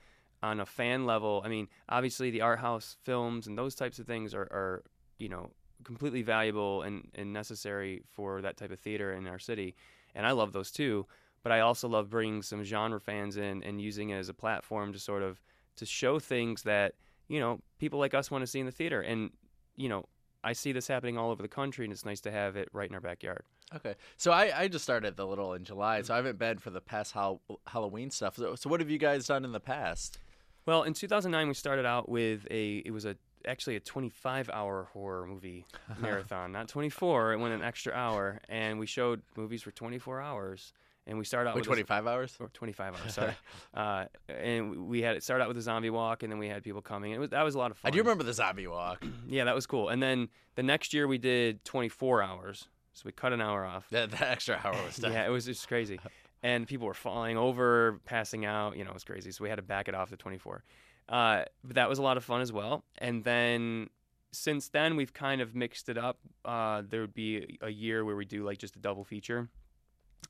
on 0.45 0.59
a 0.59 0.65
fan 0.65 1.05
level. 1.05 1.41
I 1.43 1.49
mean, 1.49 1.67
obviously 1.89 2.29
the 2.29 2.41
art 2.41 2.59
house 2.59 2.97
films 3.03 3.47
and 3.47 3.57
those 3.57 3.75
types 3.75 3.99
of 3.99 4.05
things 4.05 4.33
are, 4.33 4.43
are 4.43 4.83
you 5.17 5.29
know, 5.29 5.51
completely 5.83 6.21
valuable 6.21 6.83
and, 6.83 7.09
and 7.15 7.33
necessary 7.33 8.03
for 8.11 8.41
that 8.41 8.57
type 8.57 8.71
of 8.71 8.79
theater 8.79 9.13
in 9.13 9.27
our 9.27 9.39
city. 9.39 9.75
And 10.13 10.25
I 10.25 10.31
love 10.31 10.53
those 10.53 10.71
too. 10.71 11.07
But 11.43 11.51
I 11.51 11.59
also 11.59 11.87
love 11.87 12.09
bringing 12.09 12.41
some 12.41 12.63
genre 12.63 12.99
fans 12.99 13.37
in 13.37 13.63
and 13.63 13.81
using 13.81 14.09
it 14.09 14.17
as 14.17 14.29
a 14.29 14.33
platform 14.33 14.93
to 14.93 14.99
sort 14.99 15.23
of 15.23 15.41
to 15.75 15.85
show 15.85 16.19
things 16.19 16.63
that 16.63 16.93
you 17.27 17.39
know 17.39 17.59
people 17.79 17.99
like 17.99 18.13
us 18.13 18.31
want 18.31 18.41
to 18.41 18.47
see 18.47 18.59
in 18.59 18.65
the 18.65 18.71
theater. 18.71 19.01
And 19.01 19.29
you 19.75 19.89
know, 19.89 20.05
I 20.45 20.53
see 20.53 20.71
this 20.71 20.87
happening 20.87 21.17
all 21.17 21.31
over 21.31 21.41
the 21.41 21.49
country, 21.49 21.85
and 21.85 21.91
it's 21.91 22.05
nice 22.05 22.21
to 22.21 22.31
have 22.31 22.55
it 22.55 22.69
right 22.71 22.87
in 22.87 22.93
our 22.95 23.01
backyard. 23.01 23.43
Okay, 23.75 23.95
so 24.15 24.31
I, 24.31 24.51
I 24.61 24.67
just 24.67 24.83
started 24.83 25.17
the 25.17 25.25
little 25.25 25.53
in 25.53 25.63
July, 25.63 26.03
so 26.03 26.13
I 26.13 26.17
haven't 26.17 26.37
been 26.37 26.59
for 26.59 26.69
the 26.69 26.81
past 26.81 27.13
hal- 27.13 27.41
Halloween 27.65 28.11
stuff. 28.11 28.37
So, 28.37 28.53
so 28.55 28.69
what 28.69 28.79
have 28.79 28.89
you 28.89 28.99
guys 28.99 29.25
done 29.25 29.43
in 29.43 29.51
the 29.51 29.59
past? 29.59 30.19
Well, 30.67 30.83
in 30.83 30.93
2009, 30.93 31.47
we 31.47 31.53
started 31.55 31.85
out 31.85 32.07
with 32.07 32.47
a. 32.51 32.77
It 32.85 32.91
was 32.91 33.05
a 33.05 33.15
actually 33.47 33.75
a 33.75 33.79
25 33.79 34.49
hour 34.51 34.89
horror 34.93 35.25
movie 35.27 35.65
marathon, 35.99 36.51
not 36.51 36.67
24. 36.67 37.33
It 37.33 37.37
went 37.39 37.53
an 37.53 37.63
extra 37.63 37.93
hour, 37.93 38.39
and 38.47 38.79
we 38.79 38.85
showed 38.85 39.21
movies 39.35 39.63
for 39.63 39.71
24 39.71 40.21
hours. 40.21 40.73
And 41.07 41.19
we 41.19 41.25
started 41.25 41.49
out 41.49 41.55
Wait, 41.55 41.61
with 41.61 41.67
a- 41.79 41.83
25 41.83 42.07
hours? 42.07 42.35
or 42.39 42.47
25 42.49 42.95
hours, 42.99 43.13
sorry. 43.13 43.33
uh, 43.75 44.05
and 44.27 44.87
we 44.87 45.01
had 45.01 45.15
it 45.15 45.23
start 45.23 45.39
out 45.41 45.47
with 45.47 45.57
a 45.57 45.61
zombie 45.61 45.91
walk, 45.91 46.23
and 46.23 46.31
then 46.31 46.39
we 46.39 46.47
had 46.47 46.63
people 46.63 46.81
coming. 46.81 47.11
It 47.11 47.19
was 47.19 47.29
that 47.29 47.43
was 47.43 47.53
a 47.55 47.59
lot 47.59 47.69
of 47.71 47.77
fun 47.77 47.89
I 47.89 47.91
do 47.91 47.99
remember 47.99 48.23
the 48.23 48.33
zombie 48.33 48.67
walk. 48.67 49.05
Yeah, 49.27 49.43
that 49.45 49.55
was 49.55 49.65
cool. 49.67 49.89
And 49.89 50.01
then 50.01 50.29
the 50.55 50.63
next 50.63 50.93
year 50.93 51.07
we 51.07 51.17
did 51.17 51.63
24 51.65 52.21
hours, 52.23 52.67
so 52.93 53.03
we 53.05 53.11
cut 53.11 53.33
an 53.33 53.41
hour 53.41 53.65
off. 53.65 53.87
that, 53.91 54.11
that 54.11 54.21
extra 54.23 54.59
hour 54.63 54.73
was. 54.85 54.99
Yeah, 55.03 55.25
it 55.25 55.29
was 55.29 55.45
just 55.45 55.67
crazy. 55.67 55.99
And 56.43 56.67
people 56.67 56.85
were 56.85 56.93
falling 56.93 57.37
over, 57.37 57.99
passing 58.05 58.45
out. 58.45 58.77
You 58.77 58.83
know, 58.83 58.91
it 58.91 58.93
was 58.93 59.03
crazy. 59.03 59.31
So 59.31 59.43
we 59.43 59.49
had 59.49 59.55
to 59.55 59.63
back 59.63 59.87
it 59.87 59.95
off 59.95 60.11
to 60.11 60.15
24. 60.17 60.63
Uh, 61.09 61.43
but 61.63 61.75
that 61.75 61.89
was 61.89 61.97
a 61.97 62.03
lot 62.03 62.17
of 62.17 62.23
fun 62.23 62.41
as 62.41 62.53
well. 62.53 62.83
And 62.99 63.23
then 63.23 63.89
since 64.31 64.69
then, 64.69 64.95
we've 64.95 65.11
kind 65.13 65.41
of 65.41 65.55
mixed 65.55 65.89
it 65.89 65.97
up. 65.97 66.19
Uh, 66.43 66.83
there 66.87 67.01
would 67.01 67.15
be 67.15 67.57
a 67.61 67.69
year 67.71 68.05
where 68.05 68.15
we 68.15 68.25
do 68.25 68.43
like 68.43 68.59
just 68.59 68.75
a 68.75 68.79
double 68.79 69.03
feature. 69.03 69.49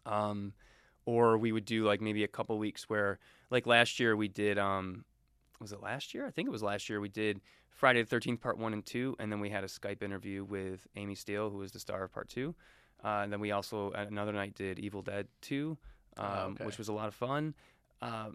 Um, 0.06 0.54
or 1.06 1.38
we 1.38 1.52
would 1.52 1.66
do 1.66 1.86
like 1.86 2.02
maybe 2.02 2.24
a 2.24 2.28
couple 2.28 2.58
weeks 2.58 2.90
where, 2.90 3.20
like 3.52 3.68
last 3.68 4.00
year, 4.00 4.16
we 4.16 4.28
did. 4.28 4.58
Um, 4.58 5.06
was 5.62 5.72
it 5.72 5.82
last 5.82 6.14
year? 6.14 6.26
I 6.28 6.32
think 6.32 6.48
it 6.48 6.52
was 6.52 6.64
last 6.64 6.90
year. 6.90 7.00
We 7.00 7.10
did 7.10 7.40
Friday 7.70 8.02
the 8.04 8.16
13th, 8.16 8.42
part 8.42 8.58
one 8.58 8.74
and 8.74 8.86
two. 8.86 9.16
And 9.20 9.32
then 9.32 9.40
we 9.40 9.50
had 9.50 9.64
a 9.64 9.68
Skype 9.68 10.02
interview 10.04 10.44
with 10.44 10.86
Amy 10.96 11.16
Steel, 11.16 11.50
who 11.50 11.58
was 11.60 11.72
the 11.72 11.80
star 11.80 12.04
of 12.04 12.14
part 12.14 12.28
two. 12.30 12.56
Uh, 13.04 13.22
and 13.24 13.32
then 13.32 13.40
we 13.40 13.52
also 13.52 13.92
another 13.92 14.34
night 14.34 14.56
did 14.56 14.80
Evil 14.80 15.02
Dead 15.02 15.28
2, 15.42 15.78
um, 16.18 16.26
Oh, 16.26 16.30
okay. 16.52 16.66
which 16.66 16.78
was 16.78 16.88
a 16.88 16.94
lot 16.94 17.08
of 17.08 17.14
fun. 17.14 17.54
Uh, 18.02 18.30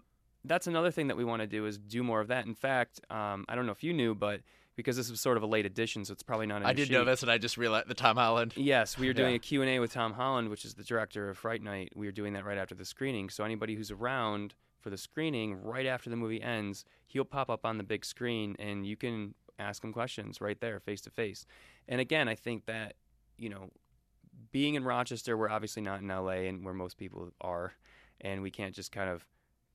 that's 0.45 0.65
another 0.67 0.91
thing 0.91 1.07
that 1.07 1.17
we 1.17 1.23
want 1.23 1.41
to 1.41 1.47
do 1.47 1.65
is 1.65 1.77
do 1.77 2.03
more 2.03 2.21
of 2.21 2.29
that. 2.29 2.45
In 2.45 2.55
fact, 2.55 3.01
um, 3.09 3.45
I 3.49 3.55
don't 3.55 3.65
know 3.65 3.71
if 3.71 3.83
you 3.83 3.93
knew, 3.93 4.15
but 4.15 4.41
because 4.81 4.97
this 4.97 5.09
was 5.09 5.21
sort 5.21 5.37
of 5.37 5.43
a 5.43 5.47
late 5.47 5.65
edition, 5.65 6.03
so 6.05 6.11
it's 6.13 6.23
probably 6.23 6.47
not. 6.47 6.63
I 6.65 6.73
did 6.73 6.91
know 6.91 7.01
sheet. 7.01 7.05
this, 7.05 7.21
and 7.23 7.31
I 7.31 7.37
just 7.37 7.57
realized 7.57 7.87
the 7.87 7.93
Tom 7.93 8.17
Holland. 8.17 8.53
Yes, 8.55 8.97
we 8.97 9.07
were 9.07 9.13
doing 9.13 9.31
Yeah. 9.31 9.35
a 9.37 9.39
Q&A 9.39 9.79
with 9.79 9.93
Tom 9.93 10.13
Holland, 10.13 10.49
which 10.49 10.65
is 10.65 10.73
the 10.75 10.83
director 10.83 11.29
of 11.29 11.37
Fright 11.37 11.61
Night. 11.61 11.93
We 11.95 12.05
were 12.07 12.11
doing 12.11 12.33
that 12.33 12.45
right 12.45 12.57
after 12.57 12.75
the 12.75 12.85
screening. 12.85 13.29
So 13.29 13.43
anybody 13.43 13.75
who's 13.75 13.91
around 13.91 14.55
for 14.79 14.89
the 14.89 14.97
screening, 14.97 15.61
right 15.61 15.85
after 15.85 16.09
the 16.09 16.15
movie 16.15 16.41
ends, 16.41 16.85
he'll 17.07 17.25
pop 17.25 17.49
up 17.49 17.65
on 17.65 17.77
the 17.77 17.83
big 17.83 18.03
screen 18.03 18.55
and 18.59 18.85
you 18.85 18.95
can 18.97 19.35
ask 19.59 19.83
him 19.83 19.93
questions 19.93 20.41
right 20.41 20.59
there, 20.59 20.79
face 20.79 21.01
to 21.01 21.09
face. 21.11 21.45
And 21.87 22.01
again, 22.01 22.27
I 22.27 22.33
think 22.35 22.65
that, 22.65 22.95
you 23.37 23.49
know, 23.49 23.69
being 24.51 24.73
in 24.75 24.83
Rochester, 24.83 25.37
we're 25.37 25.49
obviously 25.49 25.81
not 25.83 26.01
in 26.01 26.07
LA 26.07 26.47
and 26.47 26.65
where 26.65 26.73
most 26.73 26.97
people 26.97 27.31
are, 27.41 27.73
and 28.21 28.41
we 28.41 28.49
can't 28.49 28.73
just 28.73 28.91
kind 28.91 29.09
of, 29.09 29.25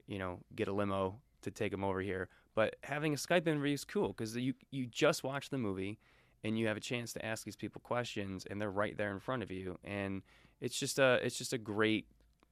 you 0.09 0.19
know, 0.19 0.41
get 0.57 0.67
a 0.69 0.73
limo 0.73 1.21
to 1.43 1.51
take 1.51 1.71
them 1.71 1.85
over 1.85 2.01
here. 2.01 2.29
But 2.57 2.77
having 2.83 3.13
a 3.13 3.17
Skype 3.17 3.47
interview 3.47 3.75
is 3.75 3.85
cool 3.85 4.09
because 4.09 4.35
you 4.35 4.55
you 4.73 4.87
just 4.87 5.23
watch 5.23 5.51
the 5.51 5.59
movie 5.59 6.01
and 6.43 6.59
you 6.59 6.67
have 6.67 6.77
a 6.77 6.81
chance 6.81 7.13
to 7.13 7.25
ask 7.25 7.45
these 7.45 7.55
people 7.55 7.81
questions 7.85 8.47
and 8.51 8.61
they're 8.61 8.71
right 8.71 8.97
there 8.97 9.13
in 9.13 9.21
front 9.21 9.43
of 9.45 9.51
you. 9.53 9.79
And 9.85 10.23
it's 10.61 10.77
just 10.77 10.99
a 10.99 11.21
it's 11.23 11.37
just 11.37 11.53
a 11.53 11.59
great 11.59 12.07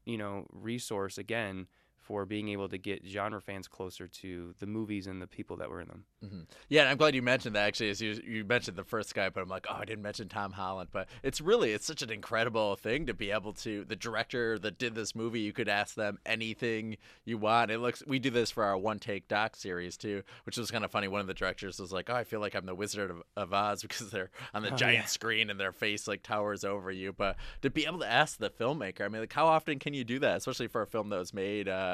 you 0.05 0.19
know 0.19 0.47
resource 0.53 1.17
again 1.17 1.67
for 2.05 2.25
being 2.27 2.49
able 2.51 2.69
to 2.69 2.79
get 2.79 3.03
genre 3.07 3.41
fans 3.41 3.67
closer 3.69 4.07
to 4.07 4.55
the 4.61 4.67
movies 4.67 5.07
and 5.07 5.21
the 5.21 5.27
people 5.27 5.57
that 5.57 5.69
were 5.71 5.81
in 5.81 5.89
them. 5.89 6.05
hmm 6.23 6.41
Yeah, 6.69 6.83
and 6.83 6.91
I'm 6.91 6.97
glad 6.97 7.15
you 7.15 7.23
mentioned 7.23 7.57
that. 7.57 7.67
Actually, 7.67 7.91
as 7.91 8.01
you 8.01 8.21
you 8.27 8.45
mentioned 8.45 8.77
the 8.77 8.85
first 8.85 9.15
guy, 9.15 9.29
but 9.31 9.41
I'm 9.43 9.49
like, 9.49 9.67
oh, 9.71 9.75
I 9.75 9.85
didn't 9.85 10.03
mention 10.03 10.29
Tom 10.29 10.53
Holland. 10.53 10.91
But 10.93 11.09
it's 11.23 11.41
really 11.41 11.73
it's 11.73 11.87
such 11.87 12.03
an 12.03 12.11
incredible 12.11 12.77
thing 12.77 13.07
to 13.07 13.15
be 13.15 13.31
able 13.31 13.53
to 13.55 13.85
the 13.85 13.97
director 13.97 14.59
that 14.59 14.79
did 14.79 14.95
this 14.95 15.15
movie. 15.15 15.41
You 15.41 15.53
could 15.53 15.69
ask 15.69 15.95
them 15.95 16.19
anything 16.27 16.97
you 17.25 17.39
want. 17.39 17.71
It 17.71 17.79
looks 17.79 18.03
we 18.07 18.19
do 18.19 18.31
this 18.31 18.51
for 18.51 18.65
our 18.65 18.77
one 18.77 18.99
take 18.99 19.29
doc 19.29 19.57
series 19.57 19.97
too, 19.97 20.23
which 20.45 20.57
was 20.59 20.71
kind 20.71 20.85
of 20.85 20.91
funny. 20.91 21.09
One 21.09 21.21
of 21.21 21.27
the 21.27 21.35
directors 21.35 21.79
was 21.81 21.93
like, 21.93 22.11
oh, 22.11 22.15
I 22.15 22.25
feel 22.25 22.41
like 22.41 22.55
I'm 22.55 22.67
the 22.67 22.75
Wizard 22.75 23.11
of, 23.11 23.23
of 23.37 23.53
Oz 23.55 23.83
because 23.89 24.11
they're 24.11 24.31
on 24.53 24.63
the 24.63 24.73
Oh, 24.73 24.77
giant 24.77 24.95
yeah. 25.05 25.05
screen 25.07 25.49
and 25.51 25.59
their 25.59 25.73
face 25.73 26.07
like 26.09 26.23
towers 26.23 26.65
over 26.65 26.91
you. 26.91 27.13
But 27.13 27.37
to 27.63 27.71
be 27.71 27.87
able 27.87 28.01
to 28.01 28.11
ask 28.11 28.39
the 28.39 28.51
filmmaker, 28.51 29.03
I 29.05 29.09
mean, 29.09 29.21
like 29.23 29.33
how 29.33 29.47
often 29.47 29.79
can 29.79 29.95
you 29.95 30.05
do 30.05 30.19
that, 30.19 30.37
especially 30.39 30.67
for 30.69 30.83
a 30.83 30.87
film 30.87 31.09
that 31.11 31.19
was 31.19 31.33
made. 31.33 31.69
Uh, 31.69 31.94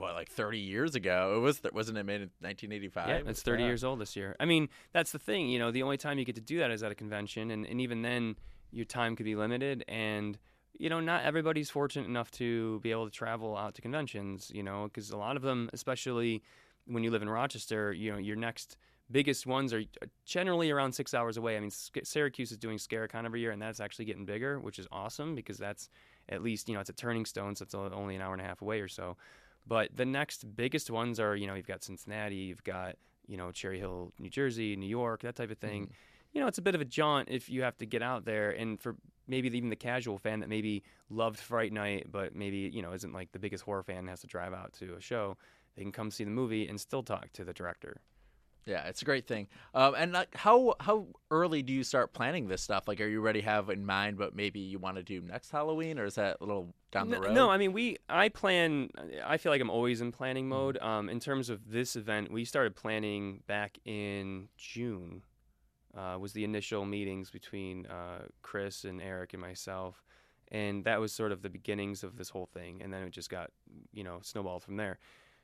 what 0.00 0.14
like 0.14 0.30
30 0.30 0.58
years 0.58 0.94
ago. 0.94 1.34
It 1.36 1.40
was 1.40 1.60
wasn't 1.72 1.98
it 1.98 2.04
made 2.04 2.22
in 2.22 2.30
1985? 2.40 3.08
Yeah, 3.08 3.30
it's 3.30 3.42
30 3.42 3.64
years 3.64 3.84
old 3.84 4.00
this 4.00 4.16
year. 4.16 4.36
I 4.40 4.44
mean, 4.44 4.68
that's 4.92 5.12
the 5.12 5.18
thing. 5.18 5.48
You 5.48 5.58
know, 5.58 5.70
the 5.70 5.82
only 5.82 5.96
time 5.96 6.18
you 6.18 6.24
get 6.24 6.36
to 6.36 6.40
do 6.40 6.58
that 6.58 6.70
is 6.70 6.82
at 6.82 6.90
a 6.90 6.94
convention, 6.94 7.50
and, 7.50 7.66
and 7.66 7.80
even 7.80 8.02
then, 8.02 8.36
your 8.72 8.84
time 8.84 9.16
could 9.16 9.26
be 9.26 9.36
limited. 9.36 9.84
And 9.88 10.38
you 10.78 10.88
know, 10.88 11.00
not 11.00 11.24
everybody's 11.24 11.68
fortunate 11.70 12.08
enough 12.08 12.30
to 12.32 12.80
be 12.80 12.90
able 12.90 13.04
to 13.04 13.10
travel 13.10 13.56
out 13.56 13.74
to 13.74 13.82
conventions. 13.82 14.50
You 14.54 14.62
know, 14.62 14.84
because 14.84 15.10
a 15.10 15.16
lot 15.16 15.36
of 15.36 15.42
them, 15.42 15.70
especially 15.72 16.42
when 16.86 17.04
you 17.04 17.10
live 17.10 17.22
in 17.22 17.28
Rochester, 17.28 17.92
you 17.92 18.12
know, 18.12 18.18
your 18.18 18.36
next 18.36 18.76
biggest 19.10 19.46
ones 19.46 19.72
are 19.72 19.80
uh, 20.02 20.06
generally 20.24 20.70
around 20.70 20.92
six 20.92 21.14
hours 21.14 21.36
away. 21.36 21.56
I 21.56 21.60
mean, 21.60 21.70
Syracuse 21.70 22.52
is 22.52 22.58
doing 22.58 22.78
Scare-A-Con 22.78 23.26
every 23.26 23.40
year, 23.40 23.50
and 23.50 23.60
that's 23.60 23.80
actually 23.80 24.04
getting 24.04 24.24
bigger, 24.24 24.60
which 24.60 24.78
is 24.78 24.86
awesome 24.92 25.34
because 25.34 25.58
that's 25.58 25.90
at 26.30 26.42
least 26.42 26.68
you 26.68 26.74
know 26.74 26.80
it's 26.80 26.90
a 26.90 26.94
Turning 26.94 27.26
Stone, 27.26 27.56
so 27.56 27.64
it's 27.64 27.74
only 27.74 28.16
an 28.16 28.22
hour 28.22 28.32
and 28.32 28.40
a 28.40 28.44
half 28.44 28.62
away 28.62 28.80
or 28.80 28.88
so. 28.88 29.16
But 29.66 29.96
the 29.96 30.06
next 30.06 30.56
biggest 30.56 30.90
ones 30.90 31.20
are, 31.20 31.36
you 31.36 31.46
know, 31.46 31.54
you've 31.54 31.66
got 31.66 31.84
Cincinnati, 31.84 32.36
you've 32.36 32.64
got, 32.64 32.96
you 33.26 33.36
know, 33.36 33.52
Cherry 33.52 33.78
Hill, 33.78 34.12
New 34.18 34.30
Jersey, 34.30 34.74
New 34.76 34.88
York, 34.88 35.22
that 35.22 35.36
type 35.36 35.50
of 35.50 35.58
thing. 35.58 35.84
Mm-hmm. 35.84 35.92
You 36.32 36.40
know, 36.40 36.46
it's 36.46 36.58
a 36.58 36.62
bit 36.62 36.74
of 36.74 36.80
a 36.80 36.84
jaunt 36.84 37.28
if 37.30 37.50
you 37.50 37.62
have 37.62 37.76
to 37.78 37.86
get 37.86 38.02
out 38.02 38.24
there. 38.24 38.50
And 38.50 38.80
for 38.80 38.96
maybe 39.26 39.48
even 39.56 39.70
the 39.70 39.76
casual 39.76 40.18
fan 40.18 40.40
that 40.40 40.48
maybe 40.48 40.82
loved 41.08 41.38
Fright 41.38 41.72
Night, 41.72 42.06
but 42.10 42.34
maybe, 42.34 42.70
you 42.72 42.82
know, 42.82 42.92
isn't 42.92 43.12
like 43.12 43.32
the 43.32 43.38
biggest 43.38 43.64
horror 43.64 43.82
fan 43.82 44.06
has 44.06 44.20
to 44.20 44.26
drive 44.26 44.52
out 44.52 44.72
to 44.74 44.94
a 44.94 45.00
show, 45.00 45.36
they 45.76 45.82
can 45.82 45.92
come 45.92 46.10
see 46.10 46.24
the 46.24 46.30
movie 46.30 46.66
and 46.66 46.80
still 46.80 47.02
talk 47.02 47.32
to 47.34 47.44
the 47.44 47.52
director. 47.52 48.00
Yeah, 48.66 48.84
it's 48.84 49.02
a 49.02 49.04
great 49.04 49.26
thing. 49.26 49.48
Um, 49.74 49.94
and 49.96 50.12
like, 50.12 50.34
how 50.36 50.74
how 50.80 51.06
early 51.30 51.62
do 51.62 51.72
you 51.72 51.82
start 51.82 52.12
planning 52.12 52.48
this 52.48 52.62
stuff? 52.62 52.86
Like, 52.86 53.00
are 53.00 53.06
you 53.06 53.20
already 53.20 53.40
have 53.40 53.70
in 53.70 53.84
mind 53.84 54.18
what 54.18 54.34
maybe 54.34 54.60
you 54.60 54.78
want 54.78 54.96
to 54.96 55.02
do 55.02 55.20
next 55.22 55.50
Halloween, 55.50 55.98
or 55.98 56.04
is 56.04 56.16
that 56.16 56.36
a 56.40 56.44
little 56.44 56.74
down 56.92 57.08
the 57.08 57.20
road? 57.20 57.32
No, 57.32 57.50
I 57.50 57.56
mean 57.56 57.72
we. 57.72 57.96
I 58.08 58.28
plan. 58.28 58.90
I 59.24 59.38
feel 59.38 59.50
like 59.50 59.60
I'm 59.60 59.70
always 59.70 60.00
in 60.00 60.12
planning 60.12 60.44
mm-hmm. 60.44 60.50
mode. 60.50 60.78
Um, 60.78 61.08
in 61.08 61.20
terms 61.20 61.48
of 61.48 61.70
this 61.70 61.96
event, 61.96 62.30
we 62.30 62.44
started 62.44 62.76
planning 62.76 63.42
back 63.46 63.78
in 63.84 64.48
June. 64.56 65.22
Uh, 65.96 66.16
was 66.20 66.32
the 66.34 66.44
initial 66.44 66.84
meetings 66.84 67.30
between 67.30 67.84
uh, 67.86 68.20
Chris 68.42 68.84
and 68.84 69.02
Eric 69.02 69.32
and 69.32 69.42
myself, 69.42 70.04
and 70.52 70.84
that 70.84 71.00
was 71.00 71.12
sort 71.12 71.32
of 71.32 71.42
the 71.42 71.50
beginnings 71.50 72.04
of 72.04 72.16
this 72.16 72.28
whole 72.28 72.46
thing. 72.46 72.80
And 72.80 72.92
then 72.92 73.02
it 73.02 73.10
just 73.10 73.28
got, 73.28 73.50
you 73.92 74.04
know, 74.04 74.20
snowballed 74.22 74.62
from 74.62 74.76
there. 74.76 75.00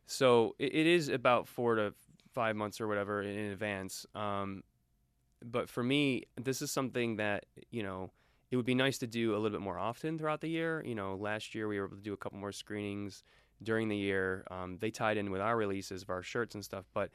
So 0.06 0.54
it, 0.60 0.72
it 0.72 0.86
is 0.86 1.08
about 1.08 1.48
four 1.48 1.74
to 1.74 1.94
five 2.36 2.54
months 2.54 2.82
or 2.82 2.86
whatever 2.86 3.22
in, 3.22 3.50
advance. 3.50 4.04
Um, 4.14 4.62
but 5.42 5.70
for 5.70 5.82
me, 5.82 6.24
this 6.36 6.60
is 6.60 6.70
something 6.70 7.16
that 7.16 7.46
you 7.70 7.82
know 7.82 8.10
it 8.50 8.56
would 8.56 8.66
be 8.66 8.74
nice 8.74 8.98
to 8.98 9.06
do 9.06 9.32
a 9.32 9.38
little 9.38 9.56
bit 9.58 9.64
more 9.64 9.78
often 9.78 10.18
throughout 10.18 10.42
the 10.42 10.48
year. 10.48 10.84
You 10.84 10.94
know, 10.94 11.16
last 11.16 11.54
year 11.54 11.66
we 11.66 11.80
were 11.80 11.86
able 11.86 11.96
to 11.96 12.02
do 12.02 12.12
a 12.12 12.16
couple 12.16 12.38
more 12.38 12.52
screenings 12.52 13.24
during 13.62 13.88
the 13.88 13.96
year. 13.96 14.44
Um, 14.50 14.76
they 14.78 14.90
tied 14.90 15.16
in 15.16 15.30
with 15.30 15.40
our 15.40 15.56
releases 15.56 16.02
of 16.02 16.10
our 16.10 16.22
shirts 16.22 16.54
and 16.54 16.62
stuff, 16.62 16.84
but 16.92 17.10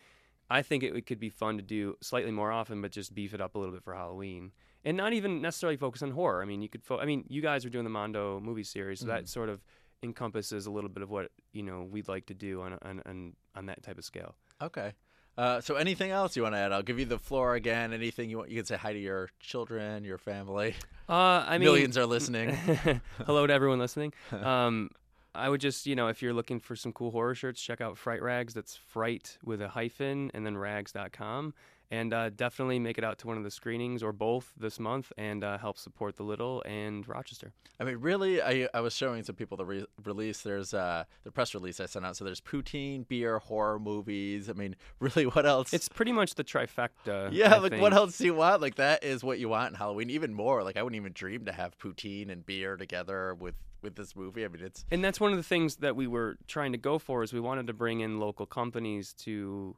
I 0.50 0.64
think 0.64 0.84
it, 0.84 0.96
it, 0.96 1.06
could 1.06 1.20
be 1.20 1.30
fun 1.30 1.58
to 1.58 1.64
do 1.64 1.96
slightly 2.02 2.32
more 2.32 2.52
often, 2.52 2.82
but 2.82 2.92
just 2.92 3.14
beef 3.14 3.36
it 3.36 3.42
up 3.42 3.54
a 3.56 3.60
little 3.60 3.74
bit 3.74 3.84
for 3.84 3.94
Halloween, 3.94 4.52
and 4.84 4.98
not 4.98 5.14
even 5.14 5.40
necessarily 5.40 5.78
focus 5.78 6.02
on 6.02 6.12
horror. 6.12 6.42
I 6.42 6.46
mean, 6.46 6.64
you 6.64 6.68
could. 6.68 6.84
Fo- 6.84 7.00
I 7.00 7.06
mean, 7.06 7.26
you 7.30 7.42
guys 7.42 7.64
are 7.64 7.70
doing 7.70 7.86
the 7.86 7.92
Mondo 7.92 8.40
movie 8.40 8.64
series, 8.64 9.00
so 9.00 9.06
mm-hmm. 9.06 9.16
that 9.16 9.30
sort 9.30 9.50
of 9.50 9.62
encompasses 10.04 10.66
a 10.66 10.72
little 10.72 10.90
bit 10.90 11.04
of 11.04 11.12
what 11.12 11.30
you 11.54 11.62
know 11.62 11.88
we'd 11.90 12.08
like 12.08 12.26
to 12.26 12.34
do 12.34 12.62
on 12.62 12.74
on 12.82 13.02
on, 13.06 13.34
on 13.56 13.66
that 13.68 13.84
type 13.84 13.98
of 13.98 14.04
scale. 14.04 14.36
Okay. 14.62 14.94
Uh, 15.38 15.62
so 15.62 15.76
anything 15.76 16.12
else 16.12 16.36
you 16.36 16.44
want 16.44 16.56
to 16.56 16.60
add? 16.60 16.72
I'll 16.72 16.84
give 16.84 17.00
you 17.00 17.06
the 17.06 17.20
floor 17.20 17.56
again. 17.56 17.94
Anything 17.94 18.30
you 18.30 18.38
want? 18.38 18.50
You 18.50 18.58
can 18.58 18.66
say 18.66 18.76
hi 18.76 18.94
to 18.94 19.00
your 19.00 19.30
children, 19.40 20.04
your 20.04 20.18
family. 20.18 20.76
Uh, 21.10 21.44
I 21.48 21.58
mean, 21.58 21.66
millions 21.66 21.98
are 21.98 22.06
listening. 22.06 22.56
hello 23.26 23.46
to 23.48 23.54
everyone 23.54 23.80
listening. 23.80 24.14
Um, 24.32 24.90
I 25.34 25.48
would 25.48 25.62
just, 25.62 25.86
you 25.86 25.96
know, 25.96 26.08
if 26.08 26.22
you're 26.22 26.34
looking 26.34 26.60
for 26.60 26.76
some 26.76 26.92
cool 26.92 27.12
horror 27.12 27.36
shirts, 27.36 27.62
check 27.62 27.80
out 27.80 27.98
Fright 27.98 28.22
Rags. 28.22 28.54
That's 28.54 28.76
fright 28.76 29.38
with 29.44 29.62
a 29.62 29.70
hyphen 29.70 30.30
and 30.34 30.46
then 30.46 30.58
rags.com 30.58 31.54
and 31.92 32.14
uh, 32.14 32.30
definitely 32.30 32.80
make 32.80 32.98
it 32.98 33.04
out 33.04 33.20
to 33.20 33.28
one 33.28 33.38
of 33.38 33.44
the 33.44 33.52
screenings 33.52 34.02
or 34.02 34.14
both 34.14 34.54
this 34.58 34.80
month 34.80 35.12
and 35.18 35.44
uh, 35.44 35.58
help 35.58 35.78
support 35.78 36.16
the 36.16 36.24
little 36.24 36.64
and 36.66 37.08
rochester. 37.08 37.52
I 37.80 37.84
mean 37.84 37.98
really 37.98 38.42
i, 38.42 38.68
I 38.74 38.80
was 38.80 38.96
showing 38.96 39.24
some 39.24 39.36
people 39.36 39.58
the 39.58 39.66
re- 39.66 39.86
release. 40.04 40.42
There's 40.42 40.74
uh, 40.74 41.04
the 41.24 41.32
press 41.32 41.54
release 41.54 41.80
i 41.80 41.86
sent 41.86 42.06
out. 42.06 42.16
So 42.18 42.24
there's 42.24 42.42
poutine 42.42 43.08
beer 43.08 43.40
horror 43.40 43.80
movies. 43.80 44.50
I 44.50 44.54
mean 44.54 44.76
really 45.00 45.26
what 45.26 45.46
else? 45.46 45.74
It's 45.74 45.90
pretty 45.90 46.14
much 46.14 46.36
the 46.36 46.44
trifecta 46.44 47.30
yeah 47.32 47.56
I 47.56 47.58
like 47.60 47.72
think. 47.72 47.82
what 47.82 47.94
else 47.94 48.18
do 48.18 48.26
you 48.26 48.34
want? 48.34 48.62
Like 48.62 48.76
that 48.76 49.04
is 49.04 49.24
what 49.24 49.40
you 49.40 49.50
want 49.50 49.70
in 49.72 49.76
halloween. 49.76 50.10
Even 50.10 50.34
more 50.34 50.64
like 50.64 50.78
i 50.78 50.84
wouldn't 50.84 51.00
even 51.00 51.14
dream 51.14 51.46
to 51.46 51.52
have 51.52 51.78
poutine 51.78 52.32
and 52.32 52.46
beer 52.46 52.78
together 52.78 53.36
with 53.36 53.56
with 53.82 53.96
this 53.96 54.16
movie. 54.16 54.46
I 54.46 54.48
mean, 54.48 54.64
it's 54.64 54.86
and 54.92 55.04
that's 55.04 55.20
one 55.20 55.32
of 55.32 55.38
the 55.38 55.44
things 55.44 55.78
that 55.78 55.96
we 55.96 56.08
were 56.08 56.38
trying 56.48 56.72
to 56.72 56.78
go 56.78 57.00
for 57.00 57.24
is 57.24 57.34
we 57.34 57.40
wanted 57.40 57.68
to 57.68 57.74
bring 57.74 58.02
in 58.02 58.20
local 58.20 58.46
companies 58.46 59.14
to 59.14 59.76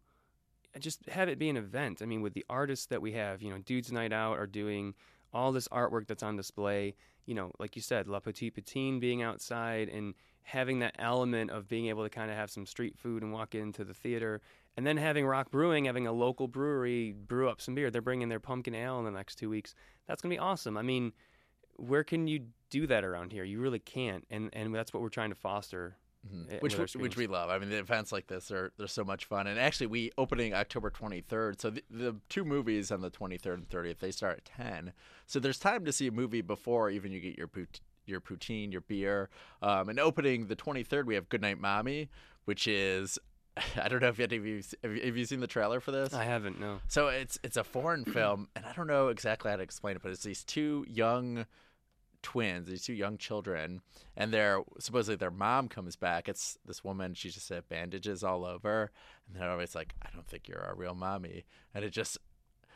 just 0.80 1.08
have 1.10 1.30
it 1.30 1.40
be 1.40 1.50
an 1.50 1.58
event. 1.58 2.02
I 2.02 2.06
mean, 2.06 2.22
with 2.22 2.34
the 2.34 2.46
artists 2.50 2.88
that 2.88 3.02
we 3.02 3.14
have, 3.14 3.42
you 3.42 3.50
know, 3.52 3.60
Dudes 3.60 3.92
Night 3.92 4.14
Out 4.14 4.38
are 4.38 4.48
doing 4.48 4.94
all 5.34 5.52
this 5.52 5.68
artwork 5.70 6.08
that's 6.08 6.24
on 6.24 6.36
display. 6.36 6.96
You 7.26 7.36
know, 7.36 7.52
like 7.60 7.76
you 7.76 7.82
said, 7.82 8.08
La 8.08 8.20
Petite 8.20 8.56
Poutine 8.56 9.00
being 9.00 9.22
outside 9.22 9.90
and 9.90 10.14
having 10.44 10.80
that 10.80 10.96
element 11.00 11.52
of 11.52 11.68
being 11.68 11.88
able 11.88 12.04
to 12.04 12.10
kind 12.10 12.30
of 12.30 12.38
have 12.38 12.52
some 12.52 12.66
street 12.66 12.98
food 12.98 13.24
and 13.24 13.32
walk 13.32 13.56
into 13.56 13.84
the 13.84 13.94
theater. 13.94 14.42
And 14.76 14.86
then 14.86 14.98
having 14.98 15.26
Roc 15.26 15.52
Brewing, 15.52 15.86
having 15.86 16.08
a 16.08 16.12
local 16.12 16.48
brewery 16.48 17.14
brew 17.14 17.48
up 17.48 17.62
some 17.62 17.76
beer. 17.76 17.92
They're 17.92 18.02
bringing 18.02 18.30
their 18.30 18.40
pumpkin 18.40 18.76
ale 18.76 19.00
in 19.00 19.06
the 19.06 19.12
next 19.12 19.36
two 19.36 19.50
weeks. 19.50 19.76
That's 20.08 20.22
going 20.22 20.32
to 20.32 20.36
be 20.36 20.40
awesome. 20.40 20.78
I 20.78 20.82
mean, 20.82 21.14
where 21.76 22.04
can 22.04 22.28
you 22.28 22.48
do 22.70 22.88
that 22.88 23.04
around 23.04 23.32
here? 23.32 23.44
You 23.44 23.62
really 23.62 23.80
can't. 23.80 24.26
And, 24.30 24.50
and 24.54 24.74
that's 24.74 24.94
what 24.94 25.02
we're 25.02 25.10
trying 25.10 25.30
to 25.30 25.36
foster 25.36 25.98
Mm-hmm. 26.26 26.58
Which 26.60 26.96
which 26.96 27.18
we 27.18 27.28
love. 27.28 27.50
I 27.50 27.60
mean, 27.60 27.70
the 27.70 27.80
events 27.80 28.12
like 28.12 28.28
this 28.28 28.50
are 28.50 28.72
they're 28.78 28.88
so 28.88 29.04
much 29.04 29.26
fun. 29.26 29.46
And 29.46 29.60
actually, 29.60 29.88
we 29.88 30.12
opening 30.18 30.54
October 30.54 30.90
23rd. 30.90 31.60
So 31.60 31.70
the, 31.70 31.84
the 31.90 32.16
two 32.30 32.46
movies 32.46 32.92
on 32.92 33.02
the 33.02 33.12
23rd 33.12 33.54
and 33.56 33.70
30th 33.70 34.00
they 34.00 34.12
start 34.12 34.38
at 34.38 34.46
10. 34.46 34.94
So 35.26 35.40
there's 35.40 35.60
time 35.60 35.84
to 35.84 35.92
see 35.92 36.08
a 36.08 36.12
movie 36.12 36.42
before 36.42 36.90
even 36.90 37.12
you 37.12 37.20
get 37.20 37.38
your 37.38 37.48
pout- 37.48 37.82
your 38.06 38.22
poutine, 38.22 38.72
your 38.72 38.82
beer. 38.82 39.30
Um, 39.62 39.90
and 39.90 40.00
opening 40.00 40.48
the 40.48 40.56
23rd, 40.56 41.06
we 41.06 41.16
have 41.16 41.28
Goodnight 41.28 41.60
Mommy, 41.60 42.10
which 42.46 42.68
is 42.68 43.20
I 43.82 43.88
don't 43.88 44.02
know 44.02 44.08
if 44.08 44.18
you 44.18 44.24
have 44.24 44.32
you 44.32 44.64
have 44.84 45.18
you 45.18 45.26
seen 45.26 45.40
the 45.40 45.48
trailer 45.48 45.80
for 45.80 45.92
this? 45.92 46.14
I 46.14 46.24
haven't. 46.24 46.60
No. 46.60 46.80
So 46.88 47.08
it's 47.08 47.38
it's 47.44 47.58
a 47.58 47.64
foreign 47.64 48.06
film, 48.06 48.48
and 48.56 48.66
I 48.66 48.74
don't 48.74 48.88
know 48.88 49.10
exactly 49.10 49.52
how 49.52 49.58
to 49.58 49.64
explain 49.64 49.96
it, 49.96 50.02
but 50.02 50.12
it's 50.12 50.24
these 50.24 50.44
two 50.44 50.86
young 50.88 51.46
twins, 52.24 52.68
these 52.68 52.84
two 52.84 52.94
young 52.94 53.18
children, 53.18 53.82
and 54.18 54.34
they're 54.34 54.64
supposedly 54.80 55.16
their 55.16 55.30
mom 55.30 55.70
comes 55.70 55.96
back. 55.96 56.28
It's 56.28 56.58
this 56.66 56.84
woman. 56.84 57.14
She 57.14 57.30
just 57.30 57.50
had 57.50 57.70
bandages 57.70 58.24
all 58.24 58.46
over, 58.46 58.90
and 59.28 59.36
they're 59.40 59.52
always 59.52 59.76
like, 59.76 59.94
"I 60.02 60.10
don't 60.12 60.28
think 60.28 60.48
you're 60.48 60.66
our 60.66 60.76
real 60.76 60.96
mommy," 60.96 61.46
and 61.76 61.86
it 61.86 61.92
just, 61.92 62.18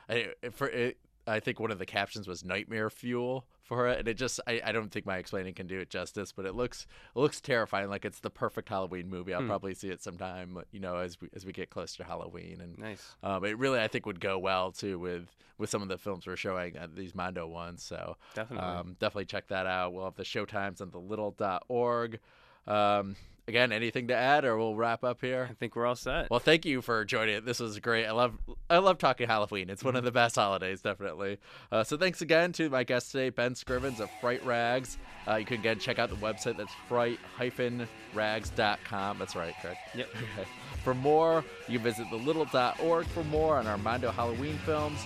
I 0.08 0.34
for 0.52 0.68
it, 0.70 1.00
I 1.28 1.40
think 1.40 1.60
one 1.60 1.72
of 1.72 1.80
the 1.80 1.86
captions 1.86 2.28
was 2.28 2.44
"nightmare 2.44 2.90
fuel" 2.90 3.46
for 3.62 3.88
it, 3.88 4.00
and 4.00 4.08
it 4.08 4.16
just 4.16 4.40
I, 4.48 4.62
I 4.64 4.72
don't 4.72 4.90
think 4.90 5.06
my 5.06 5.18
explaining 5.18 5.54
can 5.54 5.68
do 5.68 5.80
it 5.80 5.90
justice, 5.90 6.32
but 6.32 6.46
it 6.46 6.56
looks 6.56 6.88
it 7.16 7.20
looks 7.20 7.42
terrifying. 7.42 7.90
Like 7.90 8.06
it's 8.06 8.20
the 8.20 8.30
perfect 8.30 8.70
Halloween 8.70 9.10
movie. 9.10 9.34
I'll 9.34 9.42
hmm. 9.42 9.48
probably 9.48 9.74
see 9.74 9.90
it 9.90 10.02
sometime, 10.02 10.58
you 10.72 10.80
know, 10.80 10.98
as 10.98 11.20
we 11.20 11.30
as 11.36 11.46
we 11.46 11.52
get 11.52 11.70
closer 11.70 11.98
to 11.98 12.04
Halloween. 12.04 12.62
And 12.62 12.78
nice. 12.78 13.16
Um, 13.24 13.44
it 13.44 13.58
really 13.58 13.80
I 13.80 13.88
think 13.88 14.06
would 14.06 14.20
go 14.20 14.40
well 14.40 14.72
too 14.72 14.98
with 15.00 15.36
with 15.58 15.70
some 15.70 15.82
of 15.82 15.90
the 15.90 15.98
films 15.98 16.26
we're 16.26 16.36
showing 16.36 16.78
uh, 16.78 16.88
these 16.94 17.14
Mondo 17.14 17.48
ones. 17.48 17.84
So 17.84 18.18
definitely 18.34 18.68
um, 18.68 18.96
definitely 19.00 19.26
check 19.26 19.48
that 19.48 19.66
out. 19.66 19.94
We'll 19.94 20.06
have 20.06 20.16
the 20.16 20.24
showtimes 20.24 20.82
on 20.82 20.92
the 20.92 21.00
little.org. 21.00 22.20
Um, 22.66 23.16
again, 23.48 23.72
anything 23.72 24.08
to 24.10 24.16
add, 24.16 24.46
or 24.46 24.58
we'll 24.58 24.76
wrap 24.76 25.04
up 25.04 25.22
here? 25.22 25.48
I 25.50 25.54
think 25.54 25.76
we're 25.76 25.86
all 25.86 25.96
set. 25.96 26.30
Well, 26.30 26.40
thank 26.40 26.66
you 26.66 26.82
for 26.82 27.06
joining. 27.06 27.46
This 27.46 27.60
was 27.60 27.80
great. 27.80 28.06
I 28.06 28.12
love 28.12 28.34
I 28.70 28.78
love 28.80 28.98
talking 28.98 29.28
Halloween. 29.28 29.70
It's 29.70 29.84
one 29.84 29.96
of 29.96 30.04
the 30.04 30.12
best 30.12 30.36
holidays, 30.36 30.82
definitely. 30.82 31.38
Uh, 31.72 31.84
so 31.84 31.98
thanks 31.98 32.22
again 32.22 32.52
to 32.54 32.70
my 32.70 32.84
guest 32.84 33.12
today, 33.12 33.30
Ben 33.30 33.54
Scrivens 33.54 34.00
of 34.00 34.10
Fright 34.22 34.44
Rags. 34.46 34.98
Uh, 35.28 35.36
you 35.36 35.46
can 35.46 35.60
again 35.60 35.80
check 35.80 36.00
out 36.00 36.10
the 36.10 36.16
website. 36.16 36.58
That's 36.58 36.72
fright-rags.com. 36.88 39.20
That's 39.20 39.36
right, 39.36 39.54
correct? 39.62 39.80
Yep. 39.96 40.10
Okay. 40.38 40.48
For 40.84 40.94
more, 40.94 41.44
you 41.68 41.80
can 41.80 41.84
visit 41.84 42.08
thelittle.org 42.08 43.06
for 43.08 43.24
more 43.26 43.58
on 43.58 43.68
our 43.68 43.78
Mondo 43.78 44.10
Halloween 44.10 44.58
films. 44.60 45.02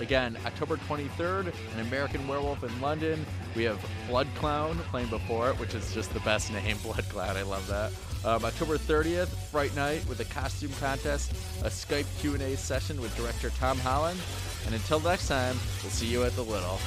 Again, 0.00 0.38
October 0.46 0.78
23rd, 0.78 1.52
an 1.74 1.80
American 1.80 2.26
Werewolf 2.26 2.64
in 2.64 2.80
London. 2.80 3.24
We 3.54 3.64
have 3.64 3.78
Blood 4.08 4.28
Clown 4.36 4.78
playing 4.90 5.08
before 5.08 5.50
it, 5.50 5.60
which 5.60 5.74
is 5.74 5.92
just 5.92 6.12
the 6.14 6.20
best 6.20 6.50
name, 6.50 6.78
Blood 6.82 7.04
Clown. 7.10 7.36
I 7.36 7.42
love 7.42 7.66
that. 7.68 7.92
Um, 8.24 8.44
October 8.44 8.78
30th, 8.78 9.28
Fright 9.50 9.74
Night 9.76 10.06
with 10.08 10.20
a 10.20 10.24
costume 10.24 10.72
contest, 10.80 11.32
a 11.62 11.68
Skype 11.68 12.06
Q&A 12.20 12.56
session 12.56 13.00
with 13.00 13.14
director 13.16 13.50
Tom 13.50 13.78
Holland. 13.78 14.20
And 14.66 14.74
until 14.74 15.00
next 15.00 15.28
time, 15.28 15.56
we'll 15.82 15.90
see 15.90 16.06
you 16.06 16.24
at 16.24 16.32
the 16.32 16.42
Little. 16.42 16.78